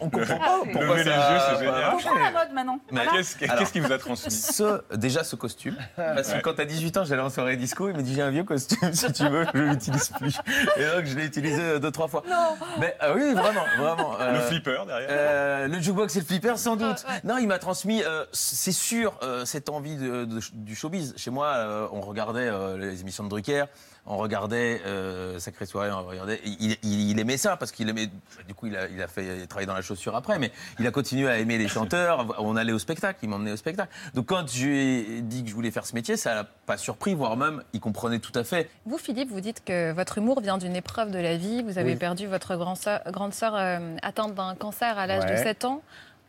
On 0.00 0.10
comprend 0.10 0.38
Ah, 0.40 0.44
pas 0.46 0.60
c'est- 0.64 0.70
pourquoi 0.72 0.96
Lever 0.96 1.04
les 1.04 1.10
ça 1.10 1.32
yeux, 1.32 1.40
c'est 1.58 1.64
génial. 1.64 1.90
Comprends 1.92 2.14
la 2.18 2.30
mode 2.30 2.52
maintenant. 2.54 2.78
Mais 2.90 3.04
Voilà. 3.04 3.10
Qu'est-ce 3.22 3.50
Alors, 3.50 3.72
qui 3.72 3.80
vous 3.80 3.92
a 3.92 3.98
transmis 3.98 4.30
ce, 4.32 4.82
déjà 4.96 5.24
ce 5.24 5.36
costume. 5.36 5.76
Parce 5.96 6.32
que 6.32 6.40
quand 6.40 6.54
t'as 6.54 6.64
18 6.64 6.96
ans, 6.98 7.04
j'allais 7.04 7.22
en 7.22 7.30
soirée 7.30 7.56
disco, 7.56 7.88
il 7.88 7.96
m'a 7.96 8.02
dit 8.02 8.14
j'ai 8.14 8.22
un 8.22 8.30
vieux 8.30 8.44
costume, 8.44 8.78
si 8.92 9.12
tu 9.12 9.28
veux, 9.28 9.46
je 9.54 9.58
l'utilise 9.60 10.08
plus. 10.18 10.38
Et 10.76 10.84
donc 10.84 11.04
je 11.04 11.16
l'ai 11.16 11.24
utilisé 11.26 11.60
euh, 11.60 11.78
deux, 11.78 11.90
trois 11.90 12.08
fois. 12.08 12.22
Non. 12.28 12.56
Mais 12.78 12.96
ah 13.00 13.12
oui, 13.14 13.32
vraiment, 13.34 13.64
vraiment. 13.78 14.16
Le 14.18 14.24
euh, 14.24 14.40
flipper 14.48 14.82
derrière. 14.86 15.08
euh, 15.10 15.68
le 15.68 15.80
jukebox 15.80 16.14
et 16.16 16.20
le 16.20 16.24
flipper, 16.26 16.56
sans 16.58 16.76
doute. 16.76 17.04
Non, 17.24 17.38
il 17.38 17.46
m'a 17.48 17.58
transmis, 17.58 18.02
euh, 18.02 18.24
c'est 18.32 18.72
sûr, 18.72 19.14
euh, 19.22 19.44
cette 19.44 19.68
envie 19.68 19.96
de- 19.96 20.24
de- 20.24 20.40
du 20.52 20.74
showbiz. 20.74 21.14
Chez 21.16 21.30
moi, 21.30 21.46
euh, 21.48 21.86
on 21.92 22.00
regardait 22.00 22.48
euh, 22.48 22.76
les 22.78 23.00
émissions 23.00 23.24
de 23.24 23.28
Drucker, 23.28 23.64
on 24.06 24.16
regardait 24.16 24.80
euh, 24.86 25.38
Sacré 25.38 25.66
Soirée, 25.66 25.90
on 25.92 26.04
regardait. 26.04 26.40
Il, 26.44 26.76
il- 26.82 27.10
il 27.10 27.18
aimait 27.20 27.36
ça 27.36 27.56
parce 27.56 27.70
qu'il 27.72 27.88
aimait. 27.88 28.08
Du 28.48 28.54
coup, 28.54 28.66
il 28.66 28.76
a, 28.76 28.88
il 28.88 29.00
a 29.02 29.08
fait 29.08 29.46
travailler 29.46 29.66
dans 29.66 29.74
la 29.74 29.82
chaussure 29.82 30.16
après, 30.16 30.38
mais 30.38 30.50
il 30.78 30.86
a 30.86 30.90
continué 30.90 31.28
à 31.28 31.38
aimer 31.38 31.58
les 31.58 31.68
chanteurs. 31.68 32.26
On 32.40 32.56
allait 32.56 32.72
au 32.72 32.78
spectacle, 32.78 33.18
il 33.22 33.28
m'emmenait 33.28 33.52
au 33.52 33.56
spectacle. 33.56 33.92
Donc 34.14 34.26
quand 34.26 34.46
je 34.50 34.64
lui 34.66 34.78
ai 34.78 35.20
dit 35.22 35.42
que 35.44 35.50
je 35.50 35.54
voulais 35.54 35.70
faire 35.70 35.86
ce 35.86 35.94
métier, 35.94 36.16
ça 36.16 36.34
l'a 36.34 36.44
pas 36.44 36.76
surpris, 36.76 37.14
voire 37.14 37.36
même, 37.36 37.62
il 37.72 37.80
comprenait 37.80 38.18
tout 38.18 38.36
à 38.38 38.44
fait. 38.44 38.70
Vous, 38.86 38.98
Philippe, 38.98 39.30
vous 39.30 39.40
dites 39.40 39.62
que 39.64 39.92
votre 39.92 40.18
humour 40.18 40.40
vient 40.40 40.58
d'une 40.58 40.76
épreuve 40.76 41.10
de 41.10 41.18
la 41.18 41.36
vie. 41.36 41.62
Vous 41.62 41.78
avez 41.78 41.92
Oui. 41.92 41.98
perdu 41.98 42.26
votre 42.26 42.56
grand 42.56 42.74
sœur- 42.74 43.02
grande 43.06 43.34
sœur 43.34 43.54
euh, 43.54 43.96
atteinte 44.02 44.34
d'un 44.34 44.54
cancer 44.54 44.98
à 44.98 45.06
l'âge 45.06 45.24
de 45.26 45.30
Ouais. 45.30 45.42
7 45.42 45.64
ans. 45.64 45.82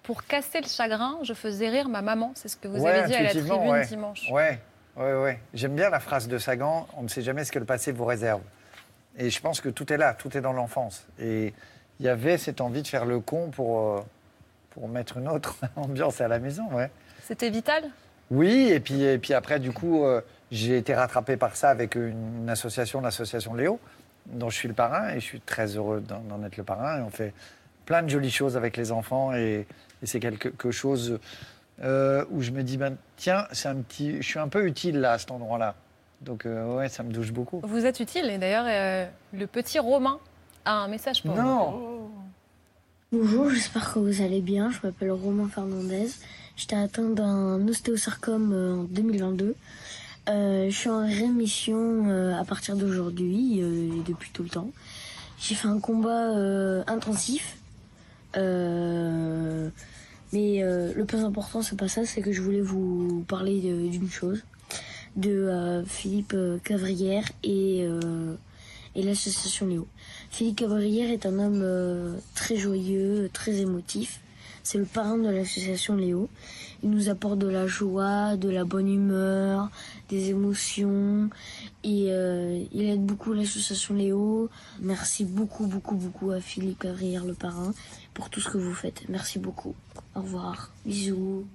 Pour 0.03 0.23
casser 0.25 0.61
le 0.61 0.67
chagrin, 0.67 1.19
je 1.21 1.33
faisais 1.33 1.69
rire 1.69 1.87
ma 1.87 2.01
maman. 2.01 2.31
C'est 2.35 2.47
ce 2.47 2.57
que 2.57 2.67
vous 2.67 2.81
Ouais, 2.81 2.89
avez 2.91 3.07
dit 3.07 3.15
à 3.15 3.21
la 3.23 3.29
tribune 3.29 3.51
ouais. 3.69 3.85
dimanche. 3.85 4.27
Ouais, 4.31 4.59
ouais, 4.97 5.13
ouais. 5.13 5.39
J'aime 5.53 5.75
bien 5.75 5.89
la 5.89 5.99
phrase 5.99 6.27
de 6.27 6.37
Sagan 6.37 6.87
on 6.97 7.03
ne 7.03 7.07
sait 7.07 7.21
jamais 7.21 7.43
ce 7.43 7.51
que 7.51 7.59
le 7.59 7.65
passé 7.65 7.91
vous 7.91 8.05
réserve. 8.05 8.41
Et 9.17 9.29
je 9.29 9.41
pense 9.41 9.61
que 9.61 9.69
tout 9.69 9.91
est 9.91 9.97
là, 9.97 10.13
tout 10.13 10.35
est 10.37 10.41
dans 10.41 10.53
l'enfance. 10.53 11.05
Et 11.19 11.53
il 11.99 12.05
y 12.05 12.09
avait 12.09 12.37
cette 12.37 12.61
envie 12.61 12.81
de 12.81 12.87
faire 12.87 13.05
le 13.05 13.19
con 13.19 13.49
pour, 13.49 13.79
euh, 13.79 14.01
pour 14.71 14.87
mettre 14.87 15.17
une 15.17 15.27
autre 15.27 15.57
ambiance 15.75 16.21
à 16.21 16.27
la 16.27 16.39
maison, 16.39 16.63
ouais. 16.71 16.89
C'était 17.23 17.49
vital? 17.49 17.83
Oui, 18.29 18.69
et 18.71 18.79
puis, 18.79 19.03
et 19.03 19.17
puis 19.17 19.33
après, 19.33 19.59
du 19.59 19.71
coup, 19.71 20.05
euh, 20.05 20.21
j'ai 20.51 20.77
été 20.77 20.95
rattrapé 20.95 21.35
par 21.37 21.55
ça 21.55 21.69
avec 21.69 21.95
une, 21.95 22.49
association, 22.49 23.01
l'association 23.01 23.53
Léo, 23.53 23.79
dont 24.25 24.49
je 24.49 24.55
suis 24.55 24.67
le 24.67 24.73
parrain, 24.73 25.09
et 25.09 25.15
je 25.15 25.25
suis 25.25 25.41
très 25.41 25.75
heureux 25.75 25.99
d'en 25.99 26.19
d'en 26.21 26.43
être 26.43 26.57
le 26.57 26.63
parrain. 26.63 26.99
Et 26.99 27.01
on 27.01 27.09
fait 27.09 27.33
plein 27.85 28.01
de 28.01 28.09
jolies 28.09 28.31
choses 28.31 28.55
avec 28.55 28.77
les 28.77 28.91
enfants, 28.91 29.33
et, 29.33 29.67
et 30.01 30.05
c'est 30.05 30.21
quelque 30.21 30.71
chose 30.71 31.19
euh, 31.83 32.25
où 32.31 32.41
je 32.41 32.51
me 32.51 32.63
dis, 32.63 32.77
ben, 32.77 32.95
tiens, 33.17 33.47
c'est 33.51 33.69
un 33.69 33.75
petit, 33.75 34.17
je 34.21 34.27
suis 34.27 34.39
un 34.39 34.47
peu 34.47 34.65
utile 34.65 34.99
là, 34.99 35.13
à 35.13 35.17
cet 35.17 35.31
endroit-là. 35.31 35.75
Donc, 36.21 36.45
euh, 36.45 36.75
ouais, 36.75 36.89
ça 36.89 37.03
me 37.03 37.11
touche 37.11 37.31
beaucoup. 37.31 37.61
Vous 37.63 37.85
êtes 37.85 37.99
utile. 37.99 38.25
Et 38.29 38.37
d'ailleurs, 38.37 38.65
euh, 38.67 39.07
le 39.33 39.47
petit 39.47 39.79
Romain 39.79 40.19
a 40.65 40.83
un 40.83 40.87
message 40.87 41.23
pour 41.23 41.33
vous. 41.33 41.41
Non 41.41 42.11
Bonjour, 43.11 43.49
j'espère 43.49 43.93
que 43.93 43.99
vous 43.99 44.21
allez 44.21 44.39
bien. 44.39 44.69
Je 44.71 44.77
m'appelle 44.87 45.11
Romain 45.11 45.49
Fernandez. 45.49 46.07
J'étais 46.55 46.77
atteint 46.77 47.09
d'un 47.09 47.67
ostéosarcome 47.67 48.53
euh, 48.53 48.75
en 48.75 48.83
2022. 48.83 49.55
Euh, 50.29 50.69
je 50.69 50.75
suis 50.75 50.89
en 50.89 51.05
rémission 51.05 52.07
euh, 52.07 52.39
à 52.39 52.45
partir 52.45 52.77
d'aujourd'hui 52.77 53.61
euh, 53.61 53.99
et 53.99 54.03
depuis 54.07 54.29
tout 54.31 54.43
le 54.43 54.49
temps. 54.49 54.69
J'ai 55.39 55.55
fait 55.55 55.67
un 55.67 55.79
combat 55.79 56.29
euh, 56.37 56.83
intensif. 56.87 57.57
Euh, 58.37 59.69
mais 60.33 60.63
euh, 60.63 60.93
le 60.95 61.05
plus 61.05 61.23
important, 61.23 61.61
c'est 61.61 61.77
pas 61.77 61.87
ça, 61.87 62.05
c'est 62.05 62.21
que 62.21 62.31
je 62.31 62.41
voulais 62.41 62.61
vous 62.61 63.23
parler 63.27 63.59
d'une 63.59 64.09
chose. 64.09 64.43
De 65.17 65.29
euh, 65.29 65.83
Philippe 65.83 66.33
euh, 66.33 66.57
Cavrière 66.63 67.25
et, 67.43 67.85
et 68.95 69.03
l'association 69.03 69.67
Léo. 69.67 69.87
Philippe 70.29 70.57
Cavrière 70.57 71.11
est 71.11 71.25
un 71.25 71.37
homme 71.37 72.17
très 72.33 72.55
joyeux, 72.55 73.29
très 73.33 73.57
émotif. 73.57 74.21
C'est 74.63 74.77
le 74.77 74.85
parrain 74.85 75.17
de 75.17 75.29
l'association 75.29 75.95
Léo. 75.95 76.29
Il 76.83 76.89
nous 76.89 77.09
apporte 77.09 77.37
de 77.37 77.47
la 77.47 77.67
joie, 77.67 78.37
de 78.37 78.49
la 78.49 78.63
bonne 78.63 78.87
humeur, 78.87 79.69
des 80.09 80.29
émotions. 80.29 81.29
Et 81.83 82.07
euh, 82.09 82.63
il 82.71 82.89
aide 82.89 83.05
beaucoup 83.05 83.33
l'association 83.33 83.93
Léo. 83.93 84.49
Merci 84.81 85.25
beaucoup, 85.25 85.67
beaucoup, 85.67 85.95
beaucoup 85.95 86.31
à 86.31 86.39
Philippe 86.39 86.79
Cavrière, 86.79 87.23
le 87.23 87.33
parrain, 87.33 87.73
pour 88.13 88.29
tout 88.29 88.41
ce 88.41 88.49
que 88.49 88.57
vous 88.57 88.73
faites. 88.73 89.03
Merci 89.09 89.37
beaucoup. 89.37 89.75
Au 90.15 90.21
revoir. 90.21 90.71
Bisous. 90.85 91.45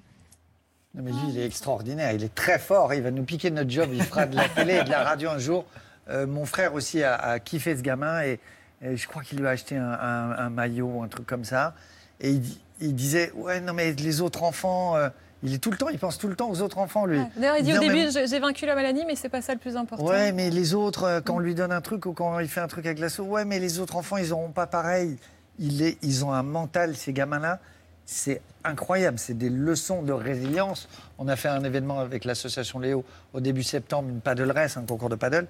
Non, 0.94 1.02
mais 1.02 1.10
lui, 1.10 1.30
il 1.30 1.38
est 1.38 1.46
extraordinaire. 1.46 2.12
Il 2.12 2.22
est 2.22 2.34
très 2.34 2.58
fort. 2.58 2.94
Il 2.94 3.02
va 3.02 3.10
nous 3.10 3.24
piquer 3.24 3.50
notre 3.50 3.70
job. 3.70 3.90
Il 3.92 4.02
fera 4.02 4.26
de 4.26 4.36
la 4.36 4.48
télé 4.48 4.74
et 4.76 4.84
de 4.84 4.90
la 4.90 5.02
radio 5.02 5.30
un 5.30 5.38
jour. 5.38 5.66
Euh, 6.08 6.26
mon 6.26 6.46
frère 6.46 6.74
aussi 6.74 7.02
a, 7.02 7.38
kiffé 7.40 7.76
ce 7.76 7.82
gamin 7.82 8.22
et, 8.22 8.40
je 8.82 9.06
crois 9.06 9.22
qu'il 9.22 9.38
lui 9.38 9.46
a 9.46 9.50
acheté 9.50 9.76
un, 9.76 10.50
maillot, 10.50 11.02
un 11.02 11.08
truc 11.08 11.26
comme 11.26 11.44
ça. 11.44 11.74
Et 12.20 12.30
il, 12.30 12.40
di- 12.40 12.60
il 12.80 12.94
disait 12.94 13.32
Ouais, 13.34 13.60
non, 13.60 13.72
mais 13.72 13.92
les 13.92 14.20
autres 14.20 14.42
enfants. 14.42 14.96
euh, 14.96 15.08
il 15.42 15.52
est 15.52 15.58
tout 15.58 15.70
le 15.70 15.76
temps, 15.76 15.88
il 15.90 15.98
pense 15.98 16.16
tout 16.18 16.28
le 16.28 16.34
temps 16.34 16.48
aux 16.50 16.62
autres 16.62 16.78
enfants, 16.78 17.04
lui. 17.04 17.20
D'ailleurs, 17.36 17.56
il 17.58 17.64
dit 17.64 17.72
Non, 17.72 17.76
au 17.76 17.80
début, 17.80 18.10
j'ai 18.10 18.26
j'ai 18.26 18.38
vaincu 18.40 18.64
la 18.66 18.74
maladie, 18.74 19.02
mais 19.06 19.16
c'est 19.16 19.28
pas 19.28 19.42
ça 19.42 19.52
le 19.52 19.58
plus 19.60 19.76
important. 19.76 20.04
Ouais, 20.04 20.32
mais 20.32 20.50
les 20.50 20.74
autres, 20.74 21.04
euh, 21.04 21.20
quand 21.22 21.34
on 21.36 21.38
lui 21.38 21.54
donne 21.54 21.72
un 21.72 21.80
truc 21.82 22.06
ou 22.06 22.12
quand 22.12 22.38
il 22.40 22.48
fait 22.48 22.60
un 22.60 22.68
truc 22.68 22.86
avec 22.86 22.98
l'assaut, 22.98 23.24
ouais, 23.24 23.44
mais 23.44 23.58
les 23.60 23.78
autres 23.78 23.96
enfants, 23.96 24.16
ils 24.16 24.30
n'auront 24.30 24.50
pas 24.50 24.66
pareil. 24.66 25.16
Il 25.58 25.82
est, 25.82 25.98
ils 26.02 26.24
ont 26.24 26.32
un 26.32 26.42
mental, 26.42 26.96
ces 26.96 27.12
gamins-là. 27.12 27.60
C'est 28.06 28.40
incroyable. 28.64 29.18
C'est 29.18 29.36
des 29.36 29.50
leçons 29.50 30.02
de 30.02 30.12
résilience. 30.12 30.88
On 31.18 31.28
a 31.28 31.36
fait 31.36 31.48
un 31.48 31.62
événement 31.64 31.98
avec 32.00 32.24
l'association 32.24 32.78
Léo 32.78 33.04
au 33.34 33.40
début 33.40 33.62
septembre, 33.62 34.08
une 34.08 34.20
paddle 34.20 34.50
race, 34.52 34.76
un 34.76 34.82
concours 34.82 35.08
de 35.08 35.16
paddle. 35.16 35.46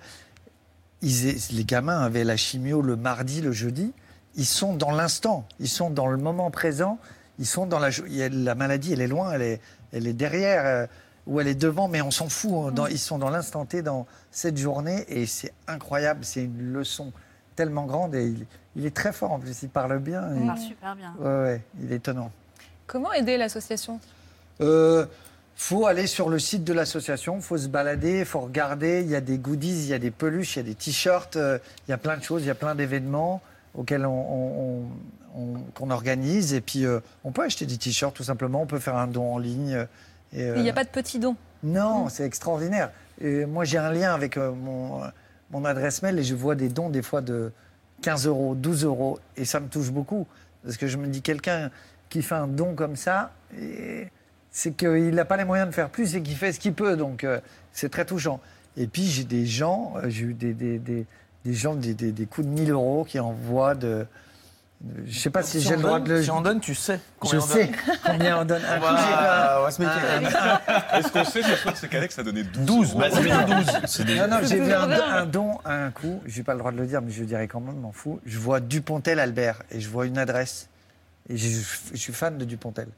Ils 1.02 1.34
les 1.52 1.64
gamins 1.64 2.00
avaient 2.02 2.24
la 2.24 2.36
chimio 2.36 2.80
le 2.82 2.96
mardi, 2.96 3.40
le 3.40 3.52
jeudi. 3.52 3.92
Ils 4.36 4.46
sont 4.46 4.74
dans 4.74 4.90
l'instant. 4.92 5.46
Ils 5.60 5.68
sont 5.68 5.90
dans 5.90 6.06
le 6.06 6.16
moment 6.18 6.50
présent. 6.50 6.98
Ils 7.38 7.46
sont 7.46 7.66
dans 7.66 7.78
la. 7.78 7.88
La 8.30 8.54
maladie, 8.54 8.92
elle 8.92 9.00
est 9.00 9.06
loin, 9.08 9.32
elle 9.32 9.42
est, 9.42 9.60
elle 9.92 10.06
est 10.06 10.12
derrière 10.12 10.64
euh, 10.66 10.86
ou 11.26 11.40
elle 11.40 11.48
est 11.48 11.54
devant, 11.54 11.88
mais 11.88 12.00
on 12.02 12.10
s'en 12.10 12.28
fout. 12.28 12.52
hein. 12.68 12.72
Dans- 12.72 12.86
ils 12.86 12.98
sont 12.98 13.18
dans 13.18 13.30
l'instant 13.30 13.64
T, 13.64 13.82
dans 13.82 14.06
cette 14.30 14.56
journée, 14.56 15.04
et 15.08 15.26
c'est 15.26 15.52
incroyable. 15.66 16.20
C'est 16.24 16.44
une 16.44 16.72
leçon 16.72 17.12
tellement 17.56 17.84
grande 17.86 18.14
et 18.14 18.26
il, 18.26 18.46
il 18.76 18.84
est 18.86 18.94
très 18.94 19.12
fort 19.12 19.32
en 19.32 19.38
plus. 19.38 19.62
Il 19.62 19.68
parle 19.70 19.98
bien. 19.98 20.22
Il 20.38 20.46
parle 20.46 20.58
super 20.58 20.94
bien. 20.96 21.14
Ouais, 21.18 21.26
ouais, 21.42 21.62
il 21.82 21.92
est 21.92 21.96
étonnant. 21.96 22.30
Comment 22.86 23.12
aider 23.12 23.36
l'association? 23.38 23.98
Euh, 24.60 25.06
faut 25.56 25.86
aller 25.86 26.06
sur 26.06 26.28
le 26.28 26.38
site 26.38 26.64
de 26.64 26.72
l'association, 26.74 27.40
faut 27.40 27.56
se 27.58 27.68
balader, 27.68 28.24
faut 28.26 28.40
regarder. 28.40 29.00
Il 29.02 29.08
y 29.08 29.16
a 29.16 29.20
des 29.22 29.38
goodies, 29.38 29.84
il 29.84 29.88
y 29.88 29.94
a 29.94 29.98
des 29.98 30.10
peluches, 30.10 30.56
il 30.56 30.58
y 30.58 30.60
a 30.60 30.64
des 30.64 30.74
t-shirts, 30.74 31.36
euh, 31.36 31.58
il 31.88 31.90
y 31.90 31.94
a 31.94 31.98
plein 31.98 32.16
de 32.18 32.22
choses, 32.22 32.42
il 32.42 32.46
y 32.46 32.50
a 32.50 32.54
plein 32.54 32.74
d'événements 32.74 33.40
auxquels 33.76 34.06
on, 34.06 34.10
on- 34.12 34.82
on- 35.36 35.54
qu'on 35.74 35.90
organise. 35.90 36.54
Et 36.54 36.60
puis, 36.60 36.84
euh, 36.86 37.00
on 37.24 37.32
peut 37.32 37.42
acheter 37.44 37.66
des 37.66 37.76
t-shirts 37.76 38.14
tout 38.14 38.24
simplement, 38.24 38.62
on 38.62 38.66
peut 38.66 38.78
faire 38.78 38.96
un 38.96 39.06
don 39.06 39.34
en 39.34 39.38
ligne. 39.38 39.74
euh, 39.74 39.86
Il 40.32 40.62
n'y 40.62 40.68
euh, 40.68 40.70
a 40.70 40.74
pas 40.74 40.84
de 40.84 40.88
petits 40.90 41.18
dons. 41.18 41.36
non, 41.62 42.08
c'est 42.08 42.24
extraordinaire. 42.24 42.90
Et 43.20 43.46
moi, 43.46 43.64
j'ai 43.64 43.78
un 43.78 43.90
lien 43.92 44.12
avec 44.14 44.36
euh, 44.36 44.52
mon, 44.52 45.00
mon 45.50 45.64
adresse 45.64 46.02
mail 46.02 46.18
et 46.18 46.22
je 46.24 46.34
vois 46.34 46.54
des 46.54 46.68
dons 46.68 46.90
des 46.90 47.02
fois 47.02 47.20
de 47.20 47.52
15 48.02 48.26
euros, 48.26 48.54
12 48.54 48.84
euros. 48.84 49.18
Et 49.36 49.44
ça 49.44 49.60
me 49.60 49.68
touche 49.68 49.90
beaucoup. 49.90 50.26
Parce 50.64 50.76
que 50.76 50.86
je 50.86 50.96
me 50.96 51.06
dis, 51.06 51.22
quelqu'un 51.22 51.70
qui 52.08 52.22
fait 52.22 52.34
un 52.34 52.46
don 52.48 52.74
comme 52.74 52.96
ça, 52.96 53.32
et 53.60 54.08
c'est 54.50 54.72
qu'il 54.72 55.14
n'a 55.14 55.24
pas 55.24 55.36
les 55.36 55.44
moyens 55.44 55.68
de 55.68 55.74
faire 55.74 55.90
plus 55.90 56.14
et 56.16 56.22
qu'il 56.22 56.34
fait 56.36 56.52
ce 56.52 56.58
qu'il 56.60 56.72
peut. 56.74 56.96
Donc, 56.96 57.24
euh, 57.24 57.40
c'est 57.72 57.88
très 57.90 58.04
touchant. 58.04 58.40
Et 58.76 58.86
puis, 58.86 59.04
j'ai 59.04 59.24
des 59.24 59.46
gens, 59.46 59.94
euh, 59.96 60.08
j'ai 60.08 60.24
eu 60.26 60.34
des, 60.34 60.52
des, 60.54 60.78
des, 60.78 61.06
des 61.46 61.54
gens, 61.54 61.74
des, 61.74 61.94
des, 61.94 62.12
des 62.12 62.26
coups 62.26 62.46
de 62.46 62.52
1000 62.52 62.70
euros 62.70 63.04
qui 63.04 63.20
envoient 63.20 63.74
de. 63.74 64.04
je 65.06 65.08
ne 65.08 65.12
sais 65.12 65.30
pas 65.30 65.42
si, 65.42 65.60
Si 65.60 65.68
j'ai 65.68 65.76
le 65.76 65.82
droit 65.82 65.98
donne- 66.00 66.08
de 66.08 66.14
le. 66.14 66.22
si 66.24 66.30
on 66.30 66.40
donne, 66.40 66.60
tu 66.60 66.74
sais 66.74 66.96
Je 66.96 67.00
combien 67.20 67.38
on 67.38 67.46
sais 67.46 67.70
combien 68.04 68.40
on 68.40 68.44
donne. 68.44 68.62
Un 68.64 68.76
On 68.76 68.80
coup, 68.80 69.82
méfier. 69.82 69.86
un- 69.86 70.98
Est-ce 70.98 71.12
qu'on 71.12 71.24
sait 71.24 71.42
ce 71.42 71.56
soir, 71.56 71.74
c'est 71.76 71.88
qu'Alex 71.88 72.18
a 72.18 72.22
donné 72.24 72.42
12 72.42 72.64
12, 72.66 72.90
euros. 72.90 72.98
bah, 73.00 73.10
fait 73.10 73.46
12. 73.46 73.80
C'est 73.86 74.04
Non, 74.04 74.28
non, 74.28 74.38
j'ai 74.42 74.58
vu 74.60 74.66
C'est 74.66 74.72
un, 74.74 74.86
bien. 74.88 75.04
un 75.08 75.26
don 75.26 75.58
à 75.64 75.74
un 75.84 75.90
coup, 75.90 76.20
j'ai 76.26 76.42
pas 76.42 76.52
le 76.54 76.58
droit 76.58 76.72
de 76.72 76.78
le 76.78 76.86
dire, 76.86 77.00
mais 77.00 77.12
je 77.12 77.20
le 77.20 77.26
dirai 77.26 77.46
quand 77.48 77.60
même, 77.60 77.76
m'en 77.76 77.92
fous. 77.92 78.20
Je 78.26 78.38
vois 78.38 78.60
Dupontel 78.60 79.20
Albert 79.20 79.62
et 79.70 79.80
je 79.80 79.88
vois 79.88 80.06
une 80.06 80.18
adresse. 80.18 80.68
Et 81.28 81.36
je, 81.36 81.60
je 81.92 81.96
suis 81.96 82.12
fan 82.12 82.36
de 82.38 82.44
Dupontel. 82.44 82.88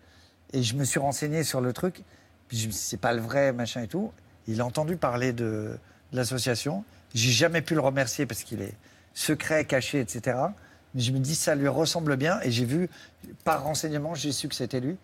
Et 0.52 0.62
je 0.62 0.74
me 0.74 0.84
suis 0.84 0.98
renseigné 1.00 1.44
sur 1.44 1.60
le 1.60 1.72
truc, 1.72 2.02
puis 2.48 2.56
je 2.56 2.66
me 2.66 2.72
suis 2.72 2.80
dit, 2.80 2.86
c'est 2.86 2.96
pas 3.00 3.12
le 3.12 3.20
vrai, 3.20 3.52
machin 3.52 3.82
et 3.82 3.88
tout. 3.88 4.10
Il 4.46 4.60
a 4.62 4.64
entendu 4.64 4.96
parler 4.96 5.32
de, 5.34 5.78
de 6.12 6.16
l'association. 6.16 6.84
J'ai 7.14 7.30
jamais 7.30 7.62
pu 7.62 7.74
le 7.74 7.80
remercier 7.80 8.26
parce 8.26 8.42
qu'il 8.42 8.60
est 8.62 8.74
secret, 9.14 9.64
caché, 9.64 10.00
etc. 10.00 10.36
Mais 10.94 11.00
je 11.00 11.12
me 11.12 11.18
dis, 11.18 11.34
ça 11.34 11.54
lui 11.54 11.68
ressemble 11.68 12.16
bien. 12.16 12.40
Et 12.42 12.50
j'ai 12.50 12.64
vu, 12.64 12.88
par 13.44 13.64
renseignement, 13.64 14.14
j'ai 14.14 14.32
su 14.32 14.48
que 14.48 14.54
c'était 14.54 14.80
lui. 14.80 14.96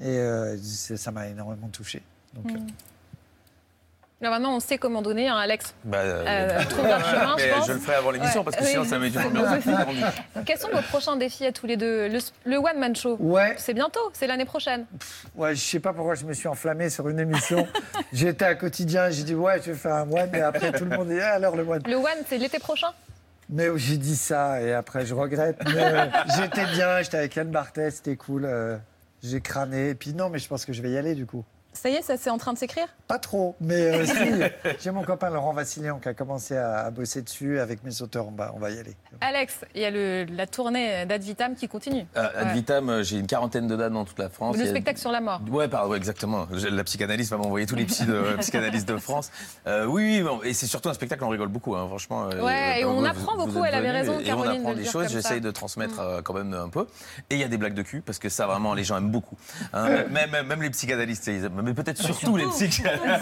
Et 0.00 0.06
euh, 0.06 0.56
ça 0.58 1.10
m'a 1.10 1.28
énormément 1.28 1.68
touché. 1.68 2.02
Donc, 2.34 2.50
euh, 2.50 2.58
Là, 4.22 4.30
maintenant, 4.30 4.54
on 4.56 4.60
sait 4.60 4.78
comment 4.78 5.02
donner, 5.02 5.28
hein, 5.28 5.36
Alex. 5.36 5.74
Bah, 5.84 5.98
euh, 5.98 6.24
Euh, 6.26 6.64
trouve 6.70 6.86
un 6.86 7.00
chemin, 7.02 7.34
mais 7.36 7.48
je 7.48 7.54
pense. 7.54 7.66
je 7.66 7.72
le 7.72 7.78
ferai 7.80 7.96
avant 7.96 8.10
l'émission 8.12 8.40
Ouais. 8.40 8.44
parce 8.44 8.56
que 8.56 8.62
Oui. 8.62 8.68
sinon 8.70 8.84
ça 8.84 8.98
met 9.00 9.10
du 9.10 9.16
temps 9.16 9.22
Quels 10.46 10.58
sont 10.58 10.68
vos 10.72 10.80
prochains 10.82 11.16
défis 11.16 11.44
à 11.44 11.50
tous 11.50 11.66
les 11.66 11.76
deux 11.76 12.08
Le, 12.08 12.18
le 12.44 12.56
One 12.56 12.78
Man 12.78 12.94
Show, 12.94 13.16
Ouais. 13.18 13.54
c'est 13.58 13.74
bientôt, 13.74 13.98
c'est 14.12 14.28
l'année 14.28 14.44
prochaine. 14.44 14.86
Ouais, 15.34 15.56
je 15.56 15.60
sais 15.60 15.80
pas 15.80 15.92
pourquoi 15.92 16.14
je 16.14 16.24
me 16.24 16.34
suis 16.34 16.46
enflammé 16.46 16.88
sur 16.88 17.08
une 17.08 17.18
émission. 17.18 17.66
J'étais 18.12 18.44
à 18.44 18.54
quotidien, 18.54 19.10
j'ai 19.10 19.24
dit 19.24 19.34
ouais, 19.34 19.60
je 19.60 19.72
vais 19.72 19.76
faire 19.76 19.94
un 19.96 20.08
one, 20.10 20.32
et 20.32 20.40
après 20.40 20.70
tout 20.70 20.84
le 20.84 20.96
monde 20.96 21.08
dit 21.08 21.18
ah, 21.20 21.32
alors 21.34 21.56
le 21.56 21.64
one. 21.64 21.82
Le 21.84 21.96
One, 21.96 22.22
c'est 22.28 22.38
l'été 22.38 22.60
prochain 22.60 22.88
Mais 23.50 23.66
j'ai 23.74 23.96
dit 23.96 24.14
ça 24.16 24.62
et 24.62 24.72
après 24.72 25.04
je 25.04 25.14
regrette. 25.14 25.58
Mais 25.66 25.82
euh, 25.82 26.06
j'étais 26.36 26.66
bien, 26.66 27.02
j'étais 27.02 27.16
avec 27.18 27.34
Yann 27.34 27.48
Barthès, 27.50 27.96
c'était 27.96 28.14
cool. 28.16 28.44
euh, 28.44 28.76
j'ai 29.20 29.40
crâné. 29.40 29.88
Et 29.90 29.94
puis 29.96 30.14
non, 30.14 30.28
mais 30.30 30.38
je 30.38 30.46
pense 30.46 30.64
que 30.64 30.72
je 30.72 30.80
vais 30.80 30.90
y 30.92 30.96
aller 30.96 31.16
du 31.16 31.26
coup. 31.26 31.44
Ça 31.74 31.88
y 31.88 31.94
est, 31.94 32.02
ça 32.02 32.16
c'est 32.18 32.28
en 32.30 32.36
train 32.38 32.52
de 32.52 32.58
s'écrire? 32.58 32.86
Pas 33.08 33.18
trop, 33.18 33.56
mais 33.60 33.74
euh, 33.74 34.04
si. 34.04 34.14
J'ai 34.80 34.90
mon 34.90 35.02
copain 35.02 35.30
Laurent 35.30 35.52
Vassilian 35.54 35.98
qui 35.98 36.08
a 36.08 36.14
commencé 36.14 36.56
à, 36.56 36.80
à 36.80 36.90
bosser 36.90 37.22
dessus 37.22 37.58
avec 37.58 37.82
mes 37.82 38.02
auteurs. 38.02 38.28
On 38.28 38.32
va, 38.32 38.52
on 38.54 38.58
va 38.58 38.70
y 38.70 38.78
aller. 38.78 38.94
Alex, 39.20 39.60
il 39.74 39.80
y 39.80 39.84
a 39.84 39.90
le- 39.90 40.24
la 40.24 40.46
tournée 40.46 41.06
d'Ad 41.06 41.22
Vitam 41.22 41.54
qui 41.54 41.68
continue. 41.68 42.04
Euh, 42.16 42.28
Ad 42.36 42.46
Ouais. 42.48 42.52
vitam, 42.54 42.88
euh, 42.90 43.02
j'ai 43.02 43.16
une 43.18 43.26
quarantaine 43.26 43.66
de 43.68 43.74
dates 43.76 43.92
dans 43.92 44.04
toute 44.04 44.18
la 44.18 44.28
France. 44.28 44.56
Le 44.58 44.64
a- 44.64 44.66
spectacle 44.66 44.98
sur 44.98 45.10
la 45.10 45.20
mort. 45.22 45.40
Ouais, 45.50 45.66
pardon, 45.66 45.90
ouais, 45.90 45.96
exactement. 45.96 46.46
La 46.70 46.84
psychanalyste 46.84 47.30
va 47.30 47.38
m'envoyer 47.38 47.66
tous 47.66 47.74
les 47.74 47.84
psy 47.86 48.04
de, 48.04 48.12
euh, 48.12 48.36
psychanalystes 48.36 48.88
de 48.88 48.98
France. 48.98 49.30
Euh, 49.66 49.86
oui, 49.86 50.18
oui, 50.18 50.22
bon, 50.22 50.40
et 50.42 50.52
c'est 50.52 50.66
surtout 50.66 50.90
un 50.90 50.94
spectacle, 50.94 51.24
on 51.24 51.28
rigole 51.30 51.48
beaucoup, 51.48 51.74
hein, 51.74 51.86
franchement. 51.88 52.28
euh, 52.30 52.42
Ouais, 52.44 52.80
et 52.80 52.84
on 52.84 53.00
vous- 53.00 53.06
apprend 53.06 53.36
vous 53.38 53.46
beaucoup, 53.46 53.64
elle 53.64 53.74
avait 53.74 53.90
raison, 53.90 54.18
Et 54.20 54.24
Caroline, 54.24 54.52
on 54.64 54.68
apprend 54.68 54.74
des 54.74 54.84
choses, 54.84 55.08
j'essaye 55.08 55.40
de 55.40 55.50
transmettre 55.50 56.00
euh, 56.00 56.20
quand 56.22 56.34
même 56.34 56.52
un 56.52 56.68
peu. 56.68 56.86
Et 57.30 57.34
il 57.36 57.38
y 57.40 57.44
a 57.44 57.48
des 57.48 57.56
blagues 57.58 57.74
de 57.74 57.82
cul, 57.82 58.02
parce 58.02 58.18
que 58.18 58.28
ça, 58.28 58.46
vraiment, 58.46 58.74
les 58.74 58.84
gens 58.84 58.98
aiment 58.98 59.10
beaucoup. 59.10 59.36
Hein, 59.72 59.88
même, 60.10 60.30
même- 60.30 60.46
même 60.46 60.62
les 60.62 60.70
psychanalystes, 60.70 61.26
ils 61.28 61.44
aiment, 61.44 61.61
mais 61.62 61.74
peut-être 61.74 62.00
surtout 62.02 62.36
les 62.36 62.46
psychanalystes. 62.46 63.02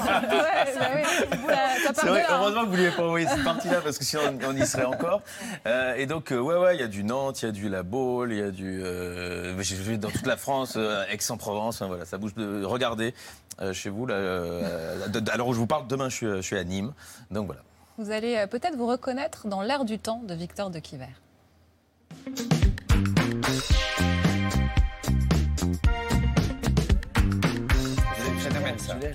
Ouais, 0.80 1.02
bah 1.46 1.92
part 1.94 1.94
C'est 1.94 2.06
vrai, 2.06 2.22
hein. 2.22 2.26
heureusement 2.40 2.62
que 2.62 2.66
vous 2.66 2.72
ne 2.72 2.76
lui 2.78 2.86
avez 2.86 2.96
pas 2.96 3.02
envoyé 3.04 3.26
cette 3.26 3.44
partie-là 3.44 3.80
parce 3.82 3.98
que 3.98 4.04
sinon 4.04 4.22
on 4.46 4.56
y 4.56 4.66
serait 4.66 4.84
encore. 4.84 5.22
Euh, 5.66 5.94
et 5.96 6.06
donc, 6.06 6.32
euh, 6.32 6.38
ouais, 6.38 6.56
ouais, 6.56 6.76
il 6.76 6.80
y 6.80 6.84
a 6.84 6.88
du 6.88 7.02
Nantes, 7.04 7.42
il 7.42 7.46
y 7.46 7.48
a 7.48 7.52
du 7.52 7.68
La 7.68 7.82
Baule, 7.82 8.32
il 8.32 8.38
y 8.38 8.42
a 8.42 8.50
du. 8.50 8.82
Euh, 8.82 9.60
J'ai 9.62 9.76
vu 9.76 9.98
dans 9.98 10.10
toute 10.10 10.26
la 10.26 10.36
France, 10.36 10.74
euh, 10.76 11.04
Aix-en-Provence, 11.10 11.82
voilà, 11.82 12.04
ça 12.04 12.18
bouge 12.18 12.34
de. 12.34 12.64
Regardez, 12.64 13.14
chez 13.72 13.90
vous, 13.90 14.06
là. 14.06 14.16
de- 15.08 15.30
alors 15.30 15.48
où 15.48 15.52
je 15.54 15.58
vous 15.58 15.66
parle, 15.66 15.86
demain 15.86 16.08
je 16.08 16.14
suis, 16.16 16.26
je 16.26 16.40
suis 16.40 16.56
à 16.56 16.64
Nîmes. 16.64 16.92
Donc 17.30 17.46
voilà. 17.46 17.62
Vous 17.98 18.10
allez 18.10 18.46
peut-être 18.50 18.76
vous 18.76 18.86
reconnaître 18.86 19.46
dans 19.46 19.62
l'air 19.62 19.84
du 19.84 19.98
temps 19.98 20.22
de 20.26 20.34
Victor 20.34 20.70
de 20.70 20.78
Quiver. 20.78 21.06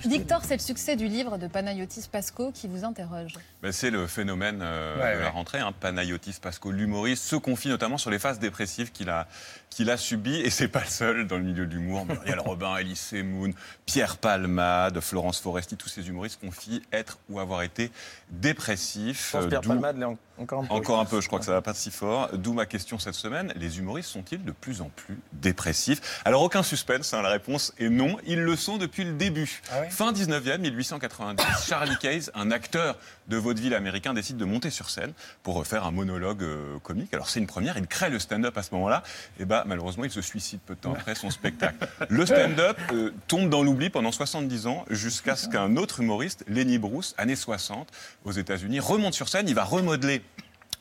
Victor, 0.06 0.42
c'est 0.44 0.54
le 0.56 0.60
succès 0.62 0.96
du 0.96 1.06
livre 1.06 1.36
de 1.38 1.46
Panayotis 1.46 2.08
Pasco 2.10 2.50
qui 2.52 2.66
vous 2.68 2.84
interroge. 2.84 3.34
Ben, 3.62 3.72
c'est 3.72 3.90
le 3.90 4.06
phénomène 4.06 4.60
euh, 4.62 4.96
Ouais, 4.98 5.16
de 5.16 5.20
la 5.20 5.30
rentrée. 5.30 5.58
Hein. 5.58 5.72
Panayotis 5.78 6.38
Pasco, 6.40 6.70
l'humoriste, 6.72 7.24
se 7.24 7.36
confie 7.36 7.68
notamment 7.68 7.98
sur 7.98 8.10
les 8.10 8.18
phases 8.18 8.38
dépressives 8.38 8.92
qu'il 8.92 9.10
a, 9.10 9.26
qu'il 9.70 9.90
a 9.90 9.96
subies. 9.96 10.40
Et 10.40 10.50
c'est 10.50 10.68
pas 10.68 10.80
le 10.80 10.86
seul 10.86 11.26
dans 11.26 11.36
le 11.36 11.42
milieu 11.44 11.66
de 11.66 11.74
l'humour. 11.74 12.06
Muriel 12.06 12.40
Robin, 12.46 12.76
Elie 12.78 12.96
Semoun, 12.96 13.52
Pierre 13.84 14.16
Palmade, 14.16 15.00
Florence 15.00 15.38
Foresti, 15.40 15.76
tous 15.76 15.88
ces 15.88 16.08
humoristes 16.08 16.40
confient 16.40 16.82
être 16.92 17.18
ou 17.28 17.40
avoir 17.40 17.62
été 17.62 17.90
dépressifs. 18.30 19.28
Je 19.32 19.36
pense 19.36 19.44
Euh, 19.44 19.48
Pierre 19.48 19.60
Palmade, 19.60 19.98
là, 19.98 20.10
encore 20.38 20.62
un 20.62 20.66
peu. 20.66 20.74
Encore 20.74 21.00
un 21.00 21.04
peu, 21.04 21.20
je 21.20 21.26
crois 21.26 21.38
que 21.38 21.44
ça 21.44 21.52
va 21.52 21.62
pas 21.62 21.74
si 21.74 21.90
fort. 21.90 22.30
D'où 22.32 22.52
ma 22.52 22.66
question 22.66 22.98
cette 22.98 23.14
semaine. 23.14 23.52
Les 23.56 23.78
humoristes 23.78 24.08
sont-ils 24.10 24.42
de 24.44 24.52
plus 24.52 24.80
en 24.80 24.88
plus 24.88 25.18
dépressifs? 25.32 26.20
Alors 26.24 26.42
aucun 26.42 26.62
suspense, 26.62 27.12
hein, 27.14 27.22
la 27.22 27.30
réponse 27.30 27.74
est 27.78 27.88
non. 27.88 28.16
Ils 28.26 28.40
le 28.40 28.56
sont 28.56 28.78
depuis 28.78 29.04
le 29.04 29.12
début 29.12 29.26
début. 29.26 29.60
Ah 29.76 29.90
Fin 29.90 30.12
19e, 30.12 30.58
1890, 30.58 31.44
Charlie 31.66 31.96
Case, 31.98 32.30
un 32.34 32.50
acteur 32.50 32.96
de 33.28 33.36
vaudeville 33.36 33.74
américain, 33.74 34.14
décide 34.14 34.36
de 34.36 34.44
monter 34.44 34.70
sur 34.70 34.88
scène 34.90 35.12
pour 35.42 35.66
faire 35.66 35.84
un 35.84 35.90
monologue 35.90 36.42
euh, 36.42 36.78
comique. 36.82 37.12
Alors 37.12 37.28
c'est 37.28 37.40
une 37.40 37.46
première, 37.46 37.76
il 37.76 37.86
crée 37.86 38.08
le 38.08 38.18
stand-up 38.18 38.56
à 38.56 38.62
ce 38.62 38.74
moment-là. 38.74 39.02
Et 39.38 39.44
bah 39.44 39.64
malheureusement, 39.66 40.04
il 40.04 40.10
se 40.10 40.22
suicide 40.22 40.60
peu 40.64 40.74
de 40.74 40.80
temps 40.80 40.92
après 40.92 41.14
son 41.14 41.30
spectacle. 41.30 41.86
Le 42.08 42.24
stand-up 42.24 42.78
euh, 42.92 43.12
tombe 43.28 43.50
dans 43.50 43.62
l'oubli 43.62 43.90
pendant 43.90 44.12
70 44.12 44.66
ans 44.66 44.84
jusqu'à 44.90 45.36
ce 45.36 45.48
qu'un 45.48 45.76
autre 45.76 46.00
humoriste, 46.00 46.44
Lenny 46.48 46.78
Bruce, 46.78 47.14
années 47.18 47.36
60, 47.36 47.88
aux 48.24 48.32
États-Unis, 48.32 48.80
remonte 48.80 49.14
sur 49.14 49.28
scène. 49.28 49.48
Il 49.48 49.54
va 49.54 49.64
remodeler 49.64 50.22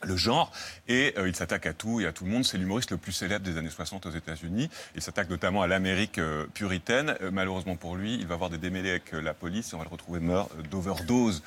le 0.06 0.16
genre 0.16 0.51
et 0.88 1.14
euh, 1.18 1.28
il 1.28 1.36
s'attaque 1.36 1.66
à 1.66 1.74
tout 1.74 1.99
et 1.99 2.06
à 2.08 2.12
tout 2.12 2.24
le 2.26 2.32
monde. 2.32 2.45
C'est 2.45 2.58
l'humoriste 2.58 2.91
le 2.91 2.97
plus 2.97 3.12
célèbre 3.12 3.45
des 3.45 3.58
années 3.58 3.70
60 3.70 4.06
aux 4.06 4.12
États-Unis. 4.12 4.70
Il 4.95 5.01
s'attaque 5.01 5.30
notamment 5.30 5.62
à 5.62 5.68
l'Amérique 5.68 6.18
euh, 6.20 6.45
puritaine. 6.53 7.16
Euh, 7.22 7.32
malheureusement 7.32 7.76
pour 7.76 7.95
lui, 7.95 8.16
il 8.16 8.28
va 8.28 8.36
avoir 8.36 8.49
des 8.49 8.58
démêlés 8.58 8.91
avec 8.91 9.12
la 9.12 9.34
police 9.34 9.72
et 9.72 9.76
on 9.76 9.80
va 9.80 9.84
le 9.86 9.89
retrouver 9.89 10.20
mort 10.20 10.49
d'overdose. 10.72 11.41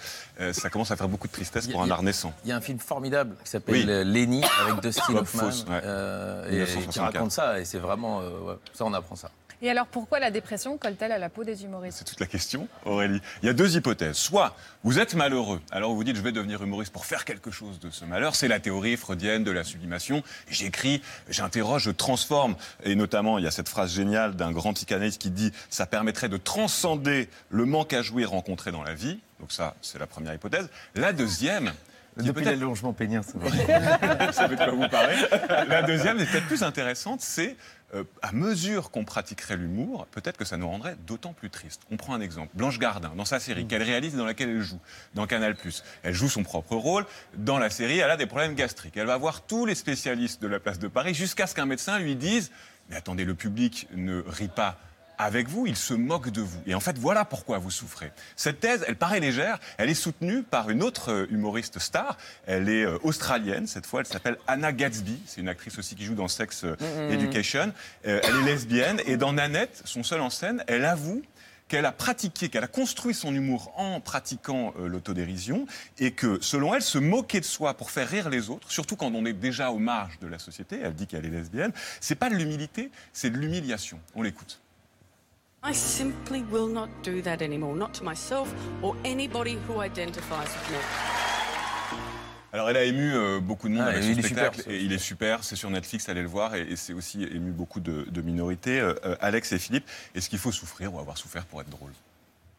Ça 0.52 0.70
commence 0.70 0.90
à 0.90 0.96
faire 0.96 1.08
beaucoup 1.08 1.26
de 1.26 1.32
tristesse 1.32 1.66
pour 1.68 1.82
un 1.82 1.90
art 1.90 2.02
naissant. 2.02 2.32
Il 2.44 2.50
y 2.50 2.52
a 2.52 2.56
un 2.56 2.60
film 2.60 2.78
formidable 2.78 3.34
qui 3.44 3.50
s'appelle 3.50 3.74
Oui. 3.74 3.84
Lenny 4.12 4.42
avec 4.66 4.80
Dustin 4.82 5.14
Hoffman 5.14 5.48
ouais. 5.48 5.78
et- 6.48 6.64
qui 6.64 6.76
1964. 6.76 7.12
raconte 7.12 7.32
ça 7.32 7.58
et 7.60 7.64
c'est 7.64 7.78
vraiment 7.78 8.18
ouais, 8.20 8.54
ça 8.72 8.84
on 8.84 8.92
apprend 8.94 9.16
ça. 9.16 9.30
Et 9.60 9.68
alors 9.70 9.86
pourquoi 9.86 10.20
la 10.20 10.30
dépression 10.30 10.78
colle-t-elle 10.78 11.10
à 11.10 11.18
la 11.18 11.28
peau 11.28 11.42
des 11.42 11.64
humoristes? 11.64 11.98
C'est 11.98 12.04
toute 12.04 12.20
la 12.20 12.26
question, 12.26 12.68
Aurélie. 12.84 13.20
Il 13.42 13.46
y 13.46 13.48
a 13.48 13.52
deux 13.52 13.76
hypothèses. 13.76 14.16
Soit 14.16 14.56
vous 14.84 15.00
êtes 15.00 15.14
malheureux, 15.14 15.60
alors 15.72 15.90
vous 15.90 15.96
vous 15.96 16.04
dites 16.04 16.16
je 16.16 16.22
vais 16.22 16.30
devenir 16.30 16.62
humoriste 16.62 16.92
pour 16.92 17.06
faire 17.06 17.24
quelque 17.24 17.50
chose 17.50 17.80
de 17.80 17.90
ce 17.90 18.04
malheur. 18.04 18.36
C'est 18.36 18.46
la 18.46 18.60
théorie 18.60 18.96
freudienne 18.96 19.42
de 19.42 19.50
la 19.50 19.64
sublimation. 19.64 20.22
J'écris, 20.48 21.02
j'interroge, 21.28 21.82
je 21.82 21.90
transforme. 21.90 22.54
Et 22.84 22.94
notamment, 22.94 23.38
il 23.38 23.44
y 23.44 23.48
a 23.48 23.50
cette 23.50 23.68
phrase 23.68 23.92
géniale 23.92 24.36
d'un 24.36 24.52
grand 24.52 24.74
psychanalyste 24.74 25.20
qui 25.20 25.30
dit 25.30 25.52
ça 25.70 25.86
permettrait 25.86 26.28
de 26.28 26.36
transcender 26.36 27.28
le 27.50 27.64
manque 27.64 27.92
à 27.92 28.02
jouir 28.02 28.30
rencontré 28.30 28.70
dans 28.70 28.84
la 28.84 28.94
vie. 28.94 29.18
Donc 29.40 29.50
ça, 29.50 29.74
c'est 29.82 29.98
la 29.98 30.06
première 30.06 30.34
hypothèse. 30.34 30.68
La 30.94 31.12
deuxième. 31.12 31.72
Depuis 32.18 32.44
l'allongement 32.44 32.92
pénien, 32.92 33.22
ça 33.24 33.38
va. 33.38 34.26
vous 34.26 34.32
savez 34.32 34.56
de 34.56 34.64
quoi 34.64 34.72
vous 34.72 34.88
parlez. 34.88 35.14
La 35.68 35.82
deuxième, 35.82 36.18
est 36.18 36.26
peut-être 36.26 36.46
plus 36.46 36.62
intéressante, 36.62 37.20
c'est 37.20 37.56
euh, 37.94 38.04
à 38.20 38.32
mesure 38.32 38.90
qu'on 38.90 39.04
pratiquerait 39.04 39.56
l'humour, 39.56 40.06
peut-être 40.10 40.36
que 40.36 40.44
ça 40.44 40.56
nous 40.56 40.68
rendrait 40.68 40.96
d'autant 41.06 41.32
plus 41.32 41.48
tristes. 41.48 41.82
On 41.90 41.96
prend 41.96 42.14
un 42.14 42.20
exemple. 42.20 42.50
Blanche 42.54 42.78
Gardin, 42.78 43.12
dans 43.16 43.24
sa 43.24 43.40
série, 43.40 43.66
qu'elle 43.66 43.82
réalise 43.82 44.14
et 44.14 44.18
dans 44.18 44.26
laquelle 44.26 44.50
elle 44.50 44.60
joue, 44.60 44.80
dans 45.14 45.26
Canal+. 45.26 45.56
Elle 46.02 46.14
joue 46.14 46.28
son 46.28 46.42
propre 46.42 46.76
rôle. 46.76 47.06
Dans 47.34 47.58
la 47.58 47.70
série, 47.70 47.98
elle 47.98 48.10
a 48.10 48.16
des 48.16 48.26
problèmes 48.26 48.54
gastriques. 48.54 48.96
Elle 48.96 49.06
va 49.06 49.16
voir 49.16 49.42
tous 49.42 49.64
les 49.64 49.74
spécialistes 49.74 50.42
de 50.42 50.48
la 50.48 50.60
place 50.60 50.78
de 50.78 50.88
Paris 50.88 51.14
jusqu'à 51.14 51.46
ce 51.46 51.54
qu'un 51.54 51.66
médecin 51.66 51.98
lui 51.98 52.16
dise 52.16 52.50
«Mais 52.90 52.96
attendez, 52.96 53.24
le 53.24 53.34
public 53.34 53.88
ne 53.94 54.22
rit 54.26 54.48
pas 54.48 54.78
avec 55.18 55.48
vous, 55.48 55.66
il 55.66 55.76
se 55.76 55.94
moque 55.94 56.30
de 56.30 56.40
vous. 56.40 56.60
Et 56.66 56.74
en 56.74 56.80
fait, 56.80 56.98
voilà 56.98 57.24
pourquoi 57.24 57.58
vous 57.58 57.70
souffrez. 57.70 58.12
Cette 58.36 58.60
thèse, 58.60 58.84
elle 58.86 58.96
paraît 58.96 59.20
légère, 59.20 59.58
elle 59.76 59.90
est 59.90 59.94
soutenue 59.94 60.42
par 60.42 60.70
une 60.70 60.82
autre 60.82 61.12
euh, 61.12 61.26
humoriste 61.30 61.78
star. 61.78 62.16
Elle 62.46 62.68
est 62.68 62.84
euh, 62.84 62.98
australienne, 63.02 63.66
cette 63.66 63.86
fois, 63.86 64.00
elle 64.00 64.06
s'appelle 64.06 64.38
Anna 64.46 64.72
Gatsby. 64.72 65.20
C'est 65.26 65.40
une 65.40 65.48
actrice 65.48 65.78
aussi 65.78 65.94
qui 65.94 66.04
joue 66.04 66.14
dans 66.14 66.28
Sex 66.28 66.64
euh. 66.64 67.10
Education. 67.10 67.72
Elle 68.04 68.20
est 68.24 68.44
lesbienne. 68.44 69.00
Et 69.06 69.16
dans 69.16 69.32
Nanette, 69.32 69.82
son 69.84 70.02
seul 70.02 70.20
en 70.20 70.30
scène, 70.30 70.62
elle 70.66 70.84
avoue 70.84 71.22
qu'elle 71.68 71.84
a 71.84 71.92
pratiqué, 71.92 72.48
qu'elle 72.48 72.64
a 72.64 72.68
construit 72.68 73.14
son 73.14 73.34
humour 73.34 73.72
en 73.76 74.00
pratiquant 74.00 74.74
euh, 74.78 74.88
l'autodérision 74.88 75.66
et 75.98 76.12
que, 76.12 76.38
selon 76.40 76.74
elle, 76.74 76.82
se 76.82 76.98
moquer 76.98 77.40
de 77.40 77.44
soi 77.44 77.74
pour 77.74 77.90
faire 77.90 78.08
rire 78.08 78.28
les 78.30 78.50
autres, 78.50 78.72
surtout 78.72 78.96
quand 78.96 79.14
on 79.14 79.24
est 79.26 79.34
déjà 79.34 79.70
aux 79.70 79.78
marges 79.78 80.18
de 80.18 80.26
la 80.26 80.38
société, 80.38 80.80
elle 80.82 80.94
dit 80.94 81.06
qu'elle 81.06 81.26
est 81.26 81.30
lesbienne, 81.30 81.72
c'est 82.00 82.14
pas 82.14 82.30
de 82.30 82.34
l'humilité, 82.34 82.90
c'est 83.12 83.30
de 83.30 83.36
l'humiliation. 83.36 84.00
On 84.14 84.22
l'écoute. 84.22 84.60
I 85.64 85.72
simply 85.74 86.44
will 86.50 86.68
not 86.68 86.88
do 87.02 87.20
that 87.22 87.42
anymore, 87.42 87.74
not 87.76 87.92
to 87.94 88.04
myself 88.04 88.48
or 88.82 88.94
anybody 89.04 89.58
who 89.68 89.80
identifies 89.82 90.48
with 90.54 90.70
me. 90.70 90.78
Alors, 92.52 92.70
elle 92.70 92.76
a 92.78 92.84
ému 92.84 93.12
euh, 93.12 93.40
beaucoup 93.40 93.68
de 93.68 93.74
monde 93.74 93.84
Ah, 93.86 93.90
avec 93.90 94.02
et 94.02 94.06
son 94.06 94.12
il 94.12 94.18
est 94.18 94.22
spectacle. 94.22 94.56
super, 94.58 94.64
ce 94.64 94.70
et 94.70 94.80
il 94.82 94.92
est 94.92 94.98
super, 94.98 95.44
c'est 95.44 95.56
sur 95.56 95.68
Netflix, 95.68 96.08
allez 96.08 96.22
le 96.22 96.28
voir. 96.28 96.54
Et, 96.54 96.62
et 96.62 96.76
c'est 96.76 96.94
aussi 96.94 97.24
ému 97.24 97.50
beaucoup 97.50 97.80
de, 97.80 98.06
de 98.08 98.22
minorités. 98.22 98.80
Euh, 98.80 98.94
euh, 99.04 99.16
Alex 99.20 99.52
et 99.52 99.58
Philippe, 99.58 99.84
est-ce 100.14 100.30
qu'il 100.30 100.38
faut 100.38 100.52
souffrir 100.52 100.94
ou 100.94 100.98
avoir 101.00 101.18
souffert 101.18 101.44
pour 101.44 101.60
être 101.60 101.68
drôle? 101.68 101.92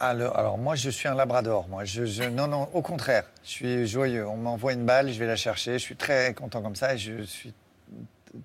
Alors, 0.02 0.38
alors, 0.38 0.58
moi, 0.58 0.76
je 0.76 0.90
suis 0.92 1.08
un 1.08 1.16
labrador. 1.16 1.68
Moi, 1.70 1.86
je, 1.86 2.06
je- 2.06 2.24
non, 2.24 2.48
non, 2.48 2.70
au 2.74 2.82
contraire. 2.82 3.24
Je 3.44 3.50
suis 3.50 3.88
joyeux. 3.88 4.28
On 4.28 4.38
m'envoie 4.38 4.74
une 4.74 4.86
balle, 4.86 5.12
je 5.12 5.18
vais 5.20 5.26
la 5.26 5.36
chercher. 5.36 5.74
Je 5.74 5.84
suis 5.84 5.96
très 5.96 6.34
content 6.36 6.62
comme 6.62 6.76
ça. 6.76 6.94
Et 6.94 6.98
je 7.00 7.24
suis 7.24 7.54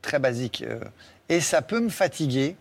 très 0.01 0.19
basique. 0.19 0.65
Et 1.29 1.41
ça 1.41 1.61
peut 1.61 1.81
me 1.81 1.91
fatiguer. 1.91 2.57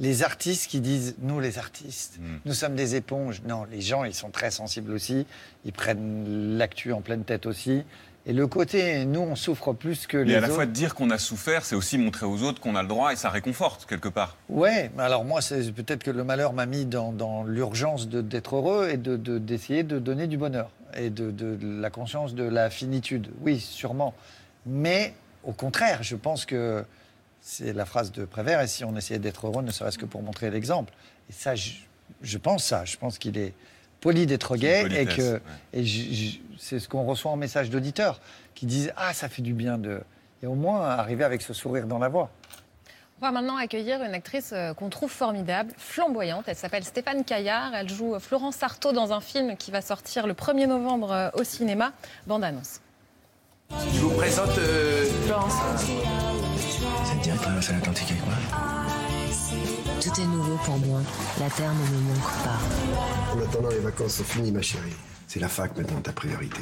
Les 0.00 0.22
artistes 0.22 0.70
qui 0.70 0.80
disent 0.80 1.16
nous 1.20 1.40
les 1.40 1.58
artistes, 1.58 2.20
nous 2.44 2.52
sommes 2.54 2.76
des 2.76 2.94
éponges. 2.94 3.42
Non, 3.46 3.64
les 3.70 3.80
gens 3.80 4.04
ils 4.04 4.14
sont 4.14 4.30
très 4.30 4.50
sensibles 4.52 4.92
aussi. 4.92 5.26
Ils 5.64 5.72
prennent 5.72 6.56
l'actu 6.56 6.92
en 6.92 7.00
pleine 7.00 7.24
tête 7.24 7.46
aussi. 7.46 7.82
Et 8.26 8.32
le 8.32 8.46
côté 8.46 9.04
nous 9.06 9.20
on 9.20 9.34
souffre 9.34 9.72
plus 9.72 10.06
que 10.06 10.16
les 10.18 10.32
Et 10.32 10.36
à 10.36 10.40
la 10.40 10.46
autres. 10.46 10.54
fois 10.54 10.66
de 10.66 10.70
dire 10.70 10.94
qu'on 10.94 11.10
a 11.10 11.18
souffert, 11.18 11.64
c'est 11.64 11.74
aussi 11.74 11.98
montrer 11.98 12.26
aux 12.26 12.42
autres 12.42 12.60
qu'on 12.60 12.76
a 12.76 12.82
le 12.82 12.88
droit 12.88 13.12
et 13.12 13.16
ça 13.16 13.28
réconforte 13.30 13.86
quelque 13.86 14.08
part. 14.08 14.36
Ouais, 14.48 14.90
mais 14.96 15.02
alors 15.02 15.24
moi, 15.24 15.40
c'est 15.40 15.72
peut-être 15.72 16.04
que 16.04 16.10
le 16.12 16.22
malheur 16.22 16.52
m'a 16.52 16.66
mis 16.66 16.84
dans, 16.84 17.10
dans 17.12 17.42
l'urgence 17.42 18.08
de- 18.08 18.20
d'être 18.20 18.54
heureux 18.56 18.88
et 18.92 18.98
d'essayer 18.98 19.18
de, 19.18 19.38
d'essayer 19.38 19.82
de 19.82 19.98
donner 19.98 20.26
du 20.28 20.36
bonheur 20.36 20.70
et 20.96 21.10
de, 21.10 21.30
de- 21.32 21.56
de 21.56 21.80
la 21.80 21.90
conscience 21.90 22.34
de 22.34 22.44
la 22.44 22.70
finitude. 22.70 23.28
Oui, 23.40 23.58
sûrement. 23.58 24.14
Mais 24.66 25.14
au 25.42 25.52
contraire, 25.52 26.02
je 26.02 26.14
pense 26.14 26.44
que 26.44 26.84
c'est 27.40 27.72
la 27.72 27.84
phrase 27.84 28.12
de 28.12 28.24
Prévert, 28.24 28.60
et 28.60 28.66
si 28.66 28.84
on 28.84 28.96
essayait 28.96 29.20
d'être 29.20 29.46
heureux, 29.46 29.62
ne 29.62 29.70
serait-ce 29.70 29.98
que 29.98 30.04
pour 30.04 30.22
montrer 30.22 30.50
l'exemple. 30.50 30.92
Et 31.30 31.32
ça, 31.32 31.54
je, 31.54 31.72
je 32.22 32.38
pense 32.38 32.64
ça. 32.64 32.84
Je 32.84 32.96
pense 32.96 33.18
qu'il 33.18 33.38
est 33.38 33.54
poli 34.00 34.26
d'être 34.26 34.56
gay 34.56 34.86
et 34.90 35.06
que 35.06 35.34
ouais. 35.34 35.40
et 35.72 35.84
c'est 36.58 36.78
ce 36.78 36.88
qu'on 36.88 37.04
reçoit 37.04 37.30
en 37.30 37.36
message 37.36 37.70
d'auditeurs 37.70 38.20
qui 38.54 38.66
disent 38.66 38.92
Ah, 38.96 39.12
ça 39.12 39.28
fait 39.28 39.42
du 39.42 39.54
bien 39.54 39.78
de. 39.78 40.00
Et 40.42 40.46
au 40.46 40.54
moins 40.54 40.82
arriver 40.82 41.24
avec 41.24 41.42
ce 41.42 41.52
sourire 41.52 41.86
dans 41.86 41.98
la 41.98 42.08
voix. 42.08 42.30
On 43.20 43.26
va 43.26 43.32
maintenant 43.32 43.56
accueillir 43.56 44.00
une 44.04 44.14
actrice 44.14 44.52
euh, 44.52 44.74
qu'on 44.74 44.90
trouve 44.90 45.10
formidable, 45.10 45.72
flamboyante. 45.76 46.44
Elle 46.46 46.54
s'appelle 46.54 46.84
Stéphane 46.84 47.24
Caillard. 47.24 47.74
Elle 47.74 47.88
joue 47.88 48.16
Florence 48.20 48.62
Artaud 48.62 48.92
dans 48.92 49.12
un 49.12 49.20
film 49.20 49.56
qui 49.56 49.72
va 49.72 49.80
sortir 49.80 50.28
le 50.28 50.34
1er 50.34 50.68
novembre 50.68 51.10
euh, 51.10 51.30
au 51.34 51.42
cinéma. 51.42 51.92
Bande 52.28 52.44
annonce. 52.44 52.80
Je 53.70 54.00
vous 54.00 54.10
présente 54.10 54.56
euh, 54.58 55.04
Florence. 55.26 55.52
Ça 55.52 57.14
te 57.14 57.22
dirait 57.22 57.36
à 57.36 57.72
l'Atlantique 57.72 58.10
avec 58.10 58.24
moi 58.24 58.34
Tout 60.00 60.20
est 60.20 60.24
nouveau 60.24 60.56
pour 60.64 60.78
moi. 60.78 61.00
La 61.38 61.50
terre 61.50 61.72
ne 61.72 61.96
me 61.96 62.00
manque 62.08 62.44
pas. 62.44 63.34
En 63.34 63.42
attendant, 63.42 63.68
les 63.68 63.80
vacances 63.80 64.14
sont 64.14 64.24
finies, 64.24 64.52
ma 64.52 64.62
chérie. 64.62 64.94
C'est 65.26 65.40
la 65.40 65.48
fac 65.48 65.76
maintenant 65.76 66.00
ta 66.00 66.12
priorité. 66.12 66.60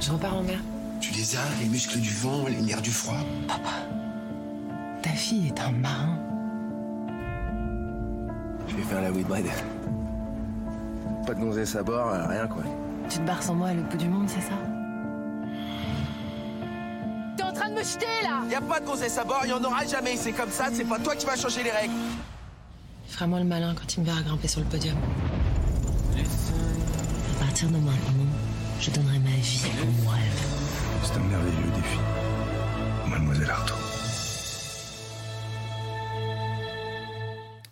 Je 0.00 0.10
repars 0.12 0.36
en 0.36 0.42
mer. 0.42 0.58
Tu 1.00 1.12
les 1.12 1.36
as, 1.36 1.60
les 1.60 1.68
muscles 1.68 1.98
du 1.98 2.10
vent, 2.10 2.46
les 2.48 2.62
nerfs 2.62 2.82
du 2.82 2.90
froid. 2.90 3.18
Ta 5.02 5.10
fille 5.10 5.48
est 5.48 5.60
un 5.60 5.72
marin. 5.72 6.18
Je 8.68 8.76
vais 8.76 8.82
faire 8.82 9.02
la 9.02 9.10
Whitbread. 9.10 9.46
Pas 11.26 11.34
de 11.34 11.40
gonzesse 11.40 11.76
à 11.76 11.82
bord, 11.82 12.10
rien 12.28 12.46
quoi. 12.46 12.62
Tu 13.10 13.18
te 13.18 13.26
barres 13.26 13.42
sans 13.42 13.54
moi 13.54 13.68
à 13.68 13.74
l'autre 13.74 13.88
bout 13.90 13.98
du 13.98 14.08
monde, 14.08 14.28
c'est 14.28 14.40
ça? 14.40 14.54
Train 17.54 17.68
de 17.70 17.74
me 17.74 17.82
jeter 17.82 18.06
là 18.22 18.42
Y 18.50 18.54
a 18.54 18.60
pas 18.60 18.80
de 18.80 18.86
gonzesse 18.86 19.16
à 19.18 19.24
bord, 19.24 19.44
y 19.46 19.52
en 19.52 19.62
aura 19.64 19.84
jamais. 19.86 20.16
C'est 20.16 20.32
comme 20.32 20.50
ça, 20.50 20.66
c'est 20.72 20.84
pas 20.84 20.98
toi 20.98 21.14
qui 21.16 21.26
vas 21.26 21.36
changer 21.36 21.62
les 21.62 21.70
règles. 21.70 21.92
Feras-moi 23.08 23.38
le 23.38 23.44
malin 23.44 23.74
quand 23.78 23.94
il 23.94 24.00
me 24.00 24.06
verra 24.06 24.22
grimper 24.22 24.48
sur 24.48 24.60
le 24.60 24.66
podium. 24.66 24.96
À 26.16 27.44
partir 27.44 27.68
de 27.68 27.76
maintenant, 27.76 28.30
je 28.80 28.90
donnerai 28.90 29.18
ma 29.18 29.30
vie 29.30 29.62
pour 29.78 29.86
mon 30.04 30.10
rêve. 30.10 30.20
C'est 31.04 31.16
un 31.16 31.20
merveilleux 31.20 31.70
défi. 31.76 31.98
Mademoiselle 33.08 33.50
Artaud. 33.50 33.74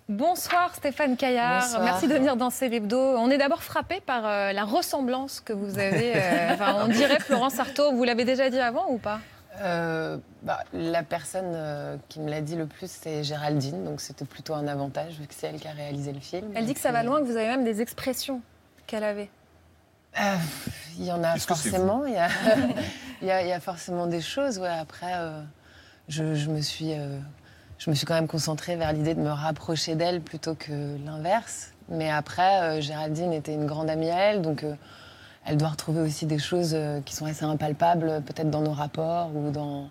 Bonsoir 0.09 0.74
Stéphane 0.74 1.16
Caillard, 1.16 1.62
Bonsoir. 1.62 1.83
merci 1.85 2.07
de 2.07 2.12
venir 2.14 2.37
dans 2.37 2.51
Célébdo. 2.51 2.99
On 2.99 3.30
est 3.30 3.39
d'abord 3.39 3.62
frappé 3.62 4.01
par 4.05 4.26
euh, 4.26 4.53
la 4.53 4.64
ressemblance 4.64 5.41
que 5.41 5.53
vous 5.55 5.78
avez. 5.78 6.12
euh, 6.16 6.53
enfin, 6.53 6.76
on 6.85 6.89
dirait 6.89 7.18
Florence 7.20 7.59
Artaud, 7.59 7.93
vous 7.93 8.05
l'avez 8.05 8.24
déjà 8.24 8.51
dit 8.51 8.59
avant 8.61 8.87
ou 8.91 8.99
pas? 8.99 9.20
Euh, 9.61 10.17
bah, 10.43 10.61
la 10.73 11.03
personne 11.03 11.53
euh, 11.55 11.97
qui 12.09 12.21
me 12.21 12.31
l'a 12.31 12.41
dit 12.41 12.57
le 12.57 12.67
plus, 12.67 12.91
c'est 12.91 13.23
Géraldine, 13.23 13.85
donc 13.85 14.01
c'était 14.01 14.25
plutôt 14.25 14.55
un 14.55 14.67
avantage 14.67 15.19
vu 15.21 15.27
que 15.27 15.35
c'est 15.35 15.49
elle 15.49 15.61
qui 15.61 15.69
a 15.69 15.73
réalisé 15.73 16.13
le 16.13 16.21
film. 16.21 16.51
Elle 16.55 16.65
dit 16.67 16.75
que 16.75 16.81
ça 16.81 16.91
va 16.93 17.03
loin, 17.03 17.21
que 17.21 17.27
vous 17.27 17.37
avez 17.37 17.49
même 17.49 17.65
des 17.65 17.81
expressions 17.83 18.41
qu'elle 18.87 19.05
avait. 19.05 19.31
Euh, 20.19 20.37
Il 20.99 21.05
y 21.05 21.13
en 21.13 21.23
a 21.23 21.37
forcément, 21.37 22.07
il 22.07 22.15
y 22.15 22.19
a, 22.19 22.29
il 23.23 23.29
y, 23.29 23.31
a, 23.31 23.43
il 23.43 23.49
y 23.49 23.53
a 23.53 23.61
forcément 23.61 24.07
des 24.07 24.21
choses. 24.21 24.59
Ouais. 24.59 24.69
Après, 24.69 25.15
euh, 25.17 25.43
je, 26.09 26.35
je 26.35 26.51
me 26.51 26.61
suis, 26.61 26.93
euh, 26.93 27.19
je 27.79 27.91
me 27.91 27.95
suis 27.95 28.07
quand 28.07 28.15
même 28.15 28.29
concentrée 28.29 28.77
vers 28.77 28.93
l'idée 28.93 29.15
de 29.15 29.21
me 29.21 29.31
rapprocher 29.31 29.95
d'elle 29.97 30.21
plutôt 30.21 30.55
que 30.55 30.97
l'inverse. 31.05 31.73
Mais 31.89 32.11
après, 32.11 32.63
euh, 32.63 32.81
Géraldine 32.81 33.33
était 33.33 33.55
une 33.55 33.67
grande 33.67 33.91
amie 33.91 34.11
à 34.11 34.19
elle, 34.19 34.43
donc 34.43 34.65
euh, 34.65 34.75
elle 35.45 35.57
doit 35.57 35.68
retrouver 35.68 36.01
aussi 36.01 36.26
des 36.26 36.38
choses 36.38 36.72
euh, 36.74 37.01
qui 37.01 37.14
sont 37.14 37.26
assez 37.26 37.45
impalpables, 37.45 38.22
peut-être 38.22 38.51
dans 38.51 38.61
nos 38.62 38.72
rapports 38.72 39.34
ou 39.34 39.51
dans, 39.51 39.88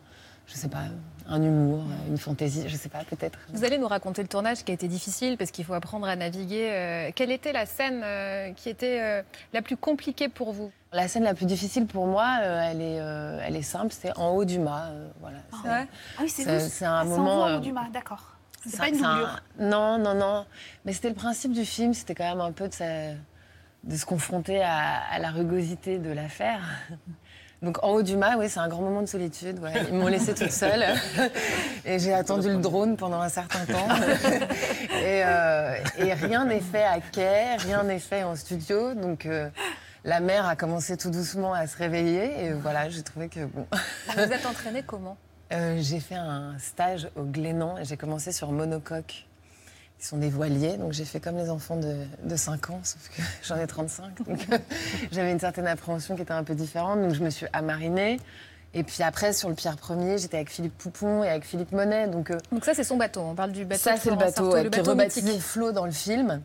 je 0.48 0.56
sais 0.56 0.70
pas, 0.70 0.84
un 1.28 1.42
humour, 1.42 1.84
une 2.10 2.18
fantaisie, 2.18 2.64
je 2.68 2.76
sais 2.76 2.90
pas, 2.90 3.04
peut-être. 3.10 3.38
Vous 3.54 3.64
allez 3.64 3.78
nous 3.78 3.88
raconter 3.88 4.22
le 4.22 4.28
tournage 4.28 4.64
qui 4.64 4.72
a 4.72 4.74
été 4.74 4.88
difficile 4.88 5.38
parce 5.38 5.52
qu'il 5.52 5.64
faut 5.66 5.74
apprendre 5.74 6.08
à 6.08 6.16
naviguer. 6.16 6.70
Euh, 6.72 7.12
quelle 7.16 7.32
était 7.32 7.54
la 7.54 7.66
scène 7.66 8.02
euh, 8.04 8.52
qui 8.54 8.70
était 8.70 9.00
euh, 9.02 9.22
la 9.54 9.62
plus 9.62 9.78
compliquée 9.78 10.28
pour 10.30 10.52
vous? 10.52 10.72
La 10.94 11.08
scène 11.08 11.24
la 11.24 11.34
plus 11.34 11.46
difficile 11.46 11.86
pour 11.86 12.06
moi, 12.08 12.40
euh, 12.42 12.70
elle, 12.72 12.82
est, 12.82 13.00
euh, 13.00 13.40
elle 13.46 13.56
est 13.56 13.62
simple, 13.62 13.94
c'est 13.98 14.18
en 14.18 14.32
haut 14.32 14.44
du 14.46 14.60
mât. 14.60 14.88
euh, 14.90 15.08
voilà. 15.22 15.38
C'est- 15.52 15.70
Ah 15.70 15.86
oui, 16.22 16.28
c'est 16.30 16.44
c'est- 16.44 16.58
vous. 16.60 16.70
c'est 16.70 16.86
un 16.86 16.96
Ah, 17.00 17.04
moment, 17.06 17.44
en 17.44 17.56
haut 17.58 17.60
du 17.60 17.72
mât, 17.72 17.88
d'accord. 17.94 18.36
C'est 18.64 18.72
C'est 18.72 18.78
pas 18.78 18.90
une 18.90 19.04
un- 19.04 19.10
doublure. 19.20 19.40
Non, 19.60 19.98
non, 19.98 20.14
non. 20.16 20.46
Mais 20.86 20.92
c'était 20.94 21.10
le 21.10 21.16
principe 21.16 21.54
du 21.54 21.64
film, 21.66 21.94
c'était 21.94 22.14
quand 22.14 22.30
même 22.30 22.42
un 22.42 22.52
peu 22.52 22.68
de, 22.68 22.74
sa- 22.74 23.14
de 23.84 23.96
se 23.96 24.06
confronter 24.06 24.62
à, 24.62 25.00
à 25.12 25.20
la 25.20 25.32
rugosité 25.32 25.98
de 25.98 26.12
l'affaire. 26.12 26.62
Donc 27.62 27.84
en 27.84 27.90
haut 27.92 28.02
du 28.02 28.18
mât, 28.18 28.38
oui, 28.38 28.50
c'est 28.50 28.60
un 28.60 28.68
grand 28.68 28.82
moment 28.82 29.02
de 29.02 29.08
solitude. 29.08 29.60
ouais. 29.60 29.72
Ils 29.90 29.94
m'ont 29.94 30.08
laissée 30.08 30.34
toute 30.34 30.52
seule 30.52 30.84
et 31.86 32.00
j'ai 32.00 32.14
attendu 32.14 32.48
le 32.50 32.58
drone 32.58 32.98
pendant 32.98 33.22
un 33.22 33.30
certain 33.30 33.66
temps. 33.66 33.88
et, 35.04 35.24
euh, 35.26 35.76
et 36.00 36.14
rien 36.14 36.46
n'est 36.46 36.60
fait 36.60 36.84
à 36.84 37.00
quai, 37.00 37.56
rien 37.58 37.84
n'est 37.84 38.00
fait 38.00 38.24
en 38.24 38.36
studio. 38.36 38.96
Donc 38.96 39.28
euh, 39.28 39.48
la 40.04 40.20
mer 40.22 40.48
a 40.48 40.56
commencé 40.56 40.98
tout 40.98 41.12
doucement 41.12 41.54
à 41.54 41.68
se 41.68 41.78
réveiller 41.78 42.46
et 42.46 42.52
voilà, 42.54 42.90
j'ai 42.90 43.04
trouvé 43.04 43.30
que 43.30 43.46
bon. 43.46 43.68
Vous 43.72 44.14
vous 44.16 44.34
êtes 44.34 44.46
entraîné 44.48 44.82
comment? 44.82 45.18
Euh, 45.54 45.78
j'ai 45.82 46.00
fait 46.00 46.16
un 46.16 46.58
stage 46.58 47.10
au 47.16 47.24
Glénan 47.24 47.78
et 47.78 47.86
j'ai 47.86 47.98
commencé 47.98 48.32
sur 48.32 48.52
monocoque. 48.52 49.28
Ils 50.02 50.06
sont 50.06 50.18
des 50.18 50.30
voiliers, 50.30 50.78
donc 50.78 50.94
j'ai 50.94 51.06
fait 51.06 51.20
comme 51.20 51.38
les 51.38 51.52
enfants 51.52 51.76
de, 51.76 51.96
de 52.24 52.36
5 52.36 52.72
ans, 52.72 52.80
sauf 52.84 53.08
que 53.16 53.22
j'en 53.44 53.56
ai 53.58 53.68
35. 53.68 54.28
Donc 54.28 54.48
j'avais 55.12 55.32
une 55.32 55.40
certaine 55.40 55.68
appréhension 55.68 56.16
qui 56.16 56.24
était 56.24 56.32
un 56.32 56.44
peu 56.44 56.56
différente, 56.56 57.02
donc 57.02 57.14
je 57.14 57.24
me 57.24 57.30
suis 57.30 57.46
amarinée. 57.54 58.20
Et 58.74 58.84
puis 58.84 59.04
après, 59.04 59.32
sur 59.34 59.50
le 59.50 59.56
Pierre 59.56 59.76
Premier, 59.76 60.18
j'étais 60.18 60.38
avec 60.38 60.50
Philippe 60.50 60.78
Poupon 60.78 61.24
et 61.24 61.30
avec 61.30 61.44
Philippe 61.44 61.72
Monet. 61.72 62.08
Donc, 62.08 62.32
euh, 62.32 62.38
Donc 62.52 62.64
ça, 62.64 62.74
c'est 62.74 62.86
son 62.86 62.96
bateau. 62.96 63.20
On 63.20 63.36
parle 63.36 63.52
du 63.52 63.66
bateau. 63.66 63.82
ça, 63.82 63.98
c'est 63.98 64.10
le 64.10 64.16
bateau, 64.16 64.54
ouais, 64.54 64.64
le 64.64 64.70
qui 64.70 64.80
est 64.80 64.82
bateau 64.82 64.92
rebaptisé 64.92 65.28
mythique. 65.28 65.44
Flo 65.44 65.72
dans 65.72 65.86
le 65.86 65.92
film. 65.92 66.42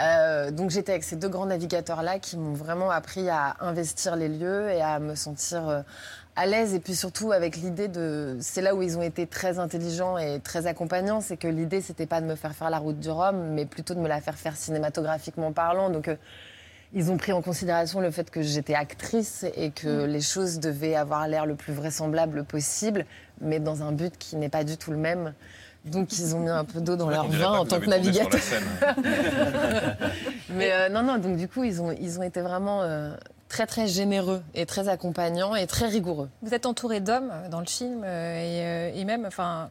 Euh, 0.00 0.50
donc 0.50 0.70
j'étais 0.70 0.92
avec 0.92 1.04
ces 1.04 1.14
deux 1.14 1.28
grands 1.28 1.46
navigateurs-là 1.46 2.18
qui 2.18 2.36
m'ont 2.36 2.54
vraiment 2.54 2.90
appris 2.90 3.28
à 3.28 3.54
investir 3.60 4.16
les 4.16 4.28
lieux 4.28 4.70
et 4.70 4.82
à 4.82 4.98
me 4.98 5.14
sentir 5.14 5.68
euh, 5.68 5.82
à 6.36 6.46
l'aise. 6.46 6.74
Et 6.74 6.80
puis 6.80 6.94
surtout 6.94 7.32
avec 7.32 7.56
l'idée 7.56 7.88
de... 7.88 8.36
C'est 8.40 8.62
là 8.62 8.74
où 8.74 8.82
ils 8.82 8.98
ont 8.98 9.02
été 9.02 9.26
très 9.26 9.58
intelligents 9.58 10.18
et 10.18 10.40
très 10.40 10.66
accompagnants, 10.66 11.20
c'est 11.20 11.36
que 11.36 11.48
l'idée, 11.48 11.80
c'était 11.80 12.06
pas 12.06 12.20
de 12.20 12.26
me 12.26 12.34
faire 12.34 12.54
faire 12.54 12.70
la 12.70 12.78
route 12.78 12.98
du 12.98 13.10
Rhum, 13.10 13.36
mais 13.52 13.66
plutôt 13.66 13.94
de 13.94 14.00
me 14.00 14.08
la 14.08 14.20
faire 14.20 14.36
faire 14.36 14.56
cinématographiquement 14.56 15.52
parlant. 15.52 15.90
Donc 15.90 16.08
euh, 16.08 16.16
ils 16.92 17.10
ont 17.10 17.16
pris 17.16 17.32
en 17.32 17.42
considération 17.42 18.00
le 18.00 18.10
fait 18.10 18.30
que 18.30 18.42
j'étais 18.42 18.74
actrice 18.74 19.44
et 19.56 19.70
que 19.70 20.04
les 20.04 20.20
choses 20.20 20.60
devaient 20.60 20.94
avoir 20.94 21.26
l'air 21.26 21.44
le 21.44 21.56
plus 21.56 21.72
vraisemblable 21.72 22.44
possible, 22.44 23.04
mais 23.40 23.58
dans 23.58 23.82
un 23.82 23.92
but 23.92 24.16
qui 24.16 24.36
n'est 24.36 24.48
pas 24.48 24.64
du 24.64 24.76
tout 24.76 24.92
le 24.92 24.96
même. 24.96 25.34
Donc 25.84 26.18
ils 26.18 26.34
ont 26.34 26.40
mis 26.40 26.48
un 26.48 26.64
peu 26.64 26.80
d'eau 26.80 26.96
dans 26.96 27.10
leur 27.10 27.28
vin 27.28 27.58
en 27.58 27.66
tant 27.66 27.78
que 27.78 27.86
navigateur. 27.86 28.40
mais 30.50 30.72
euh, 30.72 30.88
non, 30.88 31.02
non, 31.02 31.18
donc 31.18 31.36
du 31.36 31.46
coup 31.46 31.62
ils 31.62 31.82
ont, 31.82 31.92
ils 31.92 32.18
ont 32.18 32.22
été 32.22 32.40
vraiment 32.40 32.82
euh, 32.82 33.14
très 33.54 33.66
très 33.66 33.86
généreux 33.86 34.42
et 34.56 34.66
très 34.66 34.88
accompagnants 34.88 35.54
et 35.54 35.68
très 35.68 35.86
rigoureux. 35.86 36.28
Vous 36.42 36.54
êtes 36.54 36.66
entouré 36.66 36.98
d'hommes 36.98 37.30
euh, 37.32 37.48
dans 37.48 37.60
le 37.60 37.66
film 37.66 38.02
euh, 38.04 38.90
et, 38.90 38.96
euh, 38.96 39.00
et 39.00 39.04
même, 39.04 39.26
enfin, 39.26 39.70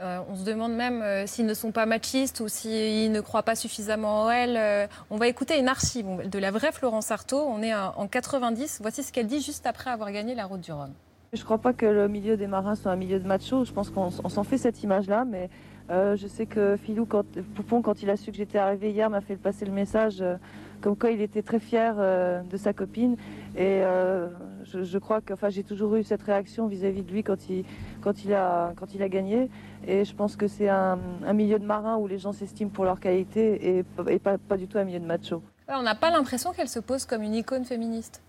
euh, 0.00 0.20
on 0.30 0.36
se 0.36 0.44
demande 0.44 0.74
même 0.74 1.02
euh, 1.02 1.26
s'ils 1.26 1.46
ne 1.46 1.54
sont 1.54 1.72
pas 1.72 1.86
machistes 1.86 2.38
ou 2.38 2.46
s'ils 2.46 3.10
ne 3.10 3.20
croient 3.20 3.42
pas 3.42 3.56
suffisamment 3.56 4.22
en 4.22 4.30
elle. 4.30 4.56
Euh, 4.56 4.86
on 5.10 5.16
va 5.16 5.26
écouter 5.26 5.58
une 5.58 5.66
archive 5.66 6.06
de 6.30 6.38
la 6.38 6.52
vraie 6.52 6.70
Florence 6.70 7.10
Artaud. 7.10 7.44
On 7.48 7.62
est 7.62 7.74
en 7.74 7.94
en 7.96 8.06
90. 8.06 8.78
Voici 8.80 9.02
ce 9.02 9.12
qu'elle 9.12 9.26
dit 9.26 9.40
juste 9.40 9.66
après 9.66 9.90
avoir 9.90 10.12
gagné 10.12 10.36
la 10.36 10.46
Route 10.46 10.60
du 10.60 10.70
Rhum. 10.70 10.92
Je 11.32 11.42
crois 11.42 11.58
pas 11.58 11.72
que 11.72 11.86
le 11.86 12.06
milieu 12.06 12.36
des 12.36 12.46
marins 12.46 12.76
soit 12.76 12.92
un 12.92 12.96
milieu 12.96 13.18
de 13.18 13.26
macho. 13.26 13.64
Je 13.64 13.72
pense 13.72 13.90
qu'on 13.90 14.10
s'en 14.10 14.44
fait 14.44 14.58
cette 14.58 14.84
image-là, 14.84 15.24
mais 15.24 15.50
euh, 15.90 16.16
je 16.16 16.26
sais 16.26 16.46
que 16.46 16.76
Philou, 16.76 17.06
quand, 17.06 17.24
Poupon, 17.54 17.82
quand 17.82 18.02
il 18.02 18.10
a 18.10 18.16
su 18.16 18.30
que 18.30 18.36
j'étais 18.36 18.58
arrivée 18.58 18.90
hier, 18.90 19.10
m'a 19.10 19.20
fait 19.20 19.36
passer 19.36 19.64
le 19.64 19.72
message 19.72 20.20
euh, 20.20 20.36
comme 20.80 20.96
quoi 20.96 21.10
il 21.10 21.20
était 21.20 21.42
très 21.42 21.60
fier 21.60 21.94
euh, 21.98 22.42
de 22.42 22.56
sa 22.56 22.72
copine. 22.72 23.16
Et 23.56 23.82
euh, 23.82 24.28
je, 24.64 24.82
je 24.82 24.98
crois 24.98 25.20
que, 25.20 25.32
enfin, 25.32 25.48
j'ai 25.48 25.62
toujours 25.62 25.96
eu 25.96 26.04
cette 26.04 26.22
réaction 26.22 26.66
vis-à-vis 26.66 27.02
de 27.02 27.10
lui 27.10 27.22
quand 27.22 27.48
il, 27.48 27.64
quand 28.00 28.24
il 28.24 28.34
a, 28.34 28.72
quand 28.76 28.94
il 28.94 29.02
a 29.02 29.08
gagné. 29.08 29.50
Et 29.86 30.04
je 30.04 30.14
pense 30.14 30.36
que 30.36 30.48
c'est 30.48 30.68
un, 30.68 30.98
un 31.26 31.32
milieu 31.32 31.58
de 31.58 31.66
marins 31.66 31.96
où 31.96 32.06
les 32.06 32.18
gens 32.18 32.32
s'estiment 32.32 32.70
pour 32.70 32.84
leur 32.84 33.00
qualité 33.00 33.78
et, 33.78 34.18
pas, 34.18 34.38
pas 34.38 34.56
du 34.56 34.68
tout 34.68 34.78
un 34.78 34.84
milieu 34.84 35.00
de 35.00 35.06
macho. 35.06 35.42
On 35.68 35.82
n'a 35.82 35.94
pas 35.94 36.10
l'impression 36.10 36.52
qu'elle 36.52 36.68
se 36.68 36.80
pose 36.80 37.04
comme 37.04 37.22
une 37.22 37.34
icône 37.34 37.64
féministe. 37.64 38.22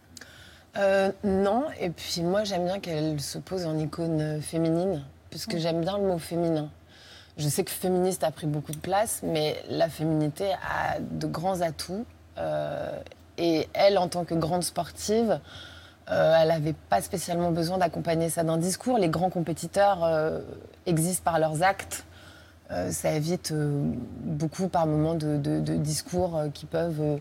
Euh, 0.78 1.12
non, 1.24 1.64
et 1.80 1.90
puis 1.90 2.22
moi 2.22 2.44
j'aime 2.44 2.66
bien 2.66 2.80
qu'elle 2.80 3.20
se 3.20 3.40
pose 3.40 3.66
en 3.66 3.78
icône 3.78 4.42
féminine, 4.42 5.04
puisque 5.30 5.58
j'aime 5.58 5.82
bien 5.82 5.98
le 5.98 6.06
mot 6.06 6.18
féminin. 6.20 6.70
Je 7.38 7.48
sais 7.48 7.64
que 7.64 7.72
féministe 7.72 8.24
a 8.24 8.32
pris 8.32 8.48
beaucoup 8.48 8.72
de 8.72 8.78
place, 8.80 9.22
mais 9.24 9.56
la 9.70 9.90
féminité 9.90 10.52
a 10.54 11.00
de 11.00 11.28
grands 11.28 11.62
atouts. 11.62 12.06
Euh, 12.38 12.92
et 13.38 13.68
elle, 13.74 13.98
en 13.98 14.08
tant 14.08 14.26
que 14.26 14.34
grande 14.34 14.64
sportive, 14.64 15.40
euh, 16.10 16.36
elle 16.40 16.48
n'avait 16.48 16.76
pas 16.90 17.02
spécialement 17.02 17.52
besoin 17.52 17.78
d'accompagner 17.78 18.30
ça 18.30 18.44
d'un 18.44 18.58
discours. 18.58 18.98
Les 18.98 19.10
grands 19.10 19.30
compétiteurs 19.30 20.04
euh, 20.04 20.40
existent 20.86 21.24
par 21.24 21.40
leurs 21.40 21.64
actes. 21.64 22.06
Ça 22.90 23.14
évite 23.14 23.54
beaucoup 23.54 24.68
par 24.68 24.88
moments 24.88 25.16
de, 25.16 25.38
de- 25.38 25.78
discours 25.78 26.42
qui 26.54 26.66
peuvent 26.66 27.18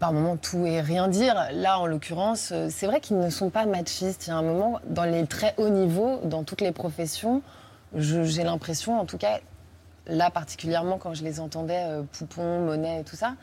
par 0.00 0.12
moments 0.12 0.36
tout 0.36 0.66
et 0.66 0.80
rien 0.80 1.06
dire. 1.06 1.46
Là, 1.52 1.78
en 1.78 1.86
l'occurrence, 1.86 2.52
c'est 2.70 2.86
vrai 2.86 2.98
qu'ils 2.98 3.20
ne 3.20 3.30
sont 3.30 3.50
pas 3.50 3.66
machistes. 3.66 4.26
Il 4.26 4.30
y 4.30 4.32
a 4.32 4.36
un 4.36 4.42
moment, 4.42 4.80
dans 4.88 5.04
les 5.04 5.26
très 5.26 5.54
hauts 5.58 5.68
niveaux, 5.68 6.18
dans 6.24 6.42
toutes 6.42 6.60
les 6.60 6.72
professions, 6.72 7.40
j'ai 7.94 8.42
l'impression, 8.42 8.98
en 8.98 9.04
tout 9.04 9.16
cas, 9.16 9.38
là 10.08 10.28
particulièrement 10.30 10.98
quand 10.98 11.14
je 11.14 11.22
les 11.22 11.38
entendais, 11.38 11.86
Poupon, 12.10 12.58
Monet 12.60 13.02
et 13.02 13.04
tout 13.04 13.14
ça, 13.14 13.34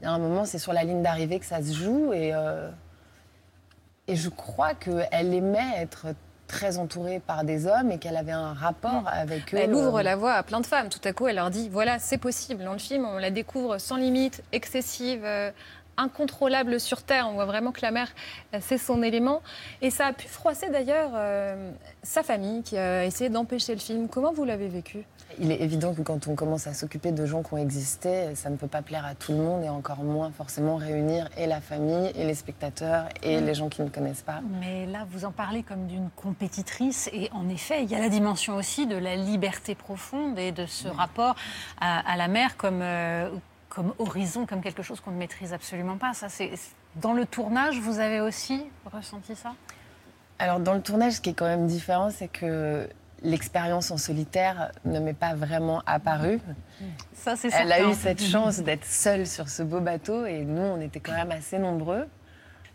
il 0.00 0.04
y 0.04 0.06
a 0.06 0.12
un 0.12 0.18
moment, 0.18 0.44
c'est 0.44 0.58
sur 0.58 0.72
la 0.72 0.84
ligne 0.84 1.02
d'arrivée 1.02 1.38
que 1.38 1.46
ça 1.46 1.62
se 1.62 1.72
joue. 1.72 2.12
Et, 2.12 2.34
euh, 2.34 2.70
et 4.08 4.16
je 4.16 4.28
crois 4.28 4.74
qu'elle 4.74 5.34
aimait 5.34 5.72
être 5.76 6.08
très 6.46 6.78
entourée 6.78 7.20
par 7.20 7.44
des 7.44 7.66
hommes 7.66 7.90
et 7.90 7.98
qu'elle 7.98 8.16
avait 8.16 8.32
un 8.32 8.52
rapport 8.52 9.04
avec 9.06 9.54
eux. 9.54 9.58
Elle 9.58 9.74
ouvre 9.74 9.98
euh, 9.98 10.02
la 10.02 10.16
voie 10.16 10.34
à 10.34 10.42
plein 10.42 10.60
de 10.60 10.66
femmes. 10.66 10.88
Tout 10.88 11.00
à 11.04 11.12
coup, 11.12 11.26
elle 11.26 11.36
leur 11.36 11.50
dit 11.50 11.68
voilà, 11.68 11.98
c'est 11.98 12.18
possible. 12.18 12.64
Dans 12.64 12.72
le 12.72 12.78
film, 12.78 13.04
on 13.04 13.18
la 13.18 13.30
découvre 13.30 13.78
sans 13.78 13.96
limite, 13.96 14.42
excessive, 14.52 15.22
euh, 15.24 15.50
incontrôlable 15.96 16.78
sur 16.78 17.02
Terre. 17.02 17.26
On 17.28 17.34
voit 17.34 17.46
vraiment 17.46 17.72
que 17.72 17.80
la 17.82 17.90
mer, 17.90 18.08
c'est 18.60 18.78
son 18.78 19.02
élément. 19.02 19.42
Et 19.82 19.90
ça 19.90 20.06
a 20.06 20.12
pu 20.12 20.28
froisser 20.28 20.68
d'ailleurs 20.70 21.10
euh, 21.14 21.70
sa 22.02 22.22
famille 22.22 22.62
qui 22.62 22.76
a 22.76 23.04
essayé 23.04 23.30
d'empêcher 23.30 23.72
le 23.74 23.80
film. 23.80 24.08
Comment 24.08 24.32
vous 24.32 24.44
l'avez 24.44 24.68
vécu? 24.68 25.04
Il 25.38 25.52
est 25.52 25.60
évident 25.60 25.92
que 25.94 26.02
quand 26.02 26.28
on 26.28 26.34
commence 26.34 26.66
à 26.66 26.72
s'occuper 26.74 27.12
de 27.12 27.26
gens 27.26 27.42
qui 27.42 27.52
ont 27.54 27.58
existé, 27.58 28.34
ça 28.34 28.48
ne 28.48 28.56
peut 28.56 28.66
pas 28.68 28.82
plaire 28.82 29.04
à 29.04 29.14
tout 29.14 29.32
le 29.32 29.38
monde 29.38 29.62
et 29.64 29.68
encore 29.68 30.02
moins 30.02 30.30
forcément 30.30 30.76
réunir 30.76 31.28
et 31.36 31.46
la 31.46 31.60
famille 31.60 32.10
et 32.14 32.24
les 32.24 32.34
spectateurs 32.34 33.08
et 33.22 33.40
Mm. 33.40 33.44
les 33.44 33.54
gens 33.54 33.68
qui 33.68 33.82
ne 33.82 33.88
connaissent 33.88 34.22
pas. 34.22 34.40
Mais 34.60 34.86
là, 34.86 35.06
vous 35.10 35.24
en 35.24 35.32
parlez 35.32 35.62
comme 35.62 35.86
d'une 35.86 36.08
compétitrice. 36.16 37.10
Et 37.12 37.28
en 37.32 37.48
effet, 37.48 37.82
il 37.82 37.90
y 37.90 37.94
a 37.94 37.98
la 37.98 38.08
dimension 38.08 38.56
aussi 38.56 38.86
de 38.86 38.96
la 38.96 39.16
liberté 39.16 39.74
profonde 39.74 40.38
et 40.38 40.52
de 40.52 40.64
ce 40.66 40.88
rapport 40.88 41.36
à, 41.80 42.10
à 42.10 42.16
la 42.16 42.28
mer 42.28 42.56
comme, 42.56 42.80
euh, 42.82 43.28
comme 43.68 43.92
horizon, 43.98 44.46
comme 44.46 44.62
quelque 44.62 44.82
chose 44.82 45.00
qu'on 45.00 45.10
ne 45.10 45.18
maîtrise 45.18 45.52
absolument 45.52 45.98
pas. 45.98 46.14
Ça, 46.14 46.28
c'est 46.28 46.50
dans 46.96 47.12
le 47.12 47.26
tournage, 47.26 47.78
vous 47.78 47.98
avez 47.98 48.20
aussi 48.20 48.64
ressenti 48.90 49.34
ça? 49.36 49.52
Alors 50.38 50.60
dans 50.60 50.74
le 50.74 50.80
tournage, 50.82 51.14
ce 51.14 51.20
qui 51.20 51.30
est 51.30 51.34
quand 51.34 51.46
même 51.46 51.66
différent, 51.66 52.10
c'est 52.10 52.28
que 52.28 52.88
l'expérience 53.22 53.90
en 53.90 53.96
solitaire 53.96 54.72
ne 54.84 55.00
m'est 55.00 55.14
pas 55.14 55.34
vraiment 55.34 55.82
apparue. 55.86 56.40
Ça, 57.14 57.34
Elle 57.52 57.72
a 57.72 57.88
eu 57.90 57.94
cette 57.94 58.22
chance 58.22 58.60
d'être 58.60 58.84
seule 58.84 59.26
sur 59.26 59.48
ce 59.48 59.62
beau 59.62 59.80
bateau 59.80 60.26
et 60.26 60.44
nous, 60.44 60.62
on 60.62 60.80
était 60.80 61.00
quand 61.00 61.14
même 61.14 61.30
assez 61.30 61.58
nombreux. 61.58 62.06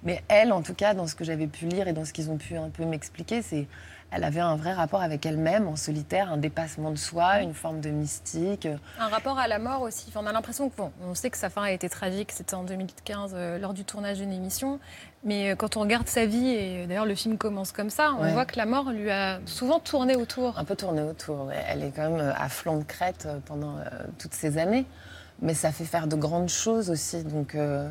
Mais 0.03 0.23
elle, 0.27 0.51
en 0.51 0.61
tout 0.61 0.73
cas, 0.73 0.93
dans 0.93 1.05
ce 1.05 1.13
que 1.13 1.23
j'avais 1.23 1.47
pu 1.47 1.65
lire 1.65 1.87
et 1.87 1.93
dans 1.93 2.05
ce 2.05 2.13
qu'ils 2.13 2.31
ont 2.31 2.37
pu 2.37 2.57
un 2.57 2.69
peu 2.69 2.85
m'expliquer, 2.85 3.41
c'est 3.41 3.67
elle 4.11 4.23
avait 4.25 4.41
un 4.41 4.55
vrai 4.57 4.73
rapport 4.73 5.01
avec 5.01 5.25
elle-même 5.25 5.67
en 5.67 5.75
solitaire, 5.77 6.31
un 6.31 6.37
dépassement 6.37 6.91
de 6.91 6.97
soi, 6.97 7.41
une 7.41 7.53
forme 7.53 7.79
de 7.79 7.89
mystique. 7.89 8.67
Un 8.99 9.07
rapport 9.07 9.39
à 9.39 9.47
la 9.47 9.57
mort 9.57 9.81
aussi. 9.81 10.05
Enfin, 10.09 10.19
on 10.23 10.27
a 10.27 10.33
l'impression 10.33 10.69
que, 10.69 10.75
bon, 10.75 10.91
on 11.07 11.15
sait 11.15 11.29
que 11.29 11.37
sa 11.37 11.49
fin 11.49 11.63
a 11.63 11.71
été 11.71 11.87
tragique, 11.89 12.31
c'était 12.33 12.55
en 12.55 12.63
2015 12.63 13.31
euh, 13.33 13.57
lors 13.57 13.73
du 13.73 13.85
tournage 13.85 14.17
d'une 14.17 14.33
émission. 14.33 14.79
Mais 15.23 15.51
euh, 15.51 15.55
quand 15.55 15.77
on 15.77 15.79
regarde 15.81 16.07
sa 16.07 16.25
vie, 16.25 16.49
et 16.49 16.87
d'ailleurs 16.87 17.05
le 17.05 17.15
film 17.15 17.37
commence 17.37 17.71
comme 17.71 17.89
ça, 17.89 18.11
on 18.19 18.23
Ouais. 18.23 18.33
voit 18.33 18.45
que 18.45 18.57
la 18.57 18.65
mort 18.65 18.91
lui 18.91 19.09
a 19.09 19.39
souvent 19.45 19.79
tourné 19.79 20.15
autour. 20.15 20.59
Un 20.59 20.65
peu 20.65 20.75
tourné 20.75 21.01
autour. 21.01 21.49
Elle 21.69 21.83
est 21.83 21.91
quand 21.95 22.09
même 22.09 22.19
euh, 22.19 22.33
à 22.37 22.49
flanc 22.49 22.77
de 22.77 22.83
crête 22.83 23.23
euh, 23.25 23.39
pendant 23.45 23.77
euh, 23.77 23.83
toutes 24.19 24.33
ces 24.33 24.57
années. 24.57 24.85
Mais 25.41 25.53
ça 25.53 25.71
fait 25.71 25.85
faire 25.85 26.07
de 26.07 26.15
grandes 26.17 26.49
choses 26.49 26.89
aussi. 26.89 27.23
Donc 27.23 27.55
euh, 27.55 27.89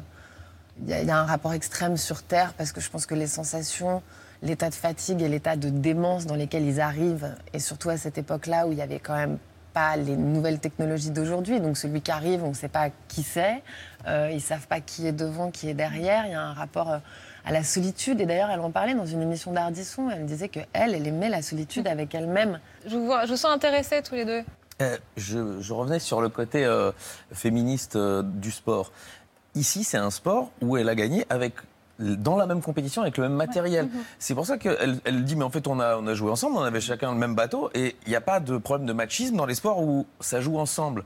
il 0.87 0.89
y 0.91 1.11
a 1.11 1.19
un 1.19 1.25
rapport 1.25 1.53
extrême 1.55 1.97
sur 1.97 2.23
Terre 2.23 2.53
parce 2.59 2.73
que 2.73 2.81
je 2.81 2.91
pense 2.91 3.07
que 3.07 3.15
les 3.15 3.27
sensations, 3.27 4.03
l'état 4.43 4.71
de 4.71 4.75
fatigue 4.75 5.23
et 5.23 5.29
l'état 5.29 5.57
de 5.57 5.69
démence 5.69 6.27
dans 6.27 6.35
lesquels 6.35 6.65
ils 6.65 6.81
arrivent, 6.81 7.35
et 7.53 7.59
surtout 7.59 7.91
à 7.91 7.97
cette 7.97 8.19
époque-là 8.19 8.67
où 8.67 8.73
il 8.73 8.79
y 8.79 8.83
avait 8.83 8.99
quand 8.99 9.17
même 9.17 9.39
pas 9.73 9.97
les 9.97 10.17
nouvelles 10.17 10.59
technologies 10.59 11.11
d'aujourd'hui. 11.11 11.61
Donc 11.61 11.77
celui 11.77 12.01
qui 12.01 12.11
arrive, 12.11 12.43
on 12.43 12.49
ne 12.49 12.55
sait 12.55 12.69
pas 12.69 12.89
qui 13.09 13.23
c'est. 13.23 13.63
Euh, 14.07 14.31
ils 14.33 14.41
savent 14.41 14.67
pas 14.67 14.81
qui 14.81 15.07
est 15.07 15.13
devant, 15.13 15.51
qui 15.51 15.69
est 15.69 15.75
derrière. 15.75 16.27
Il 16.27 16.33
y 16.33 16.35
a 16.35 16.43
un 16.43 16.53
rapport 16.53 16.91
euh, 16.91 16.99
à 17.45 17.53
la 17.53 17.63
solitude. 17.63 18.21
Et 18.21 18.27
d'ailleurs, 18.27 18.51
elle 18.51 18.61
en 18.61 18.71
parlait 18.71 18.95
dans 18.95 19.07
une 19.07 19.23
émission 19.23 19.53
d'Ardisson. 19.53 20.11
Elle 20.11 20.27
disait 20.27 20.49
que 20.49 20.61
elle, 20.73 20.95
elle 20.95 21.07
aimait 21.07 21.29
la 21.29 21.43
solitude 21.43 21.87
avec 21.87 22.15
elle-même. 22.15 22.59
Je 22.87 22.97
vous, 22.97 23.07
vois, 23.07 23.27
je 23.27 23.31
vous 23.31 23.37
sens 23.37 23.53
intéressés 23.53 24.03
tous 24.03 24.15
les 24.15 24.25
deux. 24.25 24.43
Euh, 24.81 24.97
je, 25.17 25.61
je 25.61 25.73
revenais 25.73 25.99
sur 25.99 26.21
le 26.21 26.29
côté 26.29 26.65
euh, 26.65 26.91
féministe 27.33 27.97
euh, 27.97 28.23
du 28.23 28.51
sport. 28.51 28.93
Ici, 29.55 29.85
c'est 29.85 29.99
un 29.99 30.11
sport 30.11 30.51
où 30.63 30.77
elle 30.77 30.89
a 30.89 30.95
gagné 30.95 31.27
avec 31.29 31.55
dans 32.01 32.37
la 32.37 32.47
même 32.47 32.63
compétition 32.63 33.03
avec 33.03 33.17
le 33.17 33.25
même 33.25 33.35
matériel. 33.35 33.87
Mhm. 33.87 34.03
C'est 34.19 34.35
pour 34.35 34.47
ça 34.47 34.59
qu'elle 34.59 35.01
elle 35.05 35.25
dit 35.25 35.37
mais 35.37 35.45
en 35.45 35.51
fait 35.51 35.67
on 35.69 35.79
a, 35.81 35.97
on 35.97 36.07
a 36.07 36.15
joué 36.15 36.31
ensemble, 36.31 36.57
on 36.57 36.63
avait 36.63 36.81
chacun 36.81 37.13
le 37.13 37.19
même 37.19 37.35
bateau 37.35 37.71
et 37.75 37.97
il 38.07 38.11
n'y 38.11 38.17
a 38.17 38.21
pas 38.21 38.41
de 38.41 38.57
problème 38.59 38.87
de 38.87 38.93
machisme 38.93 39.37
dans 39.37 39.47
les 39.47 39.55
sports 39.55 39.83
où 39.83 40.07
ça 40.21 40.41
joue 40.41 40.59
ensemble. 40.59 41.05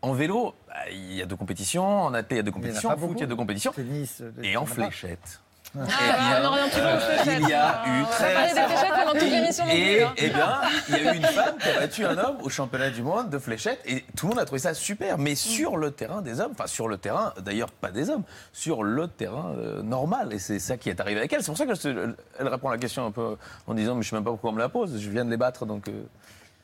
En 0.00 0.12
vélo, 0.12 0.54
bah, 0.68 0.74
il 0.92 1.14
y 1.14 1.22
a 1.22 1.26
deux 1.26 1.34
compétitions, 1.34 2.04
en 2.04 2.14
athlète 2.14 2.30
il 2.30 2.36
y 2.36 2.40
a 2.40 2.42
deux 2.44 2.52
compétitions, 2.52 2.88
pas 2.88 2.94
en 2.94 2.98
foot 2.98 3.12
il 3.16 3.20
y 3.20 3.24
a 3.24 3.26
deux 3.26 3.36
compétitions 3.36 3.72
Tennis, 3.72 4.20
euh, 4.20 4.30
et 4.42 4.56
en 4.56 4.64
fléchette. 4.64 5.40
Ah, 5.76 5.82
Eh 5.86 7.00
fléchettes. 7.00 7.40
Il 7.42 7.48
y 7.48 7.52
a 7.52 7.82
eu 7.86 8.00
va 8.02 8.08
très 8.08 8.34
parler 8.34 8.54
des 8.54 8.60
fléchettes 8.62 8.92
pendant 8.94 9.12
toute 9.12 9.30
l'émission 9.30 9.64
non 9.66 9.72
et, 9.72 10.02
hein. 10.02 10.12
eh 10.16 10.28
bien, 10.30 10.60
il 10.88 10.94
y 10.94 11.08
a 11.08 11.12
eu 11.14 11.16
une 11.16 11.24
femme 11.26 11.56
qui 11.60 11.68
a 11.68 11.80
battu 11.80 12.04
un 12.06 12.16
homme 12.18 12.36
au 12.42 12.48
championnat 12.48 12.90
du 12.90 13.02
monde 13.02 13.28
de 13.30 13.38
fléchettes 13.38 13.80
et 13.84 14.04
tout 14.16 14.26
le 14.26 14.30
monde 14.30 14.38
a 14.40 14.44
trouvé 14.46 14.58
ça 14.60 14.72
super. 14.74 15.18
Mais 15.18 15.34
sur 15.34 15.76
le 15.76 15.90
terrain 15.90 16.22
des 16.22 16.40
hommes, 16.40 16.52
enfin 16.52 16.66
sur 16.66 16.88
le 16.88 16.96
terrain, 16.96 17.32
d'ailleurs 17.44 17.70
pas 17.70 17.90
des 17.90 18.08
hommes, 18.08 18.22
sur 18.52 18.82
le 18.82 19.08
terrain 19.08 19.52
euh, 19.58 19.82
normal. 19.82 20.32
Et 20.32 20.38
c'est 20.38 20.58
ça 20.58 20.76
qui 20.78 20.88
est 20.88 21.00
arrivé 21.00 21.20
avec 21.20 21.32
elle. 21.32 21.42
C'est 21.42 21.50
pour 21.50 21.58
ça 21.58 21.66
qu'elle 21.66 22.14
elle 22.38 22.48
répond 22.48 22.68
à 22.68 22.72
la 22.72 22.78
question 22.78 23.04
un 23.06 23.10
peu 23.10 23.36
en 23.66 23.74
disant 23.74 23.94
mais 23.94 24.02
je 24.02 24.08
sais 24.08 24.16
même 24.16 24.24
pas 24.24 24.30
pourquoi 24.30 24.50
on 24.50 24.54
me 24.54 24.60
la 24.60 24.70
pose. 24.70 24.98
Je 24.98 25.10
viens 25.10 25.24
de 25.24 25.30
les 25.30 25.36
battre 25.36 25.66
donc. 25.66 25.88
euh, 25.88 26.02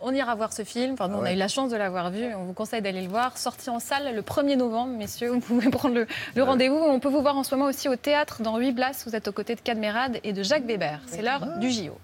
On 0.07 0.13
ira 0.13 0.35
voir 0.35 0.53
ce 0.53 0.65
film. 0.65 0.93
Enfin, 0.93 1.09
nous, 1.09 1.17
Ah 1.17 1.21
on 1.23 1.25
a 1.25 1.33
eu 1.33 1.37
la 1.37 1.49
chance 1.49 1.71
de 1.71 1.77
l'avoir 1.77 2.11
vu. 2.11 2.35
On 2.35 2.45
vous 2.45 2.53
conseille 2.53 2.83
d'aller 2.83 3.01
le 3.01 3.09
voir. 3.09 3.39
Sorti 3.39 3.71
en 3.71 3.81
salle 3.81 4.15
le 4.15 4.21
1er 4.21 4.57
novembre, 4.57 4.93
messieurs. 4.97 5.31
Vous 5.31 5.41
pouvez 5.41 5.71
prendre 5.71 5.95
le, 5.95 6.07
le 6.35 6.43
rendez-vous. 6.43 6.77
On 6.77 7.01
peut 7.01 7.09
vous 7.09 7.23
voir 7.23 7.39
en 7.39 7.43
ce 7.43 7.55
moment 7.55 7.71
aussi 7.71 7.89
au 7.89 7.97
théâtre 7.97 8.43
dans 8.43 8.59
8 8.59 8.75
places. 8.75 9.05
Vous 9.07 9.17
êtes 9.17 9.29
aux 9.29 9.33
côtés 9.33 9.55
de 9.55 9.61
Cadmerade 9.61 10.21
et 10.23 10.35
de 10.35 10.43
Jacques 10.43 10.67
Weber. 10.67 11.01
C'est 11.07 11.23
l'heure 11.23 11.59
du 11.59 11.71
JO. 11.71 11.97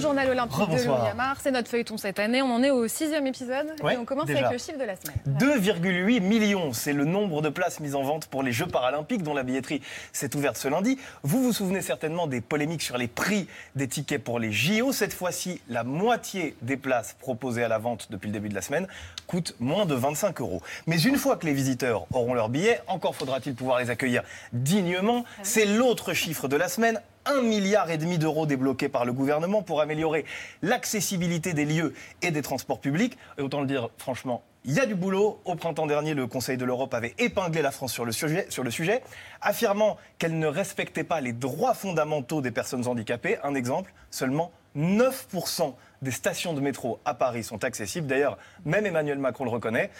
Le 0.00 0.06
journal 0.06 0.30
olympique 0.30 0.58
de. 0.58 0.82
Louis 0.86 1.08
Amar, 1.10 1.36
c'est 1.42 1.50
notre 1.50 1.68
feuilleton 1.68 1.98
cette 1.98 2.18
année. 2.18 2.40
On 2.40 2.54
en 2.54 2.62
est 2.62 2.70
au 2.70 2.88
sixième 2.88 3.26
épisode 3.26 3.66
Ouais, 3.82 3.94
et 3.94 3.96
on 3.98 4.06
commence 4.06 4.24
déjà. 4.24 4.46
avec 4.46 4.52
le 4.52 4.58
chiffre 4.58 4.78
de 4.78 4.84
la 4.84 4.94
semaine. 4.96 5.18
2,8 5.38 6.20
millions, 6.22 6.72
c'est 6.72 6.94
le 6.94 7.04
nombre 7.04 7.42
de 7.42 7.50
places 7.50 7.80
mises 7.80 7.94
en 7.94 8.02
vente 8.02 8.26
pour 8.26 8.42
les 8.42 8.50
Jeux 8.50 8.66
paralympiques 8.66 9.22
dont 9.22 9.34
la 9.34 9.42
billetterie 9.42 9.82
s'est 10.14 10.34
ouverte 10.34 10.56
ce 10.56 10.68
lundi. 10.68 10.98
Vous 11.22 11.42
vous 11.42 11.52
souvenez 11.52 11.82
certainement 11.82 12.26
des 12.26 12.40
polémiques 12.40 12.80
sur 12.80 12.96
les 12.96 13.08
prix 13.08 13.46
des 13.74 13.88
tickets 13.88 14.24
pour 14.24 14.38
les 14.38 14.52
JO. 14.52 14.92
Cette 14.92 15.12
fois-ci, 15.12 15.60
la 15.68 15.84
moitié 15.84 16.56
des 16.62 16.78
places 16.78 17.14
proposées 17.20 17.62
à 17.64 17.68
la 17.68 17.76
vente 17.78 18.08
depuis 18.10 18.28
le 18.28 18.32
début 18.32 18.48
de 18.48 18.54
la 18.54 18.62
semaine 18.62 18.86
coûtent 19.26 19.54
moins 19.60 19.84
de 19.84 19.94
25 19.94 20.40
euros. 20.40 20.62
Mais 20.86 20.98
une 21.02 21.16
fois 21.16 21.36
que 21.36 21.44
les 21.44 21.52
visiteurs 21.52 22.06
auront 22.14 22.32
leur 22.32 22.48
billet, 22.48 22.80
encore 22.86 23.14
faudra-t-il 23.14 23.54
pouvoir 23.54 23.78
les 23.78 23.90
accueillir 23.90 24.22
dignement. 24.54 25.26
C'est 25.42 25.66
l'autre 25.66 26.14
chiffre 26.14 26.48
de 26.48 26.56
la 26.56 26.68
semaine. 26.68 27.00
Un 27.26 27.42
milliard 27.42 27.90
et 27.90 27.98
demi 27.98 28.18
d'euros 28.18 28.46
débloqués 28.46 28.88
par 28.88 29.04
le 29.04 29.12
gouvernement 29.12 29.62
pour 29.62 29.80
améliorer 29.80 30.24
l'accessibilité 30.62 31.52
des 31.52 31.64
lieux 31.64 31.94
et 32.22 32.30
des 32.30 32.42
transports 32.42 32.80
publics. 32.80 33.18
Et 33.38 33.42
autant 33.42 33.60
le 33.60 33.66
dire 33.66 33.90
franchement, 33.98 34.42
il 34.64 34.74
y 34.74 34.80
a 34.80 34.86
du 34.86 34.94
boulot. 34.94 35.40
Au 35.44 35.54
printemps 35.54 35.86
dernier, 35.86 36.14
le 36.14 36.26
Conseil 36.26 36.56
de 36.56 36.64
l'Europe 36.64 36.94
avait 36.94 37.14
épinglé 37.18 37.62
la 37.62 37.70
France 37.70 37.92
sur 37.92 38.04
le 38.04 38.12
sujet, 38.12 38.46
sur 38.48 38.62
le 38.62 38.70
sujet 38.70 39.02
affirmant 39.40 39.96
qu'elle 40.18 40.38
ne 40.38 40.46
respectait 40.46 41.04
pas 41.04 41.20
les 41.20 41.32
droits 41.32 41.74
fondamentaux 41.74 42.40
des 42.40 42.50
personnes 42.50 42.86
handicapées. 42.86 43.38
Un 43.42 43.54
exemple, 43.54 43.92
seulement 44.10 44.52
9% 44.76 45.74
des 46.02 46.10
stations 46.10 46.54
de 46.54 46.60
métro 46.60 47.00
à 47.04 47.14
Paris 47.14 47.44
sont 47.44 47.64
accessibles. 47.64 48.06
D'ailleurs, 48.06 48.38
même 48.64 48.86
Emmanuel 48.86 49.18
Macron 49.18 49.44
le 49.44 49.50
reconnaît, 49.50 49.90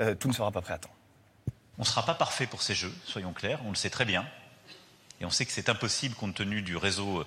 euh, 0.00 0.14
tout 0.14 0.28
ne 0.28 0.32
sera 0.32 0.50
pas 0.52 0.60
prêt 0.60 0.74
à 0.74 0.78
temps. 0.78 0.90
On 1.78 1.82
ne 1.82 1.86
sera 1.86 2.04
pas 2.04 2.14
parfait 2.14 2.46
pour 2.46 2.62
ces 2.62 2.74
jeux, 2.74 2.92
soyons 3.04 3.32
clairs, 3.32 3.60
on 3.64 3.70
le 3.70 3.76
sait 3.76 3.90
très 3.90 4.04
bien. 4.04 4.24
Et 5.20 5.24
on 5.24 5.30
sait 5.30 5.44
que 5.44 5.52
c'est 5.52 5.68
impossible 5.68 6.14
compte 6.14 6.34
tenu 6.34 6.62
du 6.62 6.76
réseau 6.76 7.24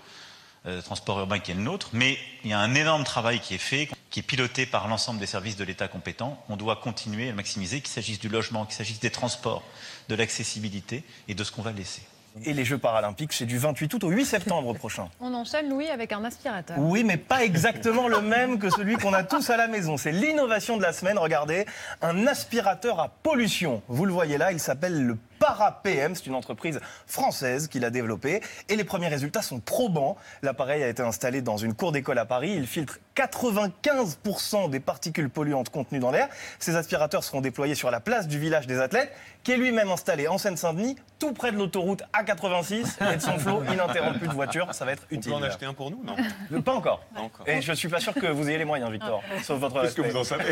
euh, 0.66 0.78
de 0.78 0.82
transport 0.82 1.20
urbain 1.20 1.40
qui 1.40 1.52
est 1.52 1.56
le 1.56 1.62
nôtre. 1.62 1.90
Mais 1.94 2.18
il 2.44 2.50
y 2.50 2.54
a 2.54 2.60
un 2.60 2.74
énorme 2.76 3.04
travail 3.04 3.40
qui 3.40 3.56
est 3.56 3.60
fait, 3.60 3.90
qui 4.10 4.20
est 4.20 4.24
piloté 4.24 4.66
par 4.66 4.88
l'ensemble 4.88 5.20
des 5.20 5.26
services 5.26 5.56
de 5.58 5.64
l'État 5.64 5.88
compétents. 5.88 6.42
On 6.50 6.56
doit 6.56 6.76
continuer 6.76 7.28
à 7.28 7.32
le 7.32 7.36
maximiser, 7.36 7.82
qu'il 7.82 7.90
s'agisse 7.90 8.20
du 8.20 8.30
logement, 8.30 8.66
qu'il 8.66 8.76
s'agisse 8.76 9.00
des 9.00 9.10
transports, 9.10 9.64
de 10.10 10.16
l'accessibilité 10.16 11.04
et 11.28 11.34
de 11.34 11.44
ce 11.44 11.52
qu'on 11.52 11.62
va 11.62 11.72
laisser. 11.72 12.04
Et 12.46 12.54
les 12.54 12.64
Jeux 12.64 12.78
paralympiques, 12.78 13.34
c'est 13.34 13.46
du 13.46 13.58
28 13.58 13.94
août 13.94 14.04
au 14.06 14.10
8 14.10 14.26
septembre 14.26 14.74
prochain. 14.74 15.10
On 15.20 15.34
enchaîne, 15.34 15.70
Louis, 15.70 15.90
avec 15.90 16.14
un 16.14 16.24
aspirateur. 16.24 16.78
Oui, 16.80 17.04
mais 17.04 17.18
pas 17.18 17.44
exactement 17.44 18.08
le 18.08 18.22
même 18.22 18.58
que 18.58 18.70
celui 18.70 18.96
qu'on 18.96 19.14
a 19.14 19.24
tous 19.24 19.50
à 19.50 19.58
la 19.58 19.68
maison. 19.68 19.98
C'est 19.98 20.14
l'innovation 20.14 20.78
de 20.78 20.82
la 20.82 20.94
semaine. 20.94 21.18
Regardez, 21.18 21.66
un 22.02 22.28
aspirateur 22.28 23.02
à 23.02 23.10
pollution. 23.10 23.82
Vous 23.90 24.06
le 24.06 24.14
voyez 24.14 24.38
là, 24.38 24.54
il 24.54 24.62
s'appelle 24.62 25.04
le 25.04 25.18
ParaPM. 25.42 26.16
C'est 26.16 26.28
une 26.28 26.36
entreprise 26.36 26.80
française 27.08 27.68
qui 27.68 27.80
l'a 27.80 27.90
développé. 27.90 28.42
Et 28.70 28.76
les 28.78 28.84
premiers 28.86 29.08
résultats 29.10 29.42
sont 29.42 29.60
probants. 29.60 30.16
L'appareil 30.44 30.84
a 30.84 30.88
été 30.88 31.02
installé 31.02 31.42
dans 31.42 31.58
une 31.58 31.74
cour 31.74 31.92
d'école 31.92 32.20
à 32.20 32.26
Paris. 32.26 32.54
Il 32.56 32.68
filtre 32.68 33.00
95% 33.16 34.70
des 34.70 34.80
particules 34.80 35.30
polluantes 35.30 35.70
contenues 35.70 36.00
dans 36.00 36.12
l'air. 36.12 36.30
Ces 36.60 36.76
aspirateurs 36.76 37.24
seront 37.24 37.42
déployés 37.42 37.76
sur 37.76 37.92
la 37.92 38.00
place 38.00 38.28
du 38.28 38.40
village 38.40 38.68
des 38.68 38.80
athlètes, 38.80 39.12
qui 39.44 39.52
est 39.52 39.58
lui-même 39.58 39.90
installé 39.90 40.28
en 40.28 40.38
Seine-Saint-Denis, 40.38 40.96
tout 41.20 41.34
près 41.34 41.52
de 41.52 41.58
l'autoroute 41.58 42.04
A86 42.14 43.12
et 43.12 43.16
de 43.18 43.22
son 43.22 43.38
flot 43.40 43.64
ininterrompu 43.72 44.28
de 44.28 44.34
voitures. 44.34 44.72
Ça 44.74 44.86
va 44.86 44.92
être 44.94 45.04
On 45.12 45.16
utile. 45.16 45.32
peut 45.32 45.38
en 45.38 45.44
acheter 45.44 45.66
un 45.66 45.74
pour 45.74 45.90
nous, 45.92 46.02
non? 46.04 46.16
Euh, 46.54 46.62
Pas 46.62 46.74
encore. 46.74 47.04
Pas 47.16 47.22
encore. 47.22 47.48
Et 47.50 47.62
je 47.62 47.74
suis 47.74 47.90
pas 47.90 48.00
sûr 48.00 48.14
que 48.14 48.28
vous 48.28 48.48
ayez 48.50 48.60
les 48.60 48.66
moyens, 48.66 48.92
Victor. 48.92 49.22
Sauf 49.44 49.60
votre 49.60 49.82
Qu'est-ce 49.82 49.96
que 49.96 50.02
vous 50.04 50.18
en 50.18 50.24
savez? 50.24 50.52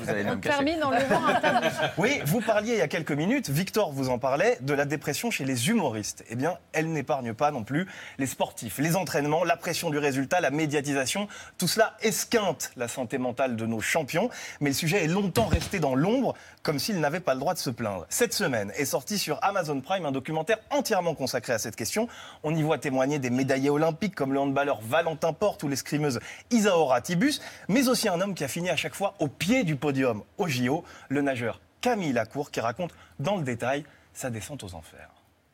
Vous 0.00 0.10
allez 0.10 0.24
même 0.24 0.40
Permis 0.40 0.76
dans 0.76 0.90
le 0.90 0.98
vent 1.04 1.24
interne. 1.26 1.70
Oui, 1.96 2.20
vous 2.26 2.40
parliez 2.40 2.72
il 2.72 2.78
y 2.78 2.82
a 2.82 2.88
quelques 2.88 3.12
minutes, 3.12 3.48
Victor 3.50 3.92
vous 3.92 4.07
en 4.08 4.18
parlait, 4.18 4.58
de 4.60 4.74
la 4.74 4.84
dépression 4.84 5.30
chez 5.30 5.44
les 5.44 5.68
humoristes. 5.68 6.24
Eh 6.28 6.36
bien, 6.36 6.58
elle 6.72 6.92
n'épargne 6.92 7.34
pas 7.34 7.50
non 7.50 7.64
plus 7.64 7.86
les 8.18 8.26
sportifs, 8.26 8.78
les 8.78 8.96
entraînements, 8.96 9.44
la 9.44 9.56
pression 9.56 9.90
du 9.90 9.98
résultat, 9.98 10.40
la 10.40 10.50
médiatisation. 10.50 11.28
Tout 11.58 11.68
cela 11.68 11.96
esquinte 12.00 12.72
la 12.76 12.88
santé 12.88 13.18
mentale 13.18 13.56
de 13.56 13.66
nos 13.66 13.80
champions. 13.80 14.30
Mais 14.60 14.70
le 14.70 14.74
sujet 14.74 15.04
est 15.04 15.08
longtemps 15.08 15.46
resté 15.46 15.80
dans 15.80 15.94
l'ombre, 15.94 16.34
comme 16.62 16.78
s'ils 16.78 17.00
n'avaient 17.00 17.20
pas 17.20 17.34
le 17.34 17.40
droit 17.40 17.54
de 17.54 17.58
se 17.58 17.70
plaindre. 17.70 18.06
Cette 18.08 18.32
semaine 18.32 18.72
est 18.76 18.84
sorti 18.84 19.18
sur 19.18 19.38
Amazon 19.42 19.80
Prime 19.80 20.06
un 20.06 20.12
documentaire 20.12 20.58
entièrement 20.70 21.14
consacré 21.14 21.52
à 21.52 21.58
cette 21.58 21.76
question. 21.76 22.08
On 22.42 22.54
y 22.54 22.62
voit 22.62 22.78
témoigner 22.78 23.18
des 23.18 23.30
médaillés 23.30 23.70
olympiques 23.70 24.14
comme 24.14 24.32
le 24.32 24.40
handballeur 24.40 24.80
Valentin 24.82 25.32
Porte 25.32 25.62
ou 25.62 25.68
l'escrimeuse 25.68 26.20
Isaora 26.50 27.00
Tibus, 27.00 27.40
mais 27.68 27.88
aussi 27.88 28.08
un 28.08 28.20
homme 28.20 28.34
qui 28.34 28.44
a 28.44 28.48
fini 28.48 28.70
à 28.70 28.76
chaque 28.76 28.94
fois 28.94 29.14
au 29.18 29.28
pied 29.28 29.64
du 29.64 29.76
podium 29.76 30.22
au 30.38 30.48
JO, 30.48 30.84
le 31.08 31.22
nageur 31.22 31.60
Camille 31.80 32.12
Lacour, 32.12 32.50
qui 32.50 32.60
raconte 32.60 32.92
dans 33.18 33.36
le 33.36 33.42
détail 33.42 33.84
sa 34.18 34.30
descente 34.30 34.64
aux 34.64 34.74
enfers. 34.74 35.10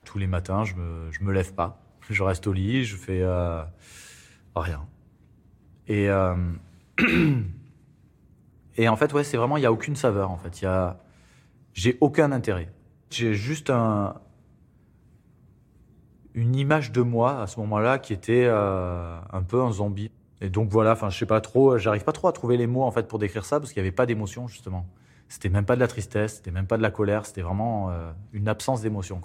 Tous 0.06 0.18
les 0.18 0.26
matins, 0.26 0.64
je 0.64 0.74
me, 0.74 1.10
je 1.10 1.22
me 1.22 1.32
lève 1.32 1.52
pas. 1.52 1.78
Je 2.08 2.22
reste 2.22 2.46
au 2.46 2.52
lit, 2.54 2.84
je 2.84 2.96
fais 2.96 3.20
euh, 3.20 3.62
rien. 4.56 4.86
Et, 5.86 6.08
euh, 6.08 6.34
et 8.76 8.88
en 8.88 8.96
fait, 8.96 9.12
ouais, 9.12 9.22
c'est 9.22 9.36
vraiment, 9.36 9.58
il 9.58 9.60
n'y 9.60 9.66
a 9.66 9.72
aucune 9.72 9.96
saveur. 9.96 10.30
En 10.30 10.38
fait, 10.38 10.66
j'ai 11.74 11.98
aucun 12.00 12.32
intérêt. 12.32 12.72
J'ai 13.10 13.34
juste 13.34 13.68
un, 13.68 14.14
une 16.32 16.56
image 16.56 16.90
de 16.90 17.02
moi 17.02 17.42
à 17.42 17.46
ce 17.46 17.60
moment-là 17.60 17.98
qui 17.98 18.14
était 18.14 18.46
euh, 18.46 19.18
un 19.30 19.42
peu 19.42 19.60
un 19.60 19.72
zombie. 19.72 20.10
Et 20.40 20.48
donc 20.48 20.70
voilà, 20.70 20.92
enfin, 20.92 21.10
je 21.10 21.18
sais 21.18 21.26
pas 21.26 21.42
trop, 21.42 21.76
j'arrive 21.76 22.04
pas 22.04 22.12
trop 22.12 22.28
à 22.28 22.32
trouver 22.32 22.56
les 22.56 22.66
mots 22.66 22.82
en 22.82 22.90
fait 22.90 23.08
pour 23.08 23.18
décrire 23.18 23.44
ça 23.44 23.60
parce 23.60 23.74
qu'il 23.74 23.82
n'y 23.82 23.86
avait 23.88 23.94
pas 23.94 24.06
d'émotion 24.06 24.48
justement. 24.48 24.86
C'était 25.34 25.48
même 25.48 25.66
pas 25.66 25.74
de 25.74 25.80
la 25.80 25.88
tristesse, 25.88 26.36
c'était 26.36 26.52
même 26.52 26.68
pas 26.68 26.76
de 26.76 26.82
la 26.82 26.92
colère, 26.92 27.26
c'était 27.26 27.42
vraiment 27.42 27.90
euh, 27.90 28.12
une 28.32 28.46
absence 28.46 28.82
d'émotion. 28.82 29.20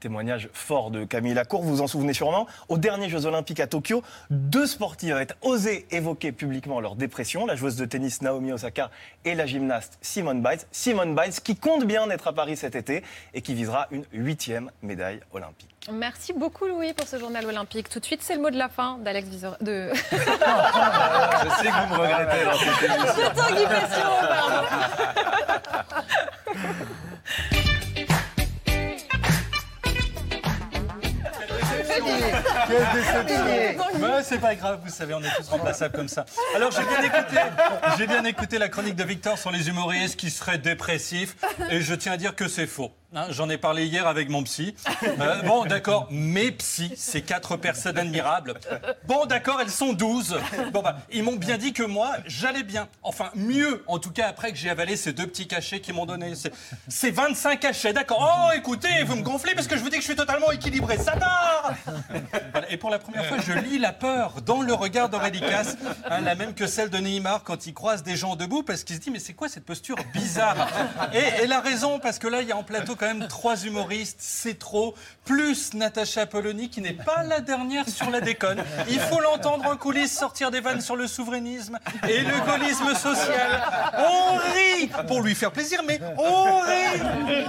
Témoignage 0.00 0.48
fort 0.54 0.90
de 0.90 1.04
Camille 1.04 1.34
Lacour, 1.34 1.62
vous 1.62 1.76
vous 1.76 1.82
en 1.82 1.86
souvenez 1.86 2.14
sûrement. 2.14 2.46
Aux 2.68 2.78
derniers 2.78 3.10
Jeux 3.10 3.26
Olympiques 3.26 3.60
à 3.60 3.66
Tokyo, 3.66 4.02
deux 4.30 4.66
sportifs 4.66 5.12
avaient 5.12 5.26
osé 5.42 5.86
évoquer 5.90 6.32
publiquement 6.32 6.80
leur 6.80 6.96
dépression, 6.96 7.44
la 7.44 7.54
joueuse 7.54 7.76
de 7.76 7.84
tennis 7.84 8.22
Naomi 8.22 8.50
Osaka 8.52 8.90
et 9.26 9.34
la 9.34 9.44
gymnaste 9.44 9.98
Simone 10.00 10.42
Biles. 10.42 10.60
Simone 10.72 11.14
Biles 11.14 11.34
qui 11.44 11.54
compte 11.54 11.84
bien 11.84 12.06
d'être 12.06 12.28
à 12.28 12.32
Paris 12.32 12.56
cet 12.56 12.76
été 12.76 13.04
et 13.34 13.42
qui 13.42 13.52
visera 13.54 13.88
une 13.90 14.04
huitième 14.12 14.70
médaille 14.82 15.20
olympique. 15.32 15.68
Merci 15.92 16.32
beaucoup, 16.32 16.66
Louis, 16.66 16.94
pour 16.94 17.06
ce 17.06 17.18
journal 17.18 17.44
olympique. 17.44 17.90
Tout 17.90 18.00
de 18.00 18.04
suite, 18.04 18.22
c'est 18.22 18.34
le 18.34 18.40
mot 18.40 18.50
de 18.50 18.58
la 18.58 18.70
fin 18.70 18.96
d'Alex 18.98 19.28
Visor. 19.28 19.56
De... 19.60 19.90
Je 19.94 19.98
sais 19.98 20.16
que 21.68 21.88
vous 21.88 21.94
me 21.94 22.00
regrettez 22.00 22.44
dans 22.44 22.58
cette 22.58 22.82
émission. 23.50 24.06
Yeah. 32.20 32.39
Chaud, 32.70 33.76
pardon. 33.76 34.00
Ouais, 34.00 34.22
c'est 34.22 34.38
pas 34.38 34.54
grave, 34.54 34.80
vous 34.84 34.90
savez, 34.90 35.14
on 35.14 35.22
est 35.22 35.36
tous 35.36 35.48
remplaçables 35.48 35.94
comme 35.94 36.08
ça. 36.08 36.24
Alors 36.54 36.70
j'ai 36.70 36.84
bien 36.84 37.02
écouté, 37.02 37.40
j'ai 37.98 38.06
bien 38.06 38.24
écouté 38.24 38.58
la 38.58 38.68
chronique 38.68 38.96
de 38.96 39.04
Victor 39.04 39.38
sur 39.38 39.50
les 39.50 39.68
humoristes 39.68 40.16
qui 40.16 40.30
seraient 40.30 40.58
dépressifs, 40.58 41.36
et 41.70 41.80
je 41.80 41.94
tiens 41.94 42.12
à 42.12 42.16
dire 42.16 42.34
que 42.34 42.48
c'est 42.48 42.66
faux. 42.66 42.90
hein, 43.14 43.26
J'en 43.30 43.48
ai 43.50 43.58
parlé 43.58 43.86
hier 43.86 44.06
avec 44.06 44.28
mon 44.28 44.42
psy. 44.44 44.74
Euh, 45.20 45.42
bon, 45.42 45.64
d'accord, 45.64 46.06
mes 46.10 46.50
psys, 46.52 46.92
ces 46.96 47.22
quatre 47.22 47.56
personnes 47.56 47.98
admirables. 47.98 48.54
Bon, 49.06 49.26
d'accord, 49.26 49.60
elles 49.60 49.70
sont 49.70 49.92
12. 49.92 50.38
Bon, 50.72 50.82
bah, 50.82 50.98
ils 51.10 51.22
m'ont 51.22 51.36
bien 51.36 51.58
dit 51.58 51.72
que 51.72 51.82
moi, 51.82 52.12
j'allais 52.26 52.62
bien. 52.62 52.88
Enfin, 53.02 53.30
mieux, 53.34 53.82
en 53.86 53.98
tout 53.98 54.10
cas, 54.12 54.28
après 54.28 54.52
que 54.52 54.56
j'ai 54.58 54.70
avalé 54.70 54.96
ces 54.96 55.12
deux 55.12 55.26
petits 55.26 55.48
cachets 55.48 55.80
qu'ils 55.80 55.94
m'ont 55.94 56.06
donnés. 56.06 56.34
C'est- 56.34 56.52
C'est 56.88 57.10
25 57.10 57.60
cachets, 57.60 57.92
d'accord. 57.92 58.46
Oh, 58.48 58.52
écoutez, 58.56 59.02
vous 59.04 59.16
me 59.16 59.22
gonflez 59.22 59.54
parce 59.54 59.66
que 59.66 59.76
je 59.76 59.82
vous 59.82 59.88
dis 59.88 59.96
que 59.96 60.02
je 60.02 60.06
suis 60.06 60.16
totalement 60.16 60.50
équilibré. 60.52 60.96
Ça 60.98 61.12
part 61.16 61.72
Et 62.68 62.76
pour 62.76 62.90
la 62.90 62.98
première 62.98 63.26
fois, 63.26 63.38
je 63.38 63.52
lis 63.52 63.78
la 63.78 63.92
peur 63.92 64.42
dans 64.42 64.62
le 64.62 64.72
regard 64.74 65.08
d'Aurélie 65.08 65.40
hein, 66.10 66.20
la 66.20 66.34
même 66.34 66.54
que 66.54 66.66
celle 66.66 66.90
de 66.90 66.98
Neymar 66.98 67.44
quand 67.44 67.66
il 67.66 67.74
croise 67.74 68.02
des 68.02 68.16
gens 68.16 68.36
debout, 68.36 68.62
parce 68.62 68.84
qu'il 68.84 68.96
se 68.96 69.00
dit, 69.00 69.10
mais 69.10 69.18
c'est 69.18 69.32
quoi 69.32 69.48
cette 69.48 69.64
posture 69.64 69.96
bizarre 70.12 70.68
Et 71.12 71.42
elle 71.42 71.52
a 71.52 71.60
raison, 71.60 71.98
parce 71.98 72.18
que 72.18 72.26
là, 72.26 72.42
il 72.42 72.48
y 72.48 72.52
a 72.52 72.56
en 72.56 72.62
plateau 72.62 72.96
quand 72.96 73.06
même 73.06 73.26
trois 73.28 73.56
humoristes, 73.64 74.18
c'est 74.20 74.58
trop, 74.58 74.94
plus 75.24 75.74
Natacha 75.74 76.26
Polony, 76.26 76.70
qui 76.70 76.80
n'est 76.80 76.92
pas 76.92 77.22
la 77.22 77.40
dernière 77.40 77.88
sur 77.88 78.10
la 78.10 78.20
déconne. 78.20 78.62
Il 78.88 79.00
faut 79.00 79.20
l'entendre 79.20 79.66
en 79.66 79.76
coulisses 79.76 80.16
sortir 80.16 80.50
des 80.50 80.60
vannes 80.60 80.80
sur 80.80 80.96
le 80.96 81.06
souverainisme 81.06 81.78
et 82.08 82.20
le 82.20 82.46
gaullisme 82.46 82.94
social. 82.94 83.62
On 83.96 84.36
rit 84.36 84.90
pour 85.06 85.22
lui 85.22 85.34
faire 85.34 85.52
plaisir, 85.52 85.82
mais 85.86 86.00
on 86.18 86.60
rit 86.60 87.00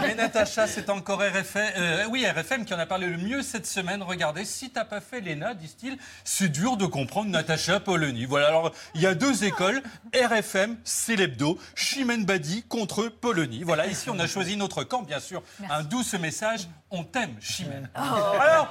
Mais 0.01 0.15
Natacha, 0.15 0.67
c'est 0.67 0.89
encore 0.89 1.21
RFM, 1.21 1.71
euh, 1.77 2.05
oui, 2.09 2.25
RFM 2.25 2.65
qui 2.65 2.73
en 2.73 2.79
a 2.79 2.85
parlé 2.85 3.07
le 3.07 3.17
mieux 3.17 3.41
cette 3.41 3.65
semaine. 3.65 4.03
Regardez, 4.03 4.45
si 4.45 4.69
t'as 4.69 4.85
pas 4.85 5.00
fait 5.01 5.19
l'ENA, 5.21 5.53
disent-ils, 5.53 5.97
c'est 6.23 6.49
dur 6.49 6.77
de 6.77 6.85
comprendre 6.85 7.29
Natacha 7.29 7.79
Polony. 7.79 8.25
Voilà, 8.25 8.47
alors 8.47 8.71
il 8.95 9.01
y 9.01 9.07
a 9.07 9.13
deux 9.15 9.43
écoles, 9.43 9.81
RFM, 10.15 10.77
c'est 10.83 11.15
l'hebdo, 11.15 11.57
Chimène 11.75 12.23
Badi 12.25 12.63
contre 12.63 13.07
Polony. 13.09 13.63
Voilà, 13.63 13.87
ici 13.87 14.09
on 14.09 14.19
a 14.19 14.27
choisi 14.27 14.55
notre 14.57 14.83
camp, 14.83 15.01
bien 15.03 15.19
sûr. 15.19 15.43
Un 15.69 15.83
douce 15.83 16.13
message, 16.13 16.67
on 16.91 17.03
t'aime, 17.03 17.35
Chimène. 17.41 17.89
Alors, 17.95 18.67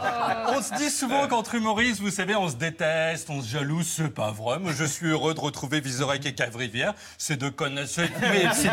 on 0.57 0.63
se 0.63 0.75
dit 0.75 0.91
souvent 0.91 1.27
qu'entre 1.27 1.55
humoristes, 1.55 2.01
vous 2.01 2.11
savez, 2.11 2.37
on 2.37 2.49
se 2.49 2.57
déteste, 2.57 3.31
on 3.31 3.43
se 3.43 3.49
jalouse, 3.49 3.87
c'est 3.89 4.09
pas 4.15 4.31
vrai. 4.31 4.59
Moi, 4.59 4.73
je 4.77 4.85
suis 4.85 5.07
heureux 5.09 5.35
de 5.35 5.41
retrouver 5.41 5.81
Vizorek 5.81 6.25
et 6.27 6.35
Cavrivière, 6.35 6.95
ces 7.19 7.37
deux, 7.37 7.51
conna- 7.51 7.87
ces- 7.87 8.09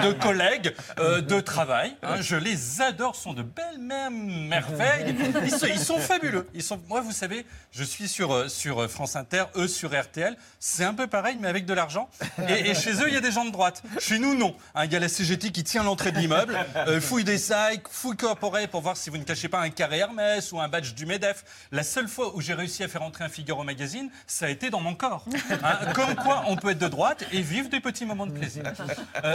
deux 0.02 0.14
collègues 0.14 0.74
euh, 1.00 1.22
de 1.22 1.40
travail. 1.40 1.96
hein. 2.04 2.22
je 2.22 2.36
les 2.36 2.82
adore, 2.82 3.16
sont 3.16 3.34
de 3.34 3.42
belles 3.42 3.80
merveilles. 3.80 5.16
Ils 5.44 5.52
sont, 5.52 5.66
ils 5.68 5.80
sont 5.80 5.98
fabuleux. 6.00 6.48
Ils 6.54 6.64
sont, 6.64 6.80
moi, 6.88 7.02
vous 7.02 7.12
savez, 7.12 7.46
je 7.72 7.84
suis 7.84 8.08
sur, 8.08 8.34
euh, 8.34 8.48
euh, 8.66 8.88
France 8.88 9.16
Inter, 9.16 9.46
eux 9.56 9.68
sur 9.68 9.98
RTL. 10.00 10.36
C'est 10.60 10.84
un 10.84 10.94
peu 10.94 11.08
pareil, 11.08 11.38
mais 11.40 11.48
avec 11.48 11.66
de 11.66 11.74
l'argent. 11.74 12.10
Et, 12.48 12.74
chez 12.74 12.94
eux, 12.94 13.08
il 13.08 13.14
y 13.14 13.18
a 13.18 13.22
des 13.22 13.32
gens 13.32 13.46
de 13.46 13.52
droite. 13.52 13.84
Chez 14.00 14.18
nous, 14.20 14.36
non. 14.36 14.56
Hein, 14.74 14.86
Il 14.86 14.94
y 14.94 14.96
a 14.96 15.00
la 15.00 15.10
CGT 15.10 15.52
qui 15.52 15.64
tient 15.64 15.84
l'entrée 15.84 16.12
de 16.12 16.18
l'immeuble, 16.18 16.58
euh, 16.76 17.00
fouille 17.00 17.24
des 17.24 17.38
sacs, 17.38 17.88
fouille 17.90 18.18
corporée 18.18 18.68
pour 18.68 18.82
voir 18.82 18.98
si 18.98 19.10
vous 19.10 19.18
ne 19.18 19.24
cachez 19.24 19.48
pas 19.48 19.60
un 19.62 19.70
carré 19.70 20.00
Hermès 20.00 20.52
ou 20.52 20.60
un 20.60 20.68
badge 20.68 20.94
du 20.94 21.06
MEDEF. 21.06 21.44
La 21.72 21.84
seule 21.84 22.08
fois 22.08 22.36
où 22.36 22.42
j'ai 22.42 22.54
réussi 22.54 22.84
à 22.84 22.88
faire 22.88 23.04
entrer 23.04 23.24
un 23.24 23.30
Figaro 23.30 23.64
magazine, 23.64 24.10
ça 24.26 24.48
a 24.48 24.50
été 24.50 24.70
dans 24.70 24.82
mon 24.82 24.96
corps. 24.96 25.26
Hein, 25.64 25.92
comme 25.94 26.16
quoi, 26.16 26.44
on 26.48 26.56
peut 26.56 26.72
être 26.72 26.80
de 26.80 26.88
droite 26.88 27.26
et 27.32 27.42
vivre 27.42 27.70
des 27.70 27.80
petits 27.80 28.06
moments 28.06 28.28
de 28.28 28.32
plaisir. 28.32 28.64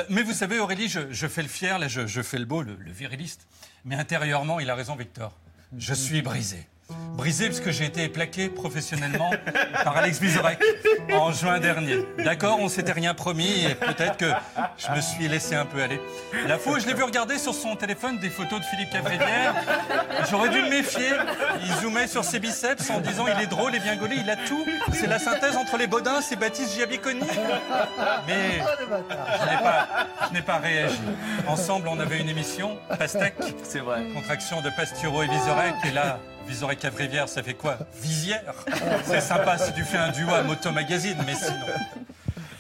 Mais 0.09 0.23
vous 0.23 0.33
savez, 0.33 0.59
Aurélie, 0.59 0.89
je, 0.89 1.27
fais 1.27 1.43
le 1.43 1.49
fier, 1.49 1.79
là, 1.79 1.89
je, 1.89 2.23
fais 2.23 2.39
le 2.39 2.45
beau, 2.45 2.63
le 2.63 2.77
viriliste. 2.87 3.47
Mais 3.85 3.97
intérieurement, 3.97 4.61
il 4.61 4.71
a 4.71 4.75
raison, 4.75 4.95
Victor. 4.97 5.33
Je 5.77 5.95
suis 5.95 6.23
brisé. 6.23 6.67
Brisé 7.17 7.47
parce 7.47 7.61
que 7.61 7.71
j'ai 7.71 7.85
été 7.85 8.09
plaqué 8.09 8.49
professionnellement 8.49 9.31
par 9.85 9.97
Alex 9.97 10.19
Vizorek 10.19 10.59
en 11.13 11.31
juin 11.31 11.61
dernier. 11.61 11.99
D'accord, 12.19 12.59
on 12.61 12.69
s'était 12.69 12.93
rien 12.93 13.15
promis 13.15 13.65
et 13.65 13.75
peut-être 13.75 14.17
que 14.17 14.31
je 14.79 14.91
me 14.91 15.01
suis 15.01 15.29
laissé 15.29 15.55
un 15.55 15.65
peu 15.65 15.83
aller. 15.83 16.01
La 16.47 16.59
fois 16.59 16.79
je 16.79 16.87
l'ai 16.87 16.95
vu 16.95 17.03
regarder 17.03 17.39
sur 17.39 17.55
son 17.55 17.77
téléphone 17.77 18.19
des 18.19 18.31
photos 18.31 18.61
de 18.61 18.65
Philippe 18.65 18.91
Cavrivière, 18.91 19.55
j'aurais 20.31 20.49
dû 20.49 20.63
me 20.63 20.71
méfier. 20.71 21.11
Il 21.65 21.73
zoomait 21.83 22.07
sur 22.07 22.25
ses 22.25 22.41
biceps 22.41 22.91
en 22.91 23.01
disant 23.01 23.27
il 23.27 23.43
est 23.43 23.47
drôle 23.47 23.75
et 23.75 23.81
bien 23.81 23.97
gaulé, 23.97 24.17
il 24.19 24.29
a 24.31 24.37
tout. 24.37 24.65
C'est 24.93 25.07
la 25.07 25.19
synthèse 25.19 25.57
entre 25.57 25.77
les 25.77 25.87
Baudins 25.87 26.21
et 26.31 26.37
Baptiste 26.37 26.75
Giabiconi. 26.75 27.21
Mais 28.27 28.59
je 28.59 29.51
n'ai 29.51 29.63
pas, 29.63 29.89
je 30.29 30.33
n'ai 30.35 30.43
pas 30.43 30.59
réagi. 30.59 30.99
Ensemble, 31.47 31.89
on 31.89 32.01
avait 32.01 32.19
une 32.19 32.29
émission, 32.29 32.79
Pastèque. 32.99 33.35
C'est 33.63 33.81
vrai. 33.81 34.05
Contraction 34.15 34.61
de 34.63 34.71
Pastureau 34.71 35.23
et 35.23 35.29
Vizorek. 35.29 35.75
Et 35.85 35.91
là, 35.93 36.19
Vizorek 36.47 36.79
Cavrivière, 36.79 37.29
ça 37.29 37.43
fait 37.43 37.55
quoi? 37.55 37.79
Visière? 38.01 38.55
C'est 39.05 39.21
sympa 39.21 39.59
si 39.59 39.73
tu 39.73 39.85
fais 39.85 39.99
un 39.99 40.11
duo 40.11 40.33
à 40.33 40.43
Moto 40.43 40.71
Magazine, 40.71 41.17
mais 41.27 41.35
sinon. 41.35 41.67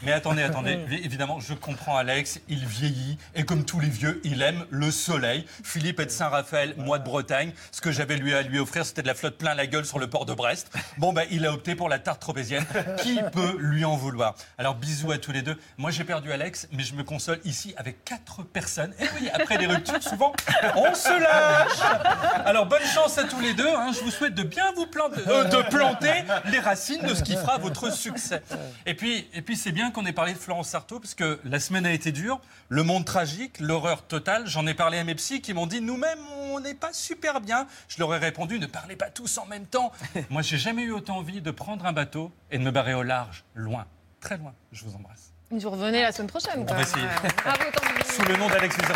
Mais 0.04 0.12
attendez, 0.12 0.42
attendez. 0.42 0.74
Évi- 0.88 1.04
Évidemment, 1.04 1.38
je 1.40 1.54
comprends 1.54 1.96
Alex, 1.96 2.40
il 2.48 2.64
vieillit 2.66 3.18
et 3.34 3.44
comme 3.44 3.64
tous 3.64 3.80
les 3.80 3.88
vieux, 3.88 4.20
il 4.24 4.42
aime 4.42 4.64
le 4.70 4.90
soleil. 4.90 5.44
Philippe 5.64 6.00
est 6.00 6.06
de 6.06 6.10
Saint-Raphaël, 6.10 6.74
moi 6.76 6.98
de 6.98 7.04
Bretagne. 7.04 7.52
Ce 7.70 7.80
que 7.80 7.92
j'avais 7.92 8.16
lui 8.16 8.34
à 8.34 8.42
lui 8.42 8.58
offrir, 8.58 8.84
c'était 8.84 9.02
de 9.02 9.06
la 9.06 9.14
flotte 9.14 9.38
plein 9.38 9.54
la 9.54 9.66
gueule 9.66 9.84
sur 9.84 9.98
le 9.98 10.08
port 10.08 10.26
de 10.26 10.34
Brest. 10.34 10.70
Bon, 10.98 11.12
ben, 11.12 11.26
il 11.30 11.46
a 11.46 11.52
opté 11.52 11.74
pour 11.74 11.88
la 11.88 11.98
tarte 11.98 12.20
tropézienne. 12.20 12.64
Qui 13.02 13.20
peut 13.32 13.56
lui 13.58 13.84
en 13.84 13.96
vouloir? 13.96 14.34
Alors, 14.58 14.74
bisous 14.74 15.12
à 15.12 15.18
tous 15.18 15.32
les 15.32 15.42
deux. 15.42 15.56
Moi, 15.78 15.90
j'ai 15.90 16.04
perdu 16.04 16.32
Alex, 16.32 16.68
mais 16.72 16.82
je 16.82 16.94
me 16.94 17.04
console 17.04 17.38
ici 17.44 17.74
avec 17.76 18.04
quatre 18.04 18.42
personnes. 18.42 18.94
Et 19.00 19.04
oui, 19.20 19.28
après 19.32 19.56
les 19.58 19.66
ruptures, 19.66 20.02
souvent, 20.02 20.32
on 20.76 20.94
se 20.94 21.20
lâche. 21.20 22.42
Alors, 22.44 22.66
bonne 22.66 22.82
chance 22.94 23.18
à 23.18 23.24
tous 23.24 23.40
les 23.40 23.54
deux. 23.54 23.68
hein. 23.68 23.92
Je 23.94 24.00
vous 24.00 24.10
souhaite 24.10 24.34
de 24.34 24.42
bien 24.42 24.72
vous 24.76 24.86
planter, 24.86 25.20
euh, 25.28 25.44
de 25.44 25.62
planter 25.68 26.24
les 26.46 26.58
racines 26.58 27.02
de 27.02 27.14
ce 27.14 27.22
qui 27.22 27.36
fera 27.36 27.58
votre 27.58 27.92
succès. 27.92 28.42
Et 28.86 28.94
puis, 28.94 29.28
et 29.34 29.42
puis 29.42 29.56
c'est 29.56 29.72
bien 29.72 29.90
qu'on 29.92 30.04
ait 30.06 30.12
parlé 30.12 30.32
de 30.32 30.38
Florence 30.38 30.68
Sarto, 30.68 30.98
parce 30.98 31.14
que 31.14 31.38
la 31.44 31.60
semaine 31.60 31.86
a 31.86 31.92
été 31.92 32.10
dure, 32.12 32.40
le 32.68 32.82
monde 32.82 33.04
tragique, 33.04 33.60
l'horreur 33.60 34.02
totale. 34.02 34.46
J'en 34.46 34.66
ai 34.66 34.74
parlé 34.74 34.98
à 34.98 35.04
mes 35.04 35.14
psys 35.14 35.40
qui 35.40 35.54
m'ont 35.54 35.66
dit 35.66 35.80
nous-mêmes, 35.80 36.18
on 36.50 36.60
n'est 36.60 36.74
pas 36.74 36.92
super 36.92 37.40
bien. 37.40 37.66
Je 37.88 37.98
leur 38.00 38.12
ai 38.14 38.18
répondu 38.18 38.58
ne 38.58 38.66
parlez 38.66 38.96
pas 38.96 39.10
tous 39.10 39.38
en 39.38 39.46
même 39.46 39.66
temps. 39.66 39.92
Moi, 40.30 40.42
j'ai 40.42 40.58
jamais 40.58 40.82
eu 40.82 40.92
autant 40.92 41.18
envie 41.18 41.40
de 41.40 41.50
prendre 41.50 41.84
un 41.86 41.92
bateau 41.92 42.32
et 42.50 42.58
de 42.58 42.62
me 42.64 42.70
barrer 42.70 42.94
au 42.94 43.02
large, 43.02 43.44
loin, 43.54 43.86
très 44.20 44.36
loin. 44.38 44.52
Je 44.72 44.84
vous 44.84 44.94
embrasse. 44.96 45.32
Vous 45.50 45.70
revenez 45.70 46.02
la 46.02 46.12
semaine 46.12 46.28
prochaine. 46.28 46.60
On 46.60 46.64
quoi. 46.64 46.76
va 46.76 46.82
essayer. 46.82 47.04
Ouais. 47.04 47.28
Bravo, 47.44 47.62
Tanguy. 47.74 48.12
Sous 48.14 48.22
le 48.22 48.36
nom 48.36 48.48
d'Alex. 48.48 48.76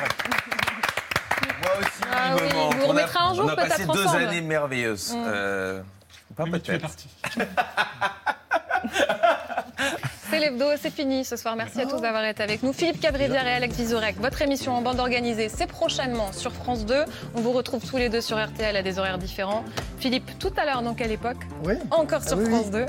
Moi 1.63 1.71
aussi, 1.81 1.89
Ah 2.11 2.29
il 2.29 2.35
me 2.35 2.41
oui, 2.49 2.55
manque. 2.55 2.75
vous 2.75 2.81
On 2.81 2.85
a- 2.85 2.89
remettrez 2.89 3.19
un 3.19 3.35
jour, 3.35 3.45
On 3.45 3.49
a 3.49 3.57
passé 3.57 3.85
deux 3.87 4.07
ensemble. 4.07 4.25
années 4.25 4.41
merveilleuses. 4.41 5.13
Mm. 5.15 5.25
Euh, 5.27 5.83
pas 6.35 6.45
peut-être. 6.45 6.89
C'est 10.37 10.43
l'hebdo, 10.51 10.67
c'est 10.79 10.93
fini 10.93 11.25
ce 11.25 11.35
soir. 11.37 11.57
Merci 11.57 11.81
à 11.81 11.87
tous 11.87 11.99
d'avoir 11.99 12.23
été 12.27 12.43
avec 12.43 12.63
nous. 12.63 12.75
Philippe 12.75 13.01
Cavrivière 13.01 13.47
et 13.47 13.53
Alex 13.53 13.75
Vizorek, 13.75 14.17
votre 14.21 14.43
émission 14.43 14.75
en 14.75 14.83
bande 14.83 15.01
organisée, 15.01 15.49
c'est 15.49 15.67
prochainement 15.67 16.31
sur 16.33 16.53
France 16.53 16.85
2. 16.85 17.05
On 17.35 17.41
vous 17.41 17.53
retrouve 17.53 17.83
tous 17.83 17.97
les 17.97 18.11
deux 18.11 18.21
sur 18.21 18.37
RTL 18.37 18.77
à 18.77 18.83
des 18.83 18.99
horaires 18.99 19.17
différents. 19.17 19.65
Philippe, 19.99 20.39
tout 20.39 20.53
à 20.59 20.67
l'heure, 20.67 20.83
dans 20.83 20.93
quelle 20.93 21.11
époque 21.13 21.39
Oui. 21.65 21.73
Encore 21.91 22.23
sur 22.23 22.37
Ah 22.37 22.43
oui, 22.43 22.51
France 22.51 22.71
2. 22.71 22.85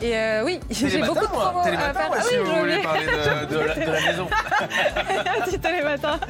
Et 0.00 0.16
euh, 0.16 0.44
oui, 0.44 0.60
j'ai 0.70 0.98
beaucoup 1.02 1.20
de 1.20 1.24
promos 1.26 1.58
à 1.60 1.64
faire. 1.64 2.08
moi, 2.08 2.16
Ah 2.18 2.22
oui, 2.30 2.36
vous 2.38 2.46
je 2.46 2.58
voulez 2.60 2.76
l'ai. 2.76 2.82
parler 2.82 3.06
de, 3.06 3.10
de 3.54 3.58
la, 3.58 3.74
de 3.74 3.90
la 3.92 4.00
maison. 4.00 4.28
Télématin. 5.62 6.20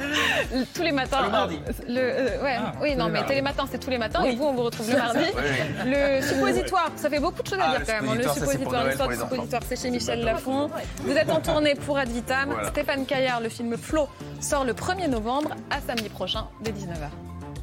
Tous 0.73 0.81
les 0.81 0.91
matins. 0.91 1.21
Le 1.25 1.29
mardi. 1.29 1.59
Le, 1.87 1.99
euh, 1.99 2.43
ouais, 2.43 2.57
oui, 2.81 2.95
non, 2.95 3.09
mais. 3.09 3.23
Télématin, 3.25 3.65
c'est 3.71 3.77
tous 3.77 3.89
les 3.91 3.97
matins. 3.97 4.21
Oui. 4.23 4.29
Et 4.31 4.35
vous, 4.35 4.45
on 4.45 4.53
vous 4.53 4.63
retrouve 4.63 4.89
le 4.91 4.97
mardi. 4.97 5.19
Oui. 5.35 5.43
Le 5.85 6.21
suppositoire, 6.21 6.89
ça 6.95 7.09
fait 7.09 7.19
beaucoup 7.19 7.43
de 7.43 7.47
choses 7.47 7.59
à 7.59 7.65
Ah, 7.65 7.69
dire 7.71 7.79
le 7.79 7.85
quand 7.85 8.01
même. 8.01 8.09
hein. 8.09 8.15
Le 8.23 8.29
suppositoire, 8.29 8.85
l'histoire 8.85 9.09
du 9.09 9.15
suppositoire, 9.15 9.61
c'est 9.67 9.79
chez 9.79 9.89
Michel 9.91 10.23
Lafon. 10.23 10.69
Vous 11.03 11.15
êtes 11.15 11.29
en 11.29 11.39
tournée 11.41 11.75
pour 11.75 11.97
Ad 11.97 12.09
Vitam. 12.09 12.49
Voilà. 12.51 12.69
Stéphane 12.69 13.05
Caillard, 13.05 13.39
le 13.41 13.49
film 13.49 13.77
Flo, 13.77 14.07
sort 14.39 14.65
le 14.65 14.73
1er 14.73 15.07
novembre 15.09 15.51
à 15.69 15.79
samedi 15.85 16.09
prochain 16.09 16.47
dès 16.61 16.71
19h. 16.71 17.09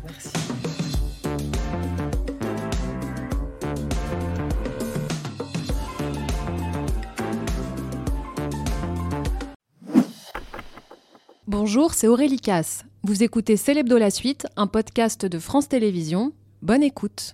Merci. 0.04 0.30
Bonjour, 11.48 11.94
c'est 11.94 12.08
Aurélie 12.08 12.40
Casse. 12.40 12.84
Vous 13.04 13.22
écoutez 13.22 13.56
Célébdo 13.56 13.98
la 13.98 14.10
suite, 14.10 14.48
un 14.56 14.66
podcast 14.66 15.26
de 15.26 15.38
France 15.38 15.68
Télévisions. 15.68 16.32
Bonne 16.60 16.82
écoute. 16.82 17.24